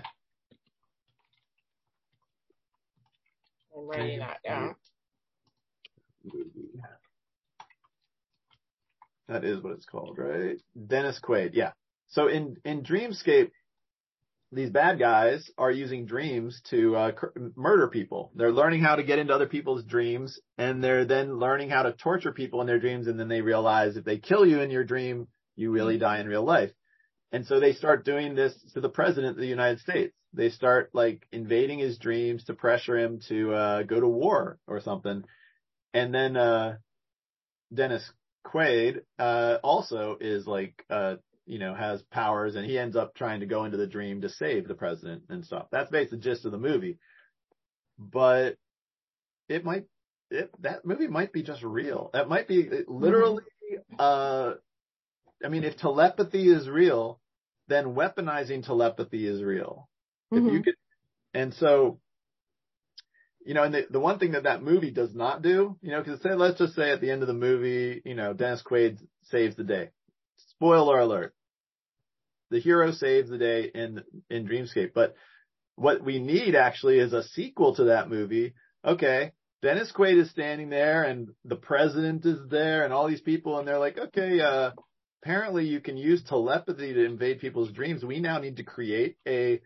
[3.76, 4.76] I'm writing that down.
[6.24, 6.82] Movie.
[9.28, 10.58] That is what it's called, right?
[10.88, 11.52] Dennis Quaid.
[11.54, 11.72] Yeah.
[12.10, 13.52] So in in Dreamscape,
[14.52, 18.32] these bad guys are using dreams to uh, cr- murder people.
[18.36, 21.92] They're learning how to get into other people's dreams, and they're then learning how to
[21.92, 23.08] torture people in their dreams.
[23.08, 25.28] And then they realize if they kill you in your dream,
[25.58, 26.72] you really die in real life.
[27.34, 30.14] And so they start doing this to the president of the United States.
[30.34, 34.80] They start like invading his dreams to pressure him to uh, go to war or
[34.80, 35.26] something.
[35.94, 36.78] And then uh,
[37.74, 38.10] Dennis
[38.46, 41.16] Quaid uh, also is like uh,
[41.48, 44.30] you know, has powers and he ends up trying to go into the dream to
[44.30, 45.68] save the president and stuff.
[45.72, 47.00] That's basically the gist of the movie.
[47.98, 48.58] But
[49.48, 49.86] it might,
[50.30, 52.10] it, that movie might be just real.
[52.14, 53.44] That might be literally,
[53.98, 54.56] uh,
[55.44, 57.20] I mean, if telepathy is real,
[57.68, 59.88] then weaponizing telepathy is real.
[60.34, 60.48] Mm-hmm.
[60.48, 60.76] If you could,
[61.34, 62.00] and so,
[63.46, 66.04] you know, and the, the one thing that that movie does not do, you know,
[66.04, 69.00] cause say, let's just say at the end of the movie, you know, Dennis Quaid
[69.24, 69.90] saves the day.
[70.50, 71.34] Spoiler alert
[72.50, 74.92] the hero saves the day in in Dreamscape.
[74.94, 75.16] But
[75.76, 78.54] what we need actually is a sequel to that movie.
[78.86, 79.32] Okay,
[79.62, 83.68] Dennis Quaid is standing there and the president is there and all these people and
[83.68, 84.72] they're like, okay, uh,
[85.28, 88.02] apparently you can use telepathy to invade people's dreams.
[88.02, 89.60] We now need to create a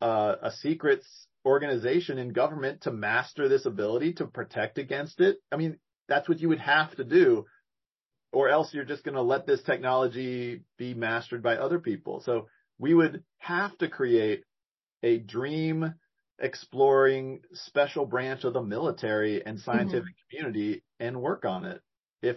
[0.00, 1.02] uh, a secret
[1.44, 5.38] organization in government to master this ability to protect against it.
[5.50, 5.78] I mean,
[6.08, 7.44] that's what you would have to do
[8.32, 12.22] or else you're just going to let this technology be mastered by other people.
[12.24, 12.46] So
[12.78, 14.44] we would have to create
[15.02, 15.92] a dream
[16.38, 20.38] exploring special branch of the military and scientific mm-hmm.
[20.38, 21.80] community and work on it.
[22.22, 22.36] If,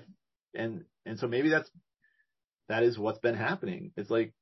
[0.55, 1.69] and, and so maybe that's,
[2.69, 3.91] that is what's been happening.
[3.97, 4.33] It's like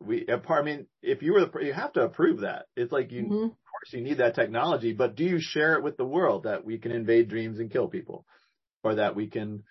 [0.00, 2.66] we, apart I mean, if you were the, you have to approve that.
[2.76, 3.34] It's like you, mm-hmm.
[3.34, 6.64] of course you need that technology, but do you share it with the world that
[6.64, 8.26] we can invade dreams and kill people
[8.82, 9.62] or that we can,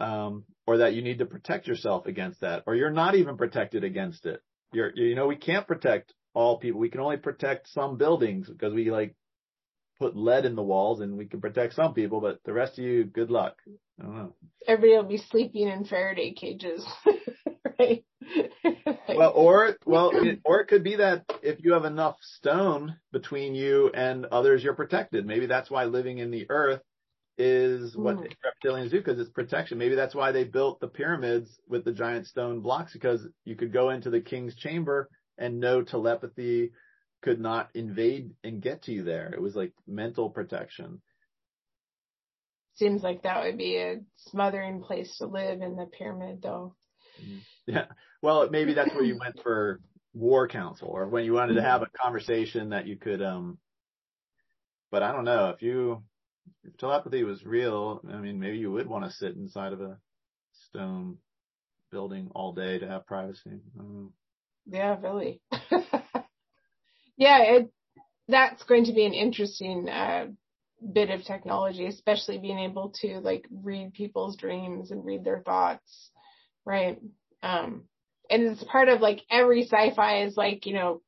[0.00, 3.84] um, or that you need to protect yourself against that, or you're not even protected
[3.84, 4.40] against it.
[4.72, 6.80] You're, you know, we can't protect all people.
[6.80, 9.14] We can only protect some buildings because we like
[9.98, 12.84] put lead in the walls and we can protect some people, but the rest of
[12.84, 13.56] you, good luck.
[14.02, 14.34] I don't know.
[14.66, 16.84] Everybody will be sleeping in Faraday cages,
[17.78, 18.04] right?
[19.08, 23.54] well, or, well, it, or it could be that if you have enough stone between
[23.54, 25.26] you and others, you're protected.
[25.26, 26.80] Maybe that's why living in the earth
[27.38, 28.32] is what mm.
[28.64, 29.78] reptilians do because it's protection.
[29.78, 33.72] Maybe that's why they built the pyramids with the giant stone blocks because you could
[33.72, 35.08] go into the king's chamber
[35.38, 36.72] and no telepathy
[37.22, 39.32] could not invade and get to you there.
[39.32, 41.00] It was like mental protection.
[42.82, 46.74] Seems like that would be a smothering place to live in the pyramid though.
[47.22, 47.38] Mm-hmm.
[47.68, 47.84] Yeah.
[48.20, 49.78] Well, maybe that's where you went for
[50.14, 53.58] war council or when you wanted to have a conversation that you could, um,
[54.90, 56.02] but I don't know if you,
[56.64, 59.98] if telepathy was real, I mean, maybe you would want to sit inside of a
[60.68, 61.18] stone
[61.92, 63.60] building all day to have privacy.
[64.66, 65.40] Yeah, really.
[67.16, 67.72] yeah, it,
[68.26, 70.26] that's going to be an interesting uh,
[70.92, 76.10] bit of technology, especially being able to like read people's dreams and read their thoughts,
[76.64, 76.98] right?
[77.42, 77.84] Um,
[78.30, 81.02] and it's part of like every sci-fi is like, you know,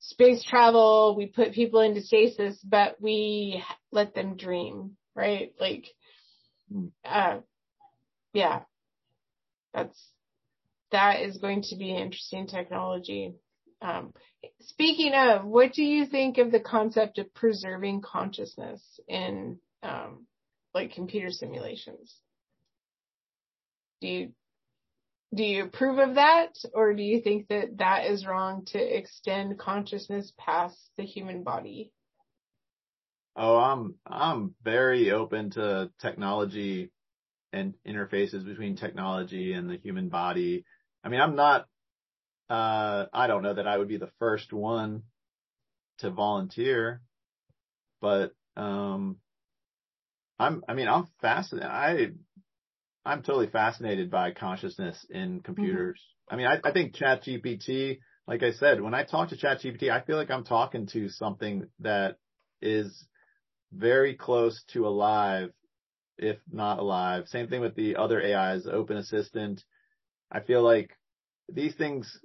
[0.00, 3.62] space travel, we put people into stasis, but we
[3.92, 5.52] let them dream, right?
[5.58, 5.86] Like,
[7.04, 7.38] uh,
[8.32, 8.60] yeah,
[9.74, 9.98] that's,
[10.92, 13.34] that is going to be interesting technology.
[13.82, 14.12] Um,
[14.60, 20.26] speaking of, what do you think of the concept of preserving consciousness in, um,
[20.74, 22.14] like computer simulations?
[24.00, 24.32] Do you,
[25.34, 29.58] do you approve of that or do you think that that is wrong to extend
[29.58, 31.92] consciousness past the human body?
[33.36, 36.90] Oh, I'm, I'm very open to technology
[37.52, 40.64] and interfaces between technology and the human body.
[41.04, 41.66] I mean, I'm not,
[42.48, 45.02] uh, I don't know that I would be the first one
[45.98, 47.00] to volunteer,
[48.00, 49.16] but, um,
[50.38, 51.70] I'm, I mean, I'm fascinated.
[51.70, 52.08] I,
[53.06, 56.00] I'm totally fascinated by consciousness in computers.
[56.00, 56.34] Mm-hmm.
[56.34, 60.00] I mean, I, I think ChatGPT, like I said, when I talk to ChatGPT, I
[60.00, 62.16] feel like I'm talking to something that
[62.60, 63.06] is
[63.72, 65.50] very close to alive,
[66.18, 67.28] if not alive.
[67.28, 69.62] Same thing with the other AIs, Open Assistant.
[70.30, 70.90] I feel like
[71.48, 72.18] these things,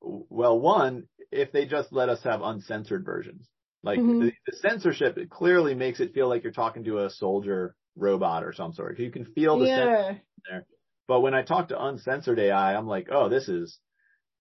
[0.00, 3.48] well, one, if they just let us have uncensored versions,
[3.82, 4.20] like mm-hmm.
[4.20, 8.44] the, the censorship, it clearly makes it feel like you're talking to a soldier robot
[8.44, 8.98] or some sort.
[8.98, 10.14] You can feel the yeah.
[10.48, 10.66] there.
[11.06, 13.78] But when I talk to uncensored AI, I'm like, oh, this is,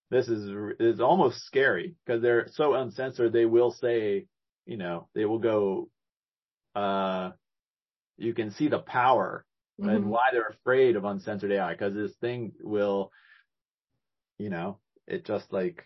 [0.09, 3.31] this is, is almost scary because they're so uncensored.
[3.31, 4.25] They will say,
[4.65, 5.89] you know, they will go,
[6.75, 7.31] uh,
[8.17, 9.45] you can see the power
[9.79, 10.07] and Mhm.
[10.07, 13.11] why they're afraid of uncensored AI because this thing will,
[14.37, 15.85] you know, it just like,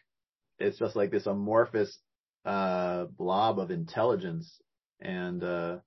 [0.59, 1.97] it's just like this amorphous,
[2.45, 4.59] uh, blob of intelligence
[4.99, 5.79] and, uh,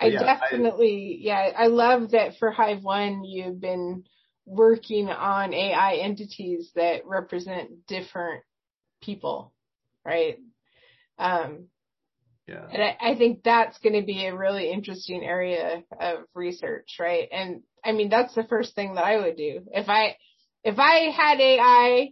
[0.00, 4.04] I yeah, I- definitely, yeah, I love that for Hive One, you've been
[4.46, 8.44] working on AI entities that represent different
[9.02, 9.52] people,
[10.04, 10.38] right?
[11.18, 11.68] Um,
[12.46, 12.66] yeah.
[12.70, 17.28] and I, I think that's going to be a really interesting area of research, right?
[17.30, 19.62] And I mean, that's the first thing that I would do.
[19.72, 20.16] If I,
[20.68, 22.10] if I had AI,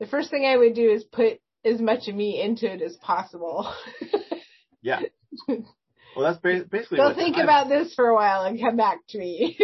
[0.00, 2.96] the first thing I would do is put as much of me into it as
[2.96, 3.72] possible.
[4.82, 5.00] Yeah.
[5.48, 5.64] Well,
[6.18, 9.18] that's ba- basically so think Hive- about this for a while and come back to
[9.18, 9.58] me.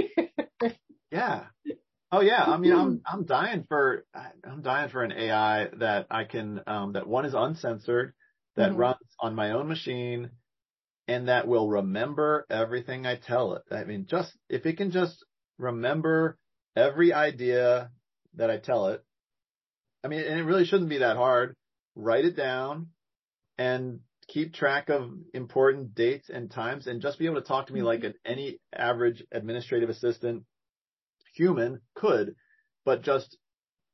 [1.12, 1.44] Yeah.
[2.10, 2.43] Oh yeah.
[2.43, 4.05] I mean, I'm I'm dying for
[4.44, 8.14] I'm dying for an AI that I can um that one is uncensored,
[8.56, 8.78] that Mhm.
[8.78, 10.31] runs on my own machine,
[11.06, 13.62] and that will remember everything I tell it.
[13.70, 15.24] I mean, just if it can just
[15.59, 16.39] remember
[16.74, 17.90] every idea
[18.34, 19.04] that I tell it.
[20.04, 21.54] I mean, and it really shouldn't be that hard.
[21.94, 22.88] Write it down
[23.59, 27.72] and keep track of important dates and times and just be able to talk to
[27.72, 28.06] me like mm-hmm.
[28.06, 30.44] an, any average administrative assistant
[31.34, 32.34] human could,
[32.84, 33.36] but just,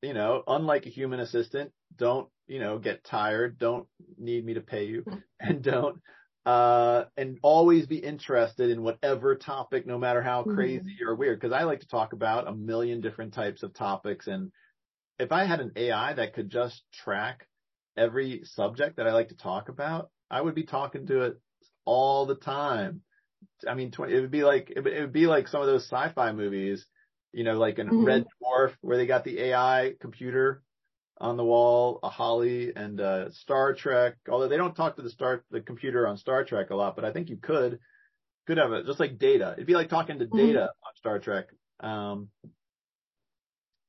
[0.03, 3.87] you know, unlike a human assistant, don't, you know, get tired, don't
[4.17, 5.19] need me to pay you mm-hmm.
[5.41, 6.01] and don't,
[6.49, 10.79] uh, and always be interested in whatever topic, no matter how Mhm.
[10.79, 11.43] crazy or weird.
[11.43, 14.29] Cause I like to talk about a million different types of topics.
[14.29, 14.51] And
[15.19, 17.49] if I had an AI that could just track
[17.97, 21.39] every subject that I like to talk about, I would be talking to it
[21.85, 23.03] all the time.
[23.67, 25.67] I mean, tw- it would be like, it would, it would be like some of
[25.69, 26.87] those sci-fi movies,
[27.33, 27.99] you know, like in Mhm.
[27.99, 30.65] Red Dwarf where they got the AI computer
[31.21, 35.11] on the wall, a Holly and, uh, Star Trek, although they don't talk to the
[35.11, 37.81] star, the computer on Star Trek a lot, but I think you could,
[38.47, 39.53] could have it just like data.
[39.55, 40.37] It'd be like talking to Mhm.
[40.37, 41.49] data on Star Trek.
[41.81, 42.31] Um,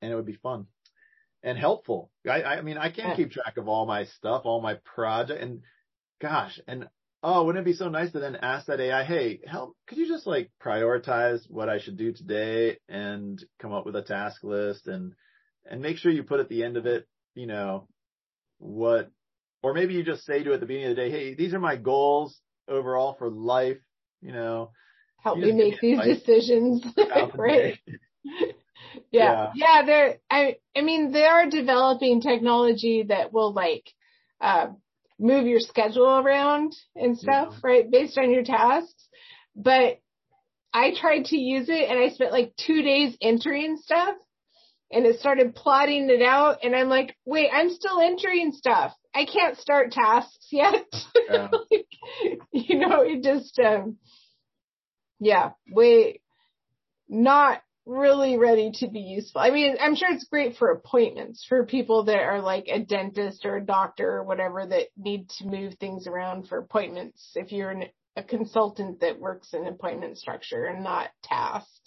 [0.01, 0.68] and it would be fun
[1.43, 2.11] and helpful.
[2.27, 3.15] I, I mean, I can't Yeah.
[3.15, 5.64] keep track of all my stuff, all my project and
[6.19, 6.89] gosh, and
[7.22, 10.07] oh, wouldn't it be so nice to then ask that AI, hey, help, could you
[10.07, 14.88] just like prioritize what I should do today and come up with a task list
[14.88, 15.15] and,
[15.69, 17.88] and make sure you put at the end of it, you know,
[18.57, 19.10] what,
[19.64, 21.60] or maybe you just say to at the beginning of the day, hey, these are
[21.60, 23.77] my goals overall for life,
[24.22, 24.72] you know,
[25.23, 26.85] Help You me make these decisions,
[27.38, 27.76] right?
[28.23, 28.56] day.
[29.11, 29.51] yeah.
[29.53, 33.84] Yeah, they're I I mean they are developing technology that will like
[34.39, 34.68] uh
[35.19, 39.07] move your schedule around and stuff, right, based on your tasks.
[39.56, 39.99] But
[40.73, 44.15] I tried to use it and I spent like 2 days entering stuff
[44.91, 48.94] and it started plotting it out and I'm like, "Wait, I'm still entering stuff.
[49.14, 50.86] I can't start tasks yet."
[51.30, 51.49] Yeah.
[51.52, 51.88] Like,
[52.52, 53.98] you know, it just um
[55.20, 56.22] yeah, way
[57.07, 59.41] not really ready to be useful.
[59.41, 63.45] I mean, I'm sure it's great for appointments for people that are like a dentist
[63.45, 67.32] or a doctor or whatever that need to move things around for appointments.
[67.36, 67.86] If you're an,
[68.16, 71.78] a consultant that works in appointment structure and not tasks,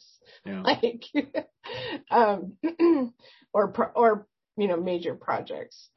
[0.45, 0.63] Yeah.
[0.63, 1.05] like,
[2.11, 2.57] um,
[3.53, 4.27] or, or,
[4.57, 5.91] you know, major projects.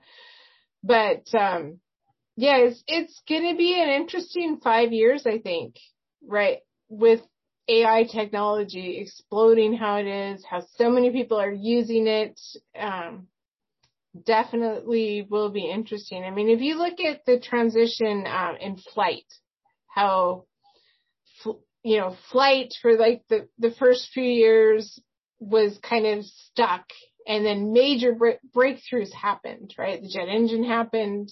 [0.83, 1.79] But, um,
[2.37, 3.21] yeah, it's, it's
[3.51, 5.75] to be an interesting five years, I think,
[6.27, 6.59] right?
[6.89, 7.21] With
[7.67, 12.39] AI technology exploding how it is, how so many people are using it,
[12.79, 13.27] um,
[14.25, 16.23] definitely will be interesting.
[16.23, 19.25] I mean, if you look at the transition um, in flight,
[19.87, 20.45] how
[21.85, 24.99] you know flight for like the the first few years
[25.39, 26.85] was kind of stuck,
[27.27, 29.73] and then major bre- breakthroughs happened.
[29.77, 31.31] Right, the jet engine happened,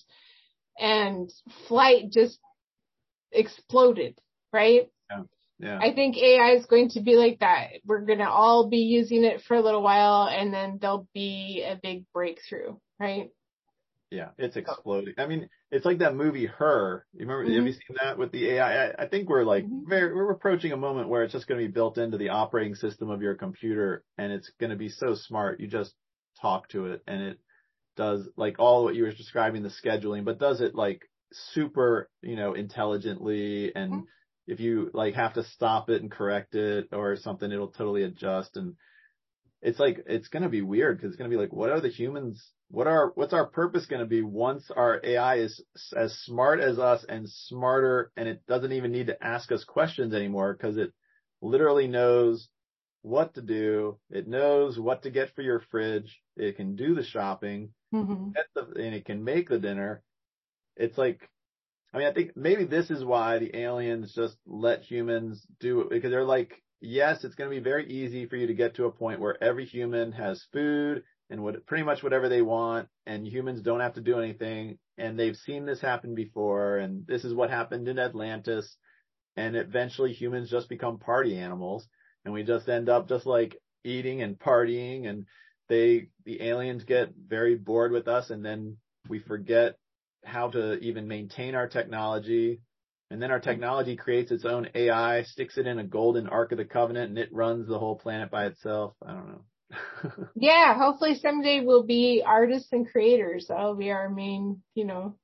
[0.77, 1.29] and
[1.67, 2.39] flight just
[3.31, 4.17] exploded.
[4.53, 4.89] Right.
[5.59, 5.79] Yeah.
[5.81, 7.67] I think AI is going to be like that.
[7.85, 11.63] We're going to all be using it for a little while and then there'll be
[11.65, 13.29] a big breakthrough, right?
[14.13, 15.15] Yeah, it's exploding.
[15.17, 17.05] I mean, it's like that movie Her.
[17.13, 17.45] You remember?
[17.45, 17.67] Have Mhm.
[17.67, 18.89] you seen that with the AI?
[18.89, 19.87] I, I think we're like Mhm.
[19.87, 22.75] very we're approaching a moment where it's just going to be built into the operating
[22.75, 25.59] system of your computer, and it's going to be so smart.
[25.59, 25.95] You just
[26.39, 27.39] talk to it, and it
[27.95, 32.35] does like all what you were describing the scheduling, but does it like super, you
[32.35, 33.73] know, intelligently.
[33.75, 34.07] And Mhm.
[34.45, 38.57] if you like have to stop it and correct it or something, it'll totally adjust
[38.57, 38.75] and
[39.63, 41.79] it's like it's going to be weird because it's going to be like what are
[41.81, 45.63] the humans what are what's our purpose going to be once our AI is
[45.95, 50.11] as smart as us and smarter and it doesn't even need to ask us questions
[50.11, 50.91] anymore because it
[51.39, 52.49] literally knows
[53.03, 53.99] what to do.
[54.09, 56.19] It knows what to get for your fridge.
[56.35, 57.69] It can do the shopping.
[57.93, 58.29] Mm-hmm.
[58.55, 60.01] the, and it can make the dinner.
[60.75, 61.29] It's like
[61.93, 65.89] I mean, I think maybe this is why the aliens just let humans do it
[65.91, 68.85] because they're like, yes, it's going to be very easy for you to get to
[68.85, 73.27] a point where every human has food and what pretty much whatever they want and
[73.27, 74.77] humans don't have to do anything.
[74.97, 76.77] And they've seen this happen before.
[76.77, 78.75] And this is what happened in Atlantis.
[79.35, 81.87] And eventually humans just become party animals
[82.23, 85.25] and we just end up just like eating and partying and
[85.69, 88.77] they, the aliens get very bored with us and then
[89.09, 89.77] we forget
[90.23, 92.61] how to even maintain our technology.
[93.09, 96.57] And then our technology creates its own AI, sticks it in a golden Ark of
[96.57, 98.93] the Covenant, and it runs the whole planet by itself.
[99.05, 99.41] I don't know.
[100.35, 103.47] yeah, hopefully someday we'll be artists and creators.
[103.47, 105.15] That'll be our main, you know,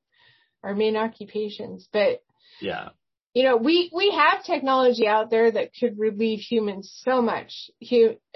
[0.63, 1.87] our main occupations.
[1.91, 2.21] But
[2.61, 2.89] yeah,
[3.33, 7.69] you know, we we have technology out there that could relieve humans so much.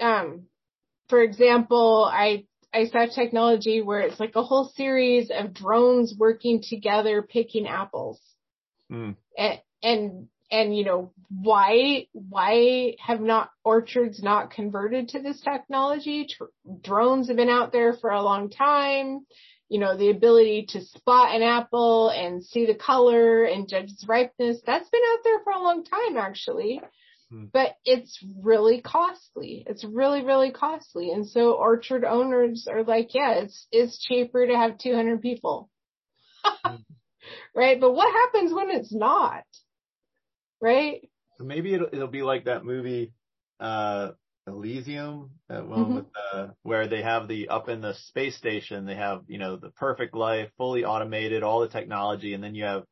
[0.00, 0.44] Um,
[1.08, 6.62] for example, I I saw technology where it's like a whole series of drones working
[6.62, 8.20] together picking apples.
[8.90, 9.16] Mm.
[9.38, 16.26] And, and, and, you know, why, why have not orchards not converted to this technology?
[16.30, 16.44] Tr-
[16.82, 19.26] drones have been out there for a long time.
[19.68, 24.06] You know, the ability to spot an apple and see the color and judge its
[24.06, 26.80] ripeness, that's been out there for a long time actually.
[27.30, 27.46] Hmm.
[27.52, 29.64] But it's really costly.
[29.66, 31.10] It's really, really costly.
[31.10, 35.70] And so orchard owners are like, yeah, it's, it's cheaper to have 200 people.
[36.64, 36.76] Hmm.
[37.54, 37.80] right?
[37.80, 39.44] But what happens when it's not?
[40.64, 41.08] Right?
[41.38, 43.12] Maybe it'll, it'll be like that movie,
[43.60, 44.12] uh,
[44.46, 45.94] Elysium, that one mm-hmm.
[45.96, 49.56] with, uh, where they have the, up in the space station, they have, you know,
[49.56, 52.84] the perfect life, fully automated, all the technology, and then you have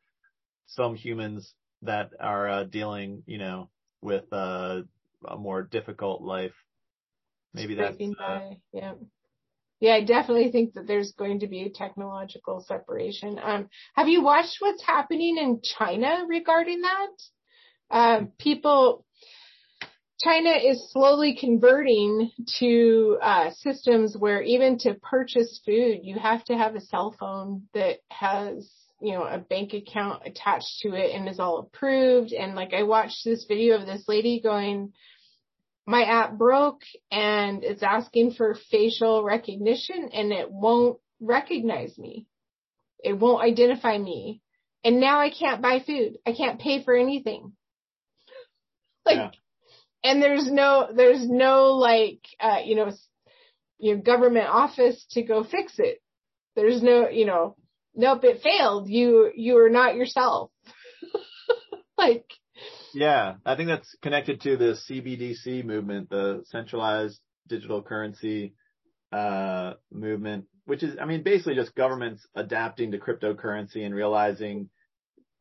[0.66, 3.70] some humans that are, uh, dealing, you know,
[4.03, 4.82] with uh,
[5.27, 6.55] a more difficult life.
[7.55, 8.40] Maybe that's uh,
[8.73, 8.94] yeah.
[9.81, 13.39] Yeah, I definitely think that there's going to be a technological separation.
[13.43, 17.11] Um, have you watched what's happening in China regarding that?
[17.93, 19.05] Uh, people,
[20.20, 26.55] China is slowly converting to uh, systems where even to purchase food, you have to
[26.55, 28.69] have a cell phone that has
[29.02, 32.32] you know, a bank account attached to it and is all approved.
[32.32, 34.93] And like I watched this video of this lady going,
[35.86, 42.27] my app broke and it's asking for facial recognition and it won't recognize me.
[43.02, 44.40] It won't identify me.
[44.85, 46.19] And now I can't buy food.
[46.24, 47.52] I can't pay for anything.
[49.05, 49.31] Like, yeah.
[50.05, 52.93] and there's no, there's no like, uh, you know,
[53.79, 56.01] you know, government office to go fix it.
[56.55, 57.57] There's no, you know,
[57.95, 58.89] nope, it failed.
[58.89, 60.51] You, you are not yourself.
[61.99, 62.27] like,
[62.95, 67.19] yeah, I think that's connected to the CBDC movement, the centralized
[67.49, 68.55] digital currency,
[69.12, 74.69] uh, movement, which is, I mean, basically just governments adapting to cryptocurrency and realizing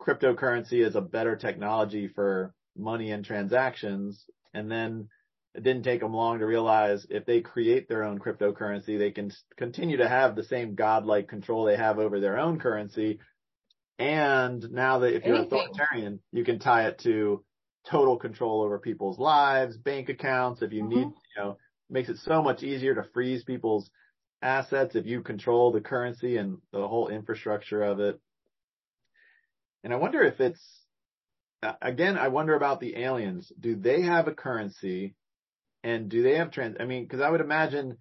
[0.01, 4.25] cryptocurrency is a better technology for money and transactions.
[4.53, 5.09] And then
[5.53, 9.31] it didn't take them long to realize if they create their own cryptocurrency, they can
[9.57, 13.19] continue to have the same godlike control they have over their own currency.
[13.99, 15.59] And now that if you're Anything.
[15.59, 17.43] authoritarian, you can tie it to
[17.89, 20.61] total control over people's lives, bank accounts.
[20.61, 20.95] If you mm-hmm.
[20.95, 21.57] need, you know,
[21.89, 23.89] makes it so much easier to freeze people's
[24.41, 28.19] assets if you control the currency and the whole infrastructure of it.
[29.83, 30.61] And I wonder if it's,
[31.81, 33.51] again, I wonder about the aliens.
[33.59, 35.15] Do they have a currency
[35.83, 36.77] and do they have trans?
[36.79, 37.97] I mean, because I would imagine,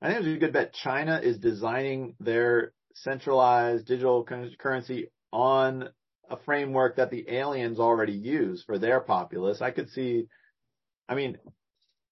[0.00, 0.72] I think it's a good bet.
[0.72, 4.26] China is designing their centralized digital
[4.58, 5.88] currency on
[6.28, 9.60] a framework that the aliens already use for their populace.
[9.60, 10.26] I could see,
[11.08, 11.38] I mean,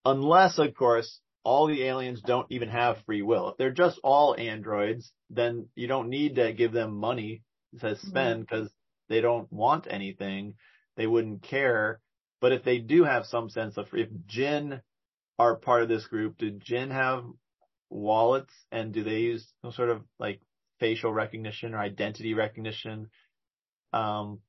[0.04, 3.50] unless of course all the aliens don't even have free will.
[3.50, 7.42] If they're just all androids, then you don't need to give them money
[7.80, 9.14] to spend because mm-hmm.
[9.14, 10.54] they don't want anything.
[11.00, 11.98] They wouldn't care.
[12.42, 14.82] But if they do have some sense of, if Jinn
[15.38, 17.24] are part of this group, do Jinn have
[17.88, 20.42] wallets and do they use some sort of like
[20.78, 23.08] facial recognition or identity recognition?
[23.94, 24.40] Um,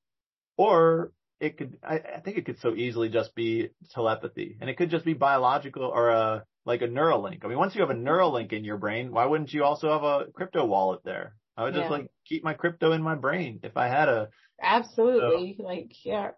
[0.58, 4.76] or it could, I, I, think it could so easily just be telepathy and it
[4.76, 7.46] could just be biological or a, like a neural link.
[7.46, 9.90] I mean, once you have a neural link in your brain, why wouldn't you also
[9.90, 11.38] have a crypto wallet there?
[11.58, 11.98] I would just yeah.
[11.98, 14.30] like keep my crypto in my brain if I had a.
[14.62, 15.56] Absolutely.
[15.58, 15.64] So.
[15.64, 16.32] Like, yeah.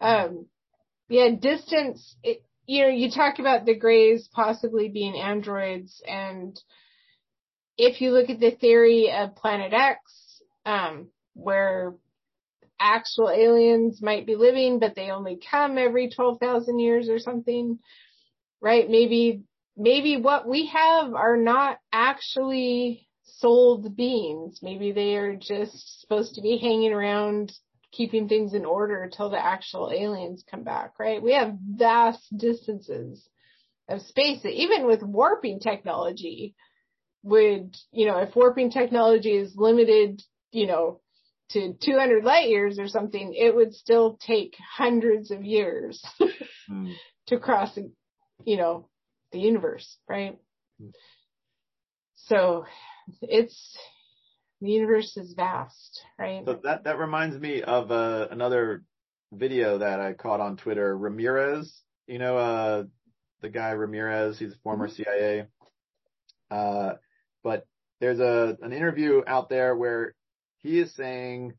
[0.00, 0.46] Um,
[1.08, 6.58] yeah, distance, it, you know, you talk about the Greys possibly being androids, and
[7.76, 9.98] if you look at the theory of Planet X,
[10.64, 11.94] um, where
[12.78, 17.78] actual aliens might be living, but they only come every 12,000 years or something,
[18.60, 18.88] right?
[18.88, 19.42] Maybe,
[19.76, 23.08] maybe what we have are not actually
[23.40, 24.60] souled beings.
[24.62, 27.52] Maybe they are just supposed to be hanging around
[27.92, 31.22] keeping things in order until the actual aliens come back, right?
[31.22, 33.28] We have vast distances
[33.88, 36.54] of space that even with warping technology
[37.22, 40.22] would, you know, if warping technology is limited,
[40.52, 41.00] you know,
[41.50, 46.04] to 200 light years or something, it would still take hundreds of years
[46.68, 46.92] Hmm.
[47.26, 47.76] to cross,
[48.44, 48.88] you know,
[49.32, 50.38] the universe, right?
[50.80, 50.92] Mm.
[52.16, 52.64] So
[53.22, 53.78] it's,
[54.60, 56.42] the universe is vast, right?
[56.44, 58.82] So that that reminds me of uh, another
[59.32, 60.96] video that I caught on Twitter.
[60.96, 62.84] Ramirez, you know, uh,
[63.40, 65.46] the guy Ramirez, he's a former CIA.
[66.50, 66.94] Uh,
[67.42, 67.66] but
[68.00, 70.14] there's a an interview out there where
[70.58, 71.54] he is saying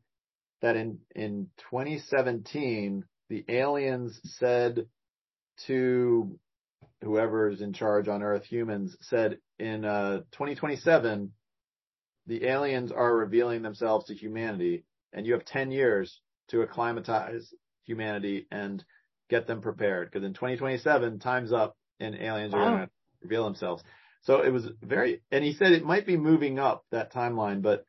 [0.60, 4.86] that in in 2017 the aliens said
[5.66, 6.38] to
[7.02, 11.32] whoever is in charge on Earth, humans, said in uh, 2027
[12.26, 17.52] the aliens are revealing themselves to humanity, and you have 10 years to acclimatize
[17.84, 18.84] humanity and
[19.28, 20.10] get them prepared.
[20.10, 22.90] Because in 2027, time's up, and aliens are going to
[23.22, 23.82] reveal themselves.
[24.22, 27.84] So it was very, and he said it might be moving up that timeline, but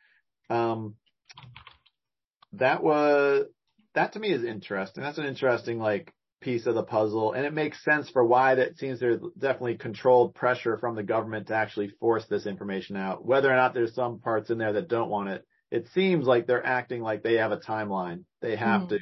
[0.49, 0.95] um,
[2.53, 3.45] that was
[3.93, 5.03] that to me is interesting.
[5.03, 6.11] That's an interesting like
[6.43, 10.35] piece of the puzzle, and it makes sense for why that seems there's definitely controlled
[10.35, 13.25] pressure from the government to actually force this information out.
[13.25, 16.45] Whether or not there's some parts in there that don't want it, it seems like
[16.45, 18.25] they're acting like they have a timeline.
[18.41, 18.89] They have Mhm.
[18.89, 18.99] to.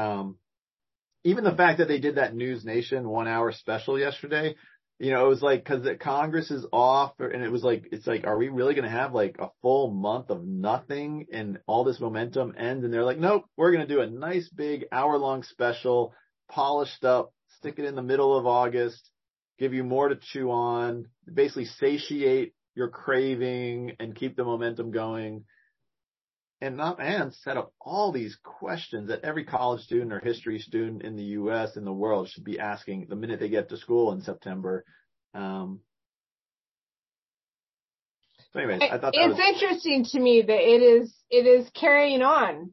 [0.00, 0.38] Um,
[1.24, 4.54] even the fact that they did that News Nation one hour special yesterday,
[4.98, 8.06] you know, it was like because the Congress is off, and it was like it's
[8.06, 11.84] like, are we really going to have like a full month of nothing and all
[11.84, 12.84] this momentum ends?
[12.84, 16.14] And they're like, nope, we're going to do a nice big hour long special,
[16.48, 19.10] polished up, stick it in the middle of August,
[19.58, 25.44] give you more to chew on, basically satiate your craving and keep the momentum going.
[26.62, 31.02] And not and set up all these questions that every college student or history student
[31.02, 31.76] in the U.S.
[31.76, 34.82] and the world should be asking the minute they get to school in September.
[35.34, 35.80] Um,
[38.56, 42.22] so anyways, I thought it's was interesting to me that it is it is carrying
[42.22, 42.70] on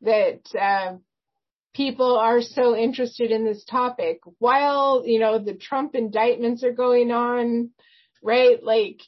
[0.00, 0.96] that uh,
[1.76, 7.10] people are so interested in this topic while you know the Trump indictments are going
[7.12, 7.70] on,
[8.22, 8.62] right?
[8.62, 9.02] Like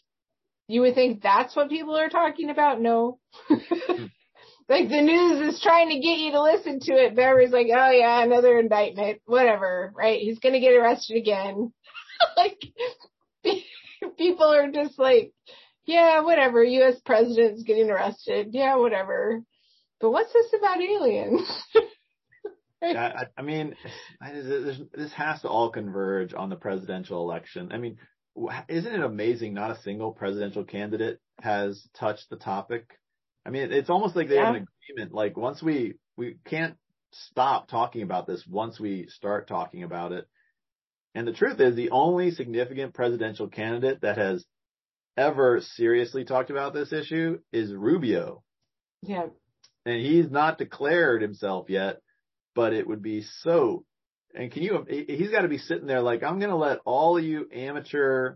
[0.69, 2.81] you would think that's what people are talking about.
[2.81, 3.19] No.
[3.49, 3.55] Hmm.
[4.69, 7.69] like the news is trying to get you to listen to it, but everybody's like,
[7.74, 10.20] oh yeah, another indictment, whatever, right?
[10.20, 11.73] He's gonna get arrested again.
[12.36, 12.61] like
[14.19, 15.32] people are just like,
[15.86, 16.62] yeah, whatever.
[16.62, 17.01] U.S.
[17.03, 18.49] president's getting arrested.
[18.51, 19.43] Yeah, whatever.
[20.01, 21.49] But what's this about aliens?
[22.83, 23.75] Yeah, I, I mean,
[24.23, 27.71] I, this, this has to all converge on the presidential election.
[27.73, 27.99] I mean,
[28.69, 29.55] isn't it amazing?
[29.55, 32.99] Not a single presidential candidate has touched the topic.
[33.45, 35.15] I mean, it's almost like they have an agreement.
[35.15, 36.77] Like once we we can't
[37.13, 40.27] stop talking about this once we start talking about it.
[41.15, 44.45] And the truth is, the only significant presidential candidate that has
[45.17, 48.43] ever seriously talked about this issue is Rubio
[49.03, 49.27] yeah.
[49.85, 51.99] and he's not declared himself yet,
[52.59, 53.85] but it would be so.
[54.35, 54.85] And can you?
[54.90, 58.35] he- He's got to be sitting there like, I'm going to let all you amateur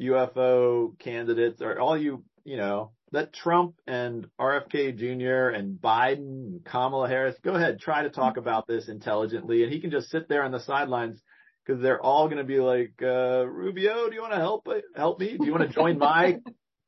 [0.00, 5.54] UFO candidates, or all you, you know, let Trump and RFK Jr.
[5.56, 6.18] and Biden
[6.48, 10.10] and Kamala Harris go ahead, try to talk about this intelligently, and he can just
[10.10, 11.22] sit there on the sidelines
[11.64, 14.66] because they're all going to be like, uh, Rubio, do you want to help
[14.96, 15.38] help me?
[15.38, 16.38] Do you want to join my,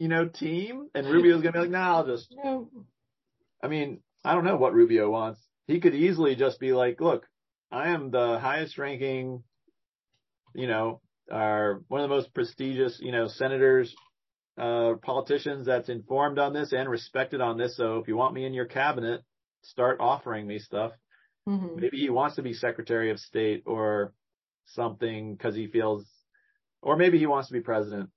[0.00, 0.88] you know, team?
[0.96, 2.68] And Rubio's going to be like, Nah, I'll just No.
[3.62, 5.40] I mean, I don't know what Rubio wants.
[5.66, 7.26] He could easily just be like, look,
[7.70, 9.42] I am the highest ranking,
[10.54, 13.94] you know, are one of the most prestigious, you know, senators,
[14.58, 17.76] uh, politicians that's informed on this and respected on this.
[17.76, 19.22] So if you want me in your cabinet,
[19.62, 20.92] start offering me stuff.
[21.48, 21.76] Mhm.
[21.76, 24.14] Maybe he wants to be secretary of state or
[24.66, 26.06] something because he feels,
[26.80, 28.10] or maybe he wants to be president.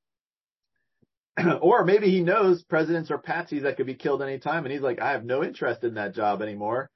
[1.62, 5.00] or maybe he knows presidents are patsies that could be killed anytime and he's like,
[5.00, 6.90] I have no interest in that job anymore.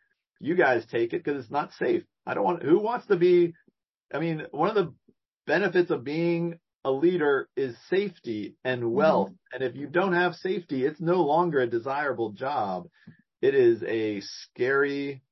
[0.44, 2.03] You guys take it because it's not safe.
[2.26, 3.53] I don't want, who wants to be,
[4.14, 4.94] I mean, one of the
[5.48, 9.32] benefits of being a leader is safety and wealth.
[9.53, 12.88] And if you don't have safety, it's no longer a desirable job.
[13.41, 15.24] It is a scary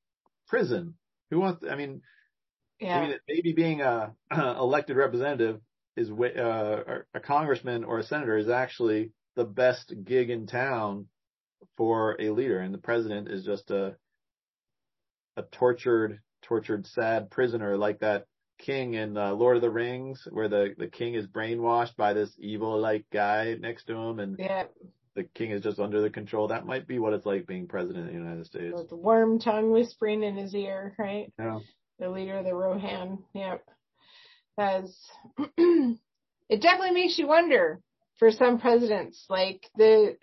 [0.48, 0.96] prison.
[1.30, 2.02] Who wants, I mean,
[2.80, 2.98] Yeah.
[2.98, 5.60] I mean, maybe being a elected representative
[5.98, 11.08] is uh, a congressman or a senator is actually the best gig in town
[11.78, 13.96] for a leader, and the president is just a
[15.38, 18.26] a tortured, tortured, sad prisoner like that
[18.58, 22.32] king in uh, Lord of the Rings, where the the king is brainwashed by this
[22.40, 24.66] evil like guy next to him, and yeah.
[25.16, 26.48] the king is just under the control.
[26.48, 28.74] That might be what it's like being president of the United States.
[28.76, 31.32] With the Wormtongue whispering in his ear, right?
[31.40, 31.60] Yeah.
[32.00, 33.20] The leader of the Rohan.
[33.34, 33.64] Yep.
[34.58, 35.12] That's
[35.58, 37.80] it definitely makes you wonder
[38.20, 40.18] for some presidents, like the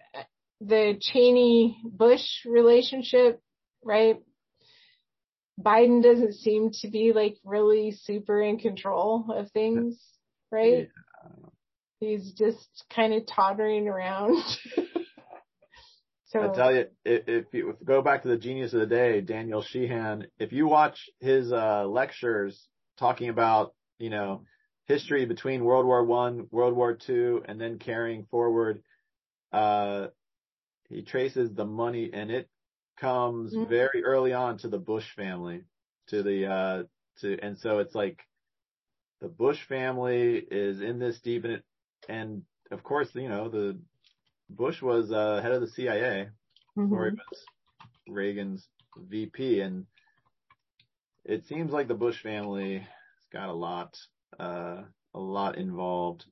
[0.61, 3.41] the Cheney Bush relationship,
[3.85, 4.19] right?
[5.61, 9.99] Biden doesn't seem to be like really super in control of things,
[10.53, 10.89] right?
[10.89, 11.31] Yeah.
[12.01, 14.41] He's just kind of tottering around.
[16.27, 19.21] so I tell you, if, if you go back to the genius of the day,
[19.21, 22.69] Daniel Sheehan, if you watch his uh, lectures
[22.99, 24.45] talking about, you know,
[24.87, 28.83] history between World War One, World War Two, and then carrying forward,
[29.53, 30.07] uh,
[30.89, 32.49] he traces the money, and it
[33.01, 33.69] comes Mhm.
[33.69, 35.65] very early on to the Bush family,
[36.09, 36.83] to the uh,
[37.21, 38.23] to, and so it's like
[39.21, 41.65] the Bush family is in this deep in it,
[42.09, 43.81] and of course, you know, the
[44.51, 46.31] Bush was uh, head of the CIA
[46.91, 47.21] or he mhm.
[47.31, 47.49] was
[48.07, 49.87] Reagan's VP, and
[51.25, 53.99] it seems like the Bush family has got a lot,
[54.39, 54.83] uh,
[55.15, 56.27] a lot involved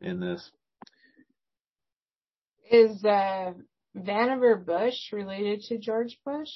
[0.00, 0.52] in this.
[2.70, 3.52] is uh,
[3.98, 6.50] Vannevar Bush related to George Bush?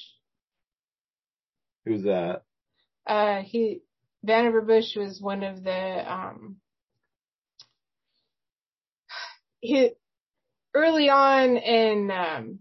[1.85, 2.43] Who's that?
[3.05, 3.81] Uh, he
[4.25, 6.57] Vannevar Bush was one of the um,
[9.59, 9.91] he
[10.73, 12.59] early on in um,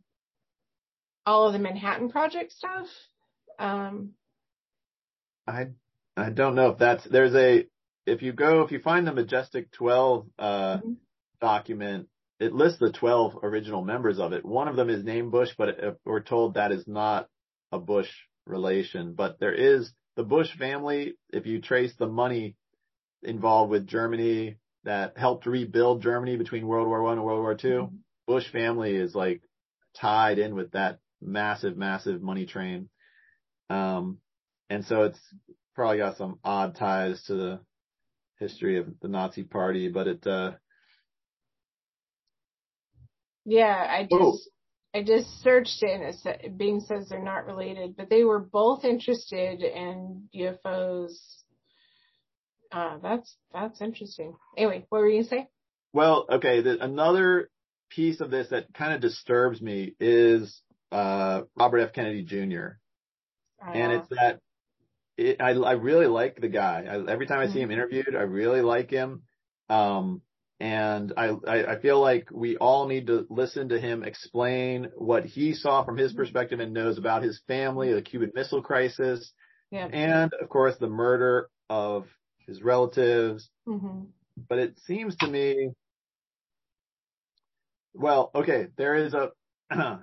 [1.25, 2.87] all of the Manhattan Project stuff.
[3.59, 4.13] Um,
[5.47, 5.69] I
[6.17, 7.67] I don't know if that's there's a
[8.07, 10.97] if you go if you find the Majestic 12 uh, Mhm.
[11.41, 12.09] document,
[12.43, 14.45] it lists the 12 original members of it.
[14.45, 17.29] One of them is named Bush, but it, we're told that is not
[17.71, 18.11] a Bush
[18.47, 19.15] relation.
[19.15, 21.15] But there is the Bush family.
[21.33, 22.57] If you trace the money
[23.23, 27.69] involved with Germany that helped rebuild Germany between World War One and World War 2
[27.69, 27.99] Mhm.
[28.27, 29.43] Bush family is like
[29.95, 32.89] tied in with that massive, massive money train.
[33.71, 34.19] Um,
[34.69, 35.35] and so it's
[35.77, 37.61] probably got some odd ties to the
[38.41, 40.55] history of the Nazi party, but it, uh,
[43.45, 44.39] yeah, I just Oh.
[44.95, 46.15] I just searched it and
[46.45, 51.13] it Bing says they're not related, but they were both interested in UFOs.
[52.71, 54.35] Uh, that's that's interesting.
[54.57, 55.49] Anyway, what were you gonna say?
[55.95, 57.51] well, okay, the, another
[57.91, 61.93] piece of this that kind of disturbs me is, uh, Robert F.
[61.93, 62.79] Kennedy Jr.
[63.75, 64.41] and Uh, it's that
[65.17, 66.85] it, I I really like the guy.
[66.89, 67.73] I, every time I see him Mhm.
[67.73, 69.23] interviewed, I really like him.
[69.69, 70.23] Um,
[70.61, 75.25] and I, I I feel like we all need to listen to him explain what
[75.25, 79.33] he saw from his perspective and knows about his family, the Cuban Missile Crisis,
[79.71, 79.87] yeah.
[79.87, 82.07] and of course the murder of
[82.47, 83.51] his relatives.
[83.67, 84.05] hmm
[84.49, 85.71] But it seems to me,
[87.95, 89.31] well, okay, there is a.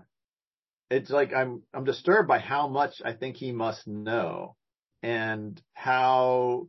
[0.90, 4.56] it's like I'm I'm disturbed by how much I think he must know
[5.02, 6.68] and how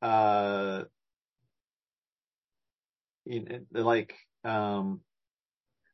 [0.00, 0.84] uh
[3.72, 4.12] like
[4.44, 5.00] um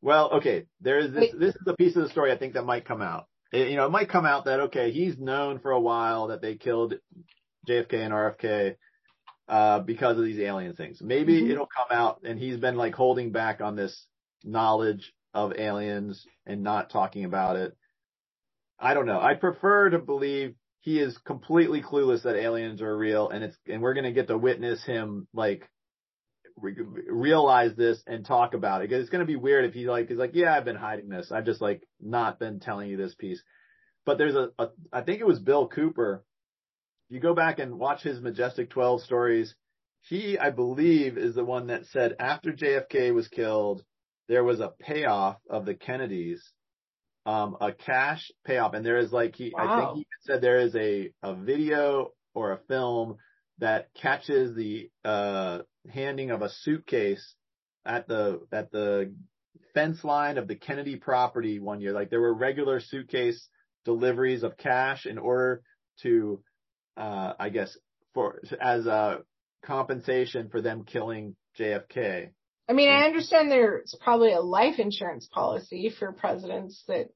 [0.03, 2.65] well okay there is this this is a piece of the story I think that
[2.65, 5.71] might come out It- you know it might come out that okay he's known for
[5.73, 6.95] a while that they killed
[7.69, 8.77] JFK and RFK
[9.49, 11.51] uh because of these alien things maybe Mhm.
[11.51, 14.07] it'll come out and he's been like holding back on this
[14.43, 17.77] knowledge of aliens and not talking about it
[18.79, 19.21] I don't know.
[19.21, 23.81] I prefer to believe he is completely clueless that aliens are real and it's, and
[23.81, 25.69] we're going to get to witness him like
[26.61, 26.77] re-
[27.09, 28.89] realize this and talk about it.
[28.89, 31.09] Cause it's going to be weird if he like, he's like, yeah, I've been hiding
[31.09, 31.31] this.
[31.33, 33.43] I've just like not been telling you this piece.
[34.07, 36.25] But there's a, a I think it was Bill Cooper.
[37.09, 39.55] If you go back and watch his Majestic 12 stories,
[40.03, 43.83] he, I believe, is the one that said after JFK was killed,
[44.29, 46.43] there was a payoff of the Kennedys
[47.27, 48.75] um, a cash payoff.
[48.75, 52.53] And there is like he, I think he said there is a, a video or
[52.53, 53.17] a film
[53.59, 55.61] that catches the, uh,
[55.93, 57.35] handing of a suitcase
[57.85, 59.15] at the, at the
[59.75, 61.93] fence line of the Kennedy property one year.
[61.93, 63.49] Like there were regular suitcase
[63.85, 65.63] deliveries of cash in order
[66.03, 66.43] to,
[66.97, 67.77] uh, I guess
[68.15, 69.21] for, as a
[69.65, 72.31] compensation for them killing JFK.
[72.69, 77.09] I mean, I understand there's probably a life insurance policy for presidents that.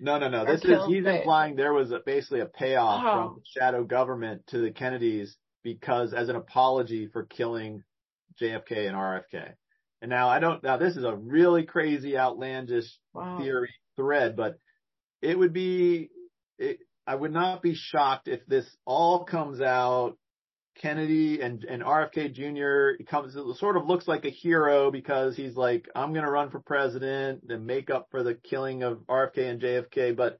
[0.00, 0.44] No, no, no.
[0.44, 3.12] This is he's implying there was a, basically a payoff Oh.
[3.12, 7.82] from the shadow government to the Kennedys because as an apology for killing
[8.40, 9.52] JFK and RFK.
[10.00, 10.62] And now I don't.
[10.62, 13.38] Now this is a really crazy, outlandish Wow.
[13.40, 14.58] theory thread, but
[15.22, 16.10] it would be.
[16.58, 20.16] It, I would not be shocked if this all comes out.
[20.80, 23.02] Kennedy and, and RFK Jr.
[23.10, 26.60] comes, sort of looks like a hero because he's like, I'm going to run for
[26.60, 30.16] president and make up for the killing of RFK and JFK.
[30.16, 30.38] But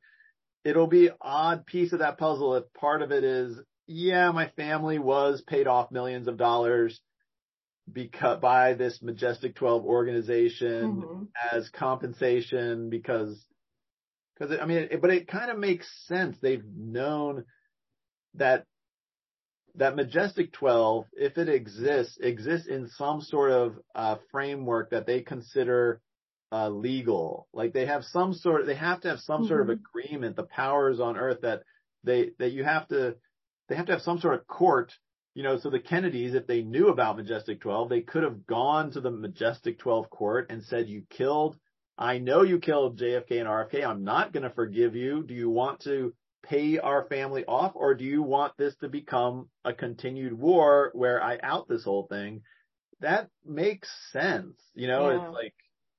[0.64, 3.58] it'll be odd piece of that puzzle if part of it is,
[3.88, 7.00] yeah, my family was paid off millions of dollars
[7.92, 11.28] because by this Majestic 12 organization Mhm.
[11.52, 13.46] as compensation because,
[14.34, 16.36] because I mean, it, but it kind of makes sense.
[16.40, 17.44] They've known
[18.34, 18.66] that
[19.76, 25.20] that Majestic 12, if it exists, exists in some sort of uh, framework that they
[25.20, 26.00] consider
[26.50, 27.46] uh, legal.
[27.52, 29.80] Like they have some sort, of, they have to have some sort of Mhm.
[29.80, 30.36] agreement.
[30.36, 31.62] The powers on Earth that
[32.02, 33.16] they that you have to,
[33.68, 34.92] they have to have some sort of court.
[35.38, 38.90] You know, so the Kennedys, if they knew about Majestic 12, they could have gone
[38.90, 41.56] to the Majestic 12 court and said, "You killed.
[41.96, 43.84] I know you killed JFK and RFK.
[43.84, 45.22] I'm not going to forgive you.
[45.22, 46.12] Do you want to
[46.42, 51.22] pay our family off or do you want this to become a continued war where
[51.22, 52.42] I out this whole thing?
[52.98, 54.60] That makes sense.
[54.74, 55.22] You know, Yeah.
[55.24, 55.54] it's like,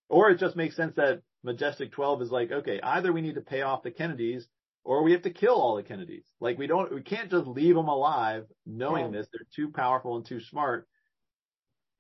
[0.10, 3.42] or it just makes sense that Majestic 12 is like, okay, either we need to
[3.42, 4.50] pay off the Kennedys
[4.90, 6.26] or we have to kill all the Kennedys.
[6.40, 9.20] Like we don't, we can't just leave them alive knowing Yeah.
[9.20, 9.28] this.
[9.32, 10.88] They're too powerful and too smart.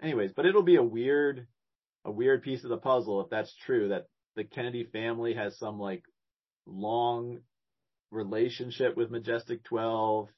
[0.01, 1.45] Anyways, but it'll be a weird,
[2.03, 5.77] a weird piece of the puzzle if that's true that the Kennedy family has some
[5.79, 6.01] like
[6.65, 7.41] long
[8.09, 10.29] relationship with Majestic 12,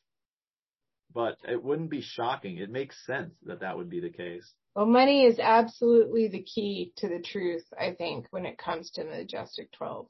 [1.14, 2.58] but it wouldn't be shocking.
[2.58, 4.52] It makes sense that that would be the case.
[4.76, 9.06] Well, money is absolutely the key to the truth, I think, when it comes to
[9.06, 10.08] the Majestic 12.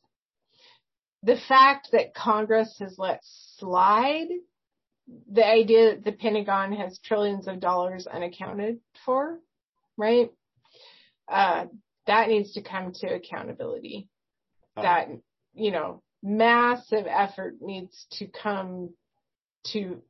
[1.24, 3.22] The fact that Congress has let
[3.58, 4.28] slide
[5.32, 9.40] the idea that the Pentagon has trillions of dollars unaccounted for,
[9.98, 10.32] right?
[11.28, 11.66] Uh,
[12.08, 14.08] that needs to come to accountability.
[14.76, 14.82] Oh.
[14.82, 15.10] That,
[15.54, 18.92] you know, massive effort needs to come
[19.74, 20.02] to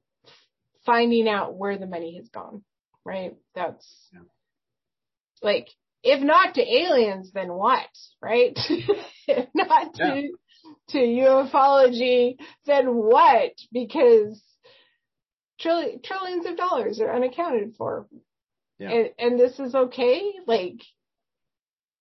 [0.85, 2.63] finding out where the money has gone,
[3.03, 3.35] right?
[3.55, 4.21] That's Yeah.
[5.41, 5.67] like,
[6.03, 7.89] if not to aliens, then what,
[8.21, 8.53] right?
[9.27, 10.29] if not to,
[10.89, 13.51] to ufology, then what?
[13.71, 14.41] Because
[15.59, 18.07] trillion, trillions of dollars are unaccounted for.
[18.79, 18.89] Yeah.
[18.89, 20.33] And, and this is okay?
[20.47, 20.81] Like,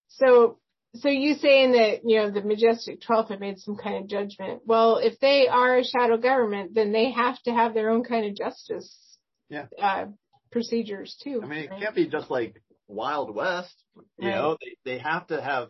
[0.09, 0.59] so,
[0.95, 4.63] so you saying that, you know, the Majestic 12 have made some kind of judgment.
[4.65, 8.27] Well, if they are a shadow government, then they have to have their own kind
[8.27, 9.19] of justice.
[9.49, 9.67] Yeah.
[9.81, 10.07] Uh,
[10.51, 11.41] procedures too.
[11.43, 11.81] I mean, it right?
[11.81, 13.75] can't be just like Wild West.
[14.19, 14.35] You Right.
[14.35, 15.69] know, they, they have to have,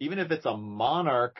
[0.00, 1.36] even if it's a monarch,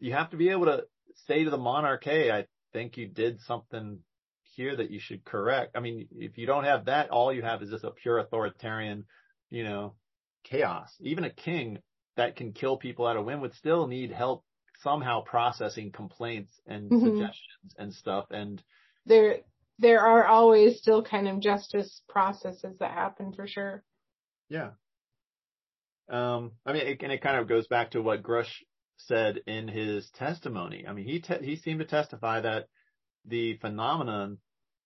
[0.00, 0.84] you have to be able to
[1.26, 3.98] say to the monarch, hey, I think you did something
[4.42, 5.76] here that you should correct.
[5.76, 9.04] I mean, if you don't have that, all you have is just a pure authoritarian,
[9.50, 9.94] you know,
[10.44, 10.94] chaos.
[11.00, 11.78] Even a king
[12.16, 14.44] that can kill people at a whim would still need help
[14.80, 17.02] somehow processing complaints and Mhm.
[17.02, 18.26] suggestions and stuff.
[18.30, 18.62] And
[19.06, 19.40] there
[19.80, 23.84] there are always still kind of justice processes that happen for sure.
[24.48, 24.70] Yeah.
[26.08, 28.62] Um, I mean, it, and it kind of goes back to what Grusch
[28.98, 30.84] said in his testimony.
[30.86, 32.66] I mean, he te- he seemed to testify that
[33.24, 34.38] the phenomenon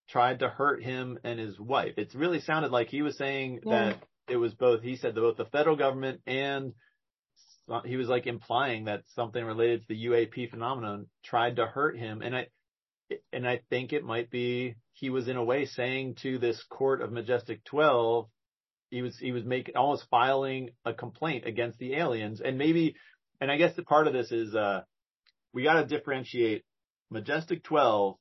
[0.09, 1.95] tried to hurt him and his wife.
[1.97, 3.91] It really sounded like he was saying Yeah.
[3.91, 4.83] that it was both.
[4.83, 6.75] He said both the federal government and
[7.85, 12.21] he was like implying that something related to the UAP phenomenon tried to hurt him.
[12.23, 12.47] And I
[13.33, 17.03] and I think it might be he was in a way saying to this court
[17.03, 18.29] of Majestic 12
[18.91, 22.95] he was he was making almost filing a complaint against the aliens and maybe
[23.41, 24.83] and I guess the part of this is uh
[25.53, 26.65] we got to differentiate
[27.11, 28.17] Majestic 12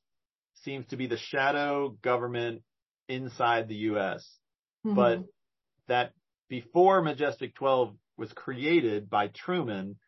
[0.62, 2.62] seems to be the shadow government
[3.08, 4.38] inside the US
[4.84, 5.28] but Mhm.
[5.88, 6.12] that
[6.48, 9.98] before Majestic 12 was created by Truman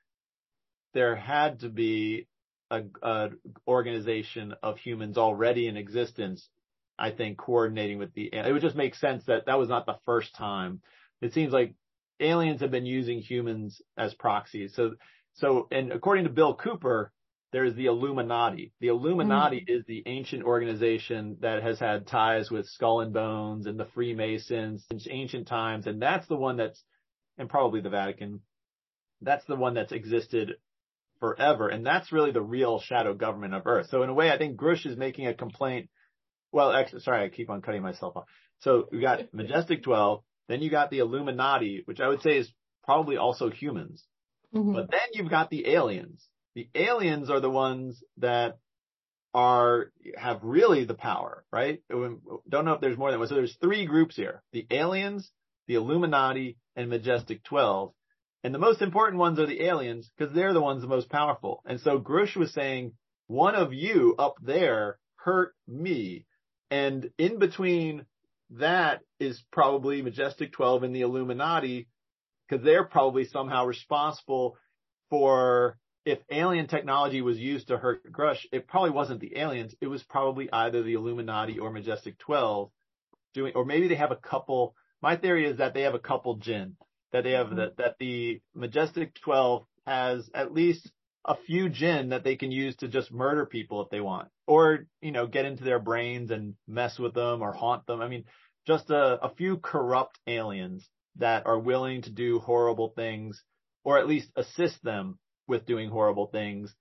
[0.93, 2.29] there had to be
[2.71, 3.31] a, a
[3.67, 6.49] organization of humans already in existence
[6.99, 9.99] I think coordinating with the, it would just make sense that that was not the
[10.05, 10.81] first time.
[11.21, 11.75] It seems like
[12.21, 14.75] aliens have been using humans as proxies.
[14.75, 14.95] So,
[15.35, 17.13] so, and according to Bill Cooper,
[17.53, 18.73] there's the Illuminati.
[18.81, 19.79] The Illuminati mm.
[19.79, 24.85] is the ancient organization that has had ties with Skull and Bones and the Freemasons
[24.91, 25.87] since ancient times.
[25.87, 26.83] And that's the one that's,
[27.39, 28.41] and probably the Vatican,
[29.21, 30.55] that's the one that's existed
[31.21, 31.69] forever.
[31.69, 33.89] And that's really the real shadow government of Earth.
[33.91, 35.89] So in a way, I think Grusch is making a complaint
[36.55, 38.25] well, actually, sorry, I keep on cutting myself off.
[38.61, 42.53] So we got Majestic 12, then you got the Illuminati, which I would say is
[42.85, 44.05] probably also humans.
[44.55, 44.75] Mhm.
[44.75, 46.29] But then you've got the aliens.
[46.55, 48.59] The aliens are the ones that
[49.35, 51.83] are, have really the power, right?
[51.91, 53.29] Don't know if there's more than one.
[53.29, 54.43] So there's three groups here.
[54.53, 55.33] The aliens,
[55.67, 57.93] the Illuminati, and Majestic 12.
[58.45, 61.63] And the most important ones are the aliens because they're the ones the most powerful.
[61.65, 62.93] And so Grusch was saying,
[63.27, 66.27] one of you up there hurt me.
[66.71, 68.07] And in between
[68.51, 71.89] that is probably Majestic 12 and the Illuminati
[72.49, 74.57] because they're probably somehow responsible
[75.11, 79.75] for if alien technology was used to hurt Grusch, it probably wasn't the aliens.
[79.81, 82.71] It was probably either the Illuminati or Majestic 12
[83.33, 84.75] doing, or maybe they have a couple.
[85.01, 86.77] My theory is that they have a couple jinn,
[87.13, 87.57] that they have mm-hmm.
[87.57, 90.91] that, that the Majestic 12 has at least
[91.25, 94.87] a few jinn that they can use to just murder people if they want, or,
[95.01, 98.01] you know, get into their brains and mess with them or haunt them.
[98.01, 98.25] I mean,
[98.67, 103.43] just a, a few corrupt aliens that are willing to do horrible things
[103.85, 106.75] or at least assist them with doing horrible things.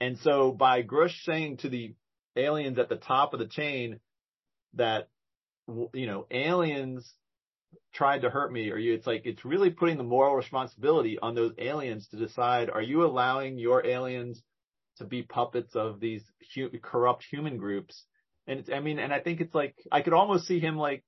[0.00, 1.94] And so by Grusch saying to the
[2.36, 4.00] aliens at the top of the chain
[4.74, 5.08] that,
[5.66, 7.12] you know, aliens
[7.94, 11.34] tried to hurt me or you, it's like, it's really putting the moral responsibility on
[11.34, 14.42] those aliens to decide, are you allowing your aliens
[14.98, 16.22] to be puppets of these
[16.54, 18.04] hu- corrupt human groups?
[18.46, 21.04] And it's, I mean, and I think it's like, I could almost see him like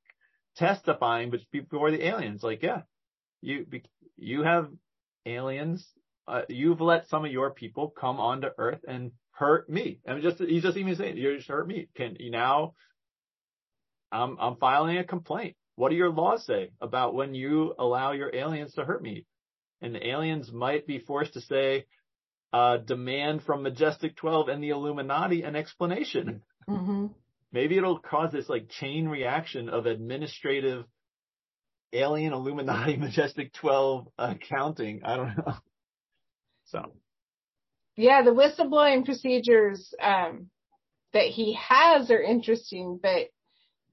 [0.57, 2.83] testifying, but before the aliens, like, yeah,
[3.43, 3.67] you,
[4.17, 4.71] you have
[5.25, 5.87] aliens.
[6.29, 10.01] Uh, you've let some of your people come onto earth and hurt me.
[10.09, 11.89] I mean, just, he's just even saying, you just hurt me.
[11.95, 12.73] Can you now,
[14.11, 15.57] I'm, I'm filing a complaint.
[15.77, 19.27] What do your laws say about when you allow your aliens to hurt me?
[19.83, 21.85] And the aliens might be forced to say,
[22.53, 26.43] uh, demand from Majestic 12 and the Illuminati an explanation.
[26.69, 27.07] Mm-hmm.
[27.53, 30.85] Maybe it'll cause this like chain reaction of administrative
[31.93, 35.03] alien Illuminati Majestic 12 accounting.
[35.05, 35.55] I don't know.
[36.67, 36.93] So.
[37.97, 40.51] Yeah, the whistleblowing procedures um,
[41.13, 43.29] that he has are interesting, but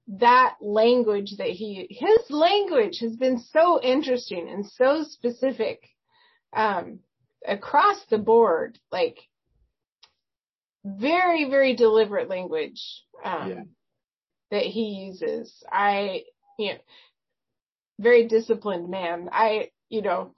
[0.08, 5.88] that language that he, his language has been so interesting and so specific
[6.54, 6.98] um,
[7.46, 8.78] across the board.
[8.90, 9.18] Like
[10.84, 12.82] very, very deliberate language
[13.24, 13.62] um, yeah.
[14.50, 15.52] that he uses.
[15.70, 16.22] I,
[16.58, 16.78] you know,
[17.98, 19.28] very disciplined man.
[19.32, 20.34] I, you know,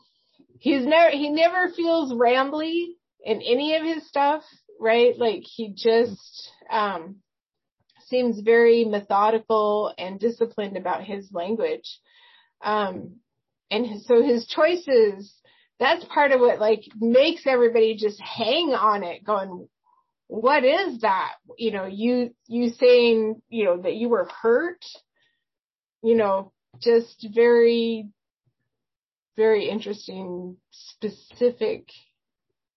[0.59, 2.89] he's never, he never feels rambly
[3.25, 4.43] in any of his stuff,
[4.79, 5.19] right?
[5.19, 7.17] Like he just, um,
[8.07, 11.99] seems very methodical and disciplined about his language.
[12.63, 13.17] Um,
[13.71, 15.35] and so his choices,
[15.79, 19.69] that's part of what like makes everybody just hang on it going,
[20.29, 21.33] what is that?
[21.59, 24.85] You know, you, you saying, you know, that you were hurt,
[26.03, 28.09] you know, just very,
[29.37, 31.91] very interesting, specific.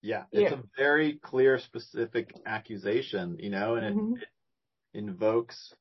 [0.02, 4.14] Yeah, it's a very clear, specific accusation, you know, and mm-hmm.
[4.16, 4.28] it,
[4.94, 5.74] it invokes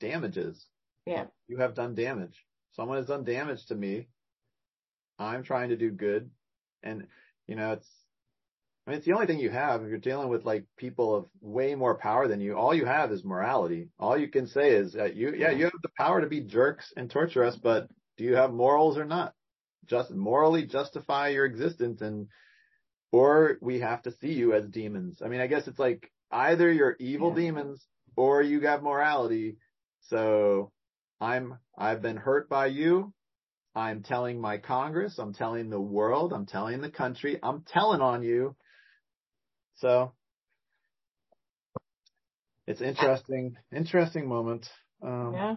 [0.00, 0.66] damages.
[1.06, 1.26] Yeah.
[1.46, 2.34] You have done damage.
[2.72, 4.08] Someone has done damage to me.
[5.18, 6.30] I'm trying to do good.
[6.82, 7.06] And,
[7.46, 7.88] you know, it's,
[8.86, 11.26] I mean, it's the only thing you have if you're dealing with like people of
[11.40, 12.54] way more power than you.
[12.54, 13.90] All you have is morality.
[13.98, 16.92] All you can say is that you, yeah, you have the power to be jerks
[16.96, 19.34] and torture us, but do you have morals or not?
[19.86, 22.26] Just morally justify your existence and,
[23.12, 25.22] or we have to see you as demons.
[25.24, 27.42] I mean, I guess it's like either you're evil yeah.
[27.42, 27.86] demons
[28.16, 29.58] or you have morality.
[30.08, 30.72] So
[31.20, 33.12] I'm, I've been hurt by you.
[33.74, 35.18] I'm telling my Congress.
[35.18, 36.32] I'm telling the world.
[36.32, 37.38] I'm telling the country.
[37.42, 38.54] I'm telling on you
[39.82, 40.12] so
[42.68, 44.68] it's interesting, interesting moment.
[45.02, 45.54] Um, yeah.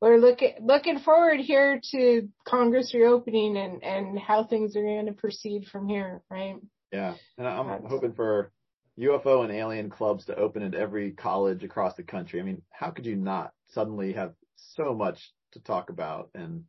[0.00, 5.12] We're looking looking forward here to Congress reopening and and how things are going to
[5.12, 6.56] proceed from here, right?
[6.92, 7.84] Yeah, and I'm That's...
[7.88, 8.50] hoping for
[8.98, 12.40] UFO and alien clubs to open at every college across the country.
[12.40, 14.34] I mean, how could you not suddenly have
[14.74, 15.18] so much
[15.52, 16.64] to talk about and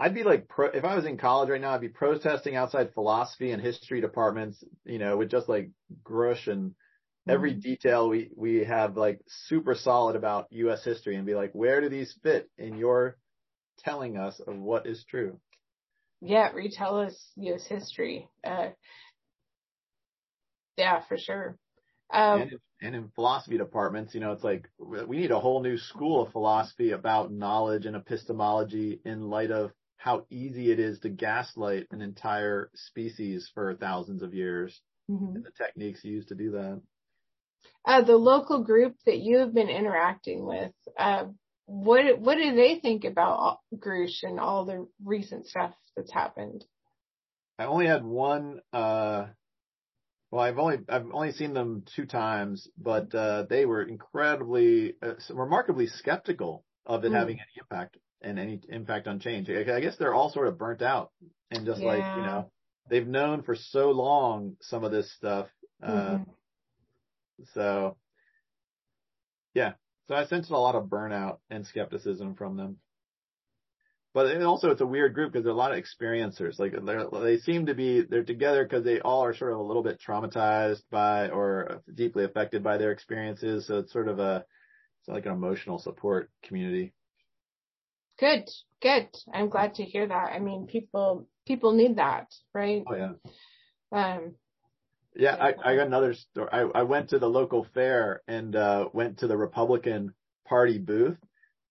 [0.00, 2.94] I'd be like, pro, if I was in college right now, I'd be protesting outside
[2.94, 5.70] philosophy and history departments, you know, with just like
[6.02, 6.74] Grusch and
[7.28, 7.60] every mm-hmm.
[7.60, 10.82] detail we, we have like super solid about U.S.
[10.82, 13.18] history and be like, where do these fit in your
[13.80, 15.38] telling us of what is true?
[16.22, 17.66] Yeah, retell us U.S.
[17.66, 18.26] history.
[18.42, 18.68] Uh,
[20.78, 21.58] yeah, for sure.
[22.10, 25.62] Um, and, in, and in philosophy departments, you know, it's like we need a whole
[25.62, 30.98] new school of philosophy about knowledge and epistemology in light of how easy it is
[31.00, 35.36] to gaslight an entire species for thousands of years mm-hmm.
[35.36, 36.80] and the techniques used to do that.
[37.84, 41.24] Uh, the local group that you have been interacting with, uh,
[41.66, 46.64] what what do they think about Grusch and all the recent stuff that's happened?
[47.58, 48.60] I only had one.
[48.72, 49.26] Uh,
[50.30, 55.14] well, I've only I've only seen them two times, but uh, they were incredibly, uh,
[55.30, 57.16] remarkably skeptical of it mm.
[57.16, 59.48] having any impact and any impact on change.
[59.50, 61.10] I guess they're all sort of burnt out
[61.50, 61.86] and just yeah.
[61.86, 62.50] like, you know,
[62.88, 65.48] they've known for so long some of this stuff.
[65.82, 66.30] Uh, mm-hmm.
[67.54, 67.96] so
[69.54, 69.72] yeah,
[70.08, 72.76] so I sensed a lot of burnout and skepticism from them.
[74.12, 76.58] but it also it's a weird group because there are a lot of experiencers.
[76.58, 79.62] Like they they seem to be they're together because they all are sort of a
[79.62, 83.66] little bit traumatized by or deeply affected by their experiences.
[83.66, 84.44] So it's sort of a
[85.00, 86.92] it's like an emotional support community.
[88.20, 88.48] Good,
[88.82, 89.08] good.
[89.32, 90.32] I'm glad to hear that.
[90.32, 92.84] I mean, people people need that, right?
[92.86, 93.12] Oh yeah.
[93.92, 94.34] Um,
[95.16, 96.48] Yeah, I, I got another story.
[96.52, 100.14] I, I went to the local fair and uh, went to the Republican
[100.46, 101.16] Party booth,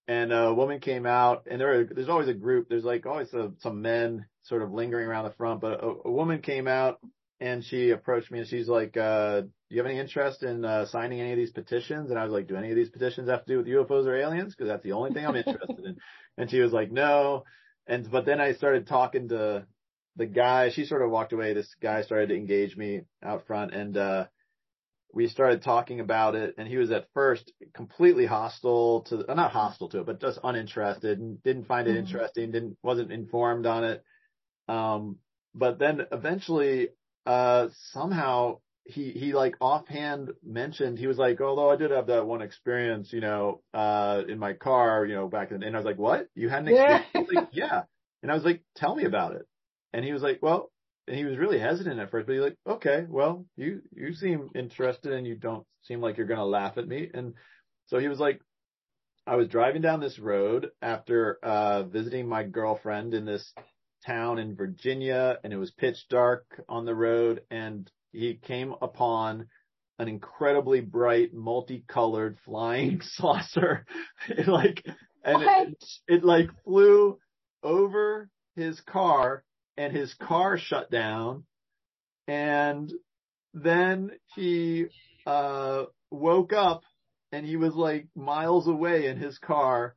[0.08, 2.68] and a woman came out, and there are, there's always a group.
[2.68, 6.10] There's like always a, some men sort of lingering around the front, but a, a
[6.10, 6.98] woman came out
[7.40, 10.86] and she approached me and she's like, uh, "Do you have any interest in uh,
[10.86, 13.44] signing any of these petitions?" And I was like, "Do any of these petitions have
[13.44, 14.54] to do with UFOs or aliens?
[14.54, 15.96] Because that's the only thing I'm interested in."
[16.36, 17.44] And she was like, "No."
[17.86, 19.66] And but then I started talking to
[20.16, 21.54] the guy, she sort of walked away.
[21.54, 24.28] This guy started to engage me out front and, uh,
[25.12, 29.50] we started talking about it and he was at first completely hostile to, uh, not
[29.50, 31.96] hostile to it, but just uninterested and didn't find it Mhm.
[31.96, 34.04] interesting, didn't, wasn't informed on it.
[34.68, 35.20] Um,
[35.54, 36.90] but then eventually,
[37.26, 42.26] uh, somehow he, he like offhand mentioned, he was like, although I did have that
[42.26, 45.62] one experience, you know, uh, in my car, you know, back then.
[45.62, 46.28] And I was like, what?
[46.34, 47.02] You had an Yeah.
[47.02, 47.06] experience?
[47.12, 47.82] He's like, yeah.
[48.22, 49.46] And I was like, tell me about it.
[49.92, 50.70] And he was like, well,
[51.06, 54.50] and he was really hesitant at first, but he's like, okay, well, you, you seem
[54.54, 57.10] interested and you don't seem like you're going to laugh at me.
[57.12, 57.34] And
[57.86, 58.40] so he was like,
[59.26, 63.52] I was driving down this road after, uh, visiting my girlfriend in this
[64.04, 69.46] town in Virginia and it was pitch dark on the road and he came upon
[69.98, 73.86] an incredibly bright, multicolored flying saucer.
[74.28, 74.84] It like,
[75.22, 77.18] and it, it like flew
[77.62, 79.44] over his car
[79.76, 81.44] and his car shut down.
[82.26, 82.90] And
[83.52, 84.86] then he,
[85.26, 86.82] uh, woke up
[87.32, 89.94] and he was like miles away in his car.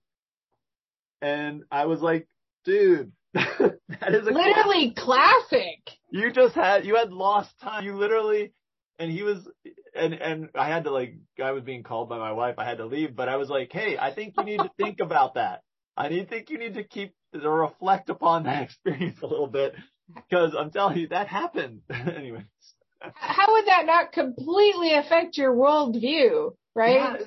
[1.21, 2.27] And I was like,
[2.65, 5.89] dude, that is a literally classic.
[6.11, 7.83] you just had you had lost time.
[7.83, 8.53] You literally
[8.99, 9.47] and he was
[9.95, 12.55] and and I had to like I was being called by my wife.
[12.57, 14.99] I had to leave, but I was like, "Hey, I think you need to think
[15.01, 15.61] about that.
[15.95, 19.75] I need think you need to keep to reflect upon that experience a little bit
[20.15, 22.45] because I'm telling you that happened." anyway.
[23.15, 27.19] How would that not completely affect your worldview, right?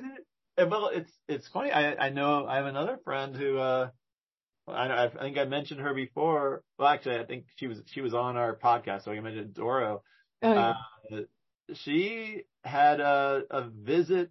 [0.56, 0.70] it?
[0.70, 1.70] Well, it's it's funny.
[1.70, 3.88] I I know I have another friend who uh
[4.68, 6.62] I I think I mentioned her before.
[6.78, 10.02] Well, actually, I think she was she was on our podcast, so I mentioned Doro.
[10.42, 10.74] Oh, yeah.
[11.12, 11.20] Uh,
[11.74, 14.30] she had a, a visit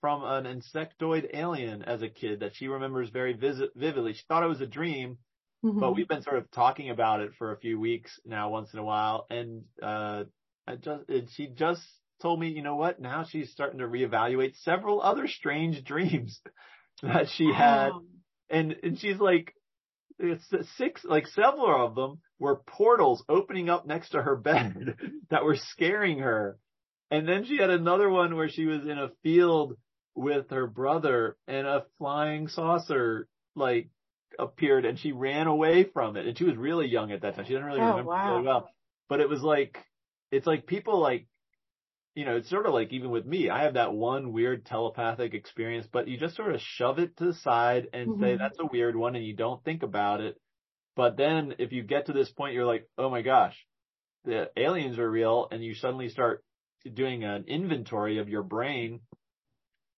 [0.00, 4.14] from an insectoid alien as a kid that she remembers very visit, vividly.
[4.14, 5.18] She thought it was a dream,
[5.64, 5.78] Mhm.
[5.78, 8.80] but we've been sort of talking about it for a few weeks now, once in
[8.80, 9.26] a while.
[9.30, 10.24] And, uh,
[10.66, 11.82] I just, it, she just
[12.20, 13.00] told me, you know what?
[13.00, 16.40] Now she's starting to reevaluate several other strange dreams
[17.02, 17.90] that she had.
[17.92, 18.02] Wow.
[18.50, 19.54] And, and she's like,
[20.18, 20.44] it's
[20.76, 24.96] six, like several of them were portals opening up next to her bed
[25.30, 26.58] that were scaring her.
[27.10, 29.76] And then she had another one where she was in a field
[30.14, 33.90] with her brother and a flying saucer like
[34.38, 36.26] appeared and she ran away from it.
[36.26, 37.44] And she was really young at that time.
[37.44, 38.32] She didn't really Oh, remember wow.
[38.32, 38.68] really well.
[39.08, 39.78] But it was like,
[40.30, 41.26] it's like people like,
[42.14, 45.32] you know, it's sort of like even with me, I have that one weird telepathic
[45.34, 48.38] experience, but you just sort of shove it to the side and say Mhm.
[48.38, 50.36] that's a weird one and you don't think about it.
[50.94, 53.56] But then if you get to this point, you're like, oh my gosh,
[54.24, 56.44] the aliens are real and you suddenly start
[56.92, 59.00] doing an inventory of your brain.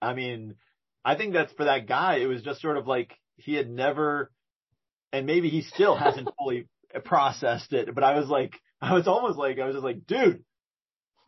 [0.01, 0.55] I mean,
[1.05, 2.17] I think that's for that guy.
[2.17, 4.31] It was just sort of like he had never,
[5.13, 6.69] and maybe he still hasn't fully
[7.05, 10.45] processed it, but I was like, I was almost like, I was just like, dude,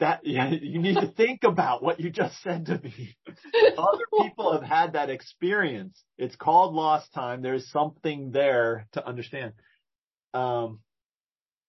[0.01, 3.17] that, yeah, you need to think about what you just said to me.
[3.79, 6.03] Other people have had that experience.
[6.19, 7.43] It's called lost time.
[7.43, 9.53] There's something there to understand.
[10.35, 10.81] Um,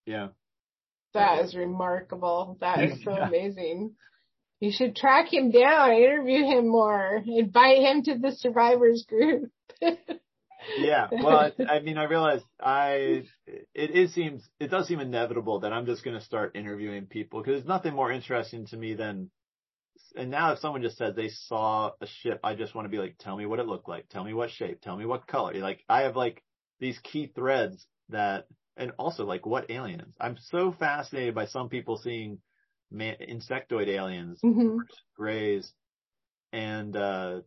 [0.06, 0.28] yeah.
[1.14, 2.58] That is remarkable.
[2.60, 3.28] That is so Yeah.
[3.28, 3.96] amazing.
[4.60, 9.50] You should track him down, interview him more, invite him to the survivors group.
[10.76, 11.08] Yeah.
[11.22, 15.86] Well, I, mean, I realize I, it, it seems, it does seem inevitable that I'm
[15.86, 19.30] just going to start interviewing people because there's nothing more interesting to me than,
[20.16, 22.98] and now if someone just says they saw a ship, I just want to be
[22.98, 24.08] like, tell me what it looked like.
[24.08, 24.80] Tell me what shape.
[24.80, 25.54] Tell me what color.
[25.54, 26.42] Like I have like
[26.80, 28.46] these key threads that,
[28.76, 30.14] and also like what aliens.
[30.20, 32.38] I'm so fascinated by some people seeing
[32.90, 34.78] man, insectoid aliens Mhm.
[35.16, 35.72] grays.
[36.52, 37.40] And, uh,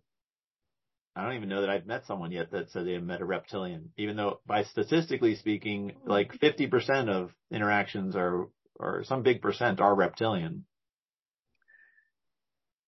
[1.15, 3.25] I don't even know that I've met someone yet that said they have met a
[3.25, 8.47] reptilian, even though by statistically speaking, like 50% of interactions are,
[8.79, 10.65] or some big percent are reptilian.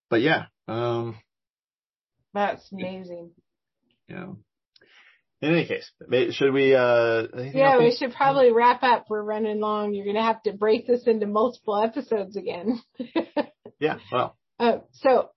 [0.09, 1.17] But yeah, um,
[2.33, 3.31] That's amazing.
[4.07, 4.33] Yeah.
[5.41, 5.91] In any case,
[6.33, 9.07] should we, uh, Yeah, we should probably wrap up.
[9.09, 9.93] We're running long.
[9.93, 12.81] You're gonna have to break this into multiple episodes again.
[13.79, 15.31] Yeah, well, Uh, so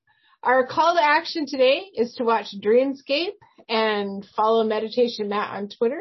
[0.46, 3.34] our call to action today is to watch Dreamscape
[3.68, 6.00] and follow Meditation Matt on Twitter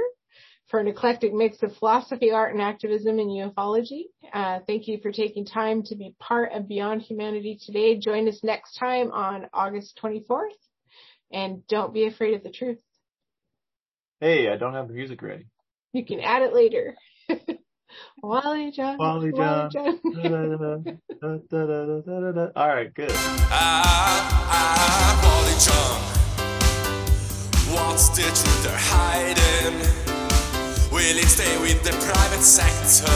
[0.67, 4.03] for an eclectic mix of philosophy, art, and activism in ufology.
[4.31, 7.97] Uh, thank you for taking time to be part of Beyond Humanity today.
[7.97, 10.49] Join us next time on August 24th.
[11.31, 12.79] And don't be afraid of the truth.
[14.21, 15.47] hey, I don't have the music ready.
[15.91, 16.95] You can add it later.
[18.21, 18.97] Wally John.
[18.97, 19.69] Wally John.
[19.71, 19.99] John.
[22.55, 23.11] All right, good.
[23.13, 26.01] Ah, ah, Wally John.
[27.75, 29.79] What's the truth they're hiding?
[30.91, 33.11] Will it stay with the private sector?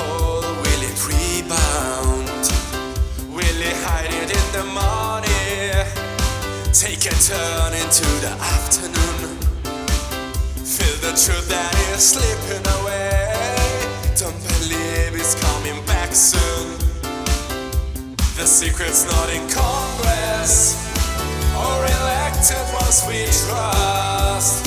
[0.00, 2.44] Or will it rebound?
[3.34, 5.86] Will it hide it in the morning?
[6.72, 9.35] Take a turn into the afternoon.
[10.76, 13.32] Feel the truth that is slipping away.
[14.20, 16.76] Don't believe it's coming back soon.
[18.36, 20.76] The secret's not in Congress
[21.56, 24.66] or elected ones we trust.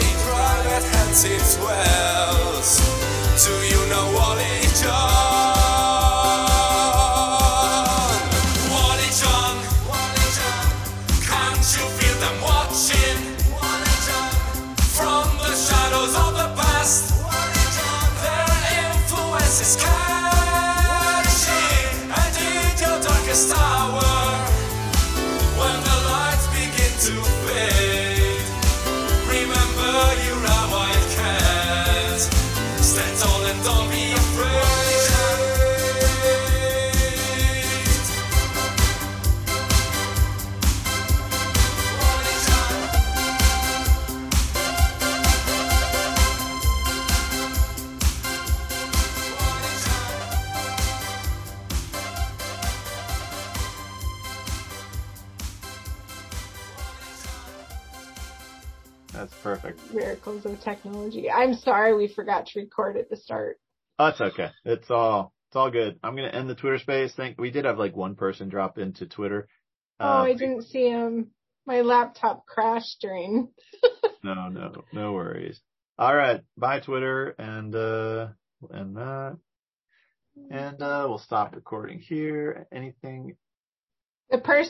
[0.00, 2.80] In private hands it dwells.
[3.44, 5.29] Do you know Wally John?
[59.94, 61.30] Miracles of technology.
[61.30, 63.58] I'm sorry we forgot to record at the start.
[63.98, 64.50] Oh, it's okay.
[64.64, 65.98] It's all, it's all good.
[66.02, 67.14] I'm going to end the Twitter space.
[67.14, 69.48] Think we did have like one person drop into Twitter.
[69.98, 71.32] Oh, Uh, I didn't see him.
[71.66, 73.48] My laptop crashed during.
[74.22, 75.58] No, no, no worries.
[75.98, 76.42] All right.
[76.54, 78.26] Bye Twitter and, uh,
[78.70, 79.38] and that.
[80.50, 82.66] And, uh, we'll stop recording here.
[82.70, 83.36] Anything
[84.30, 84.68] The person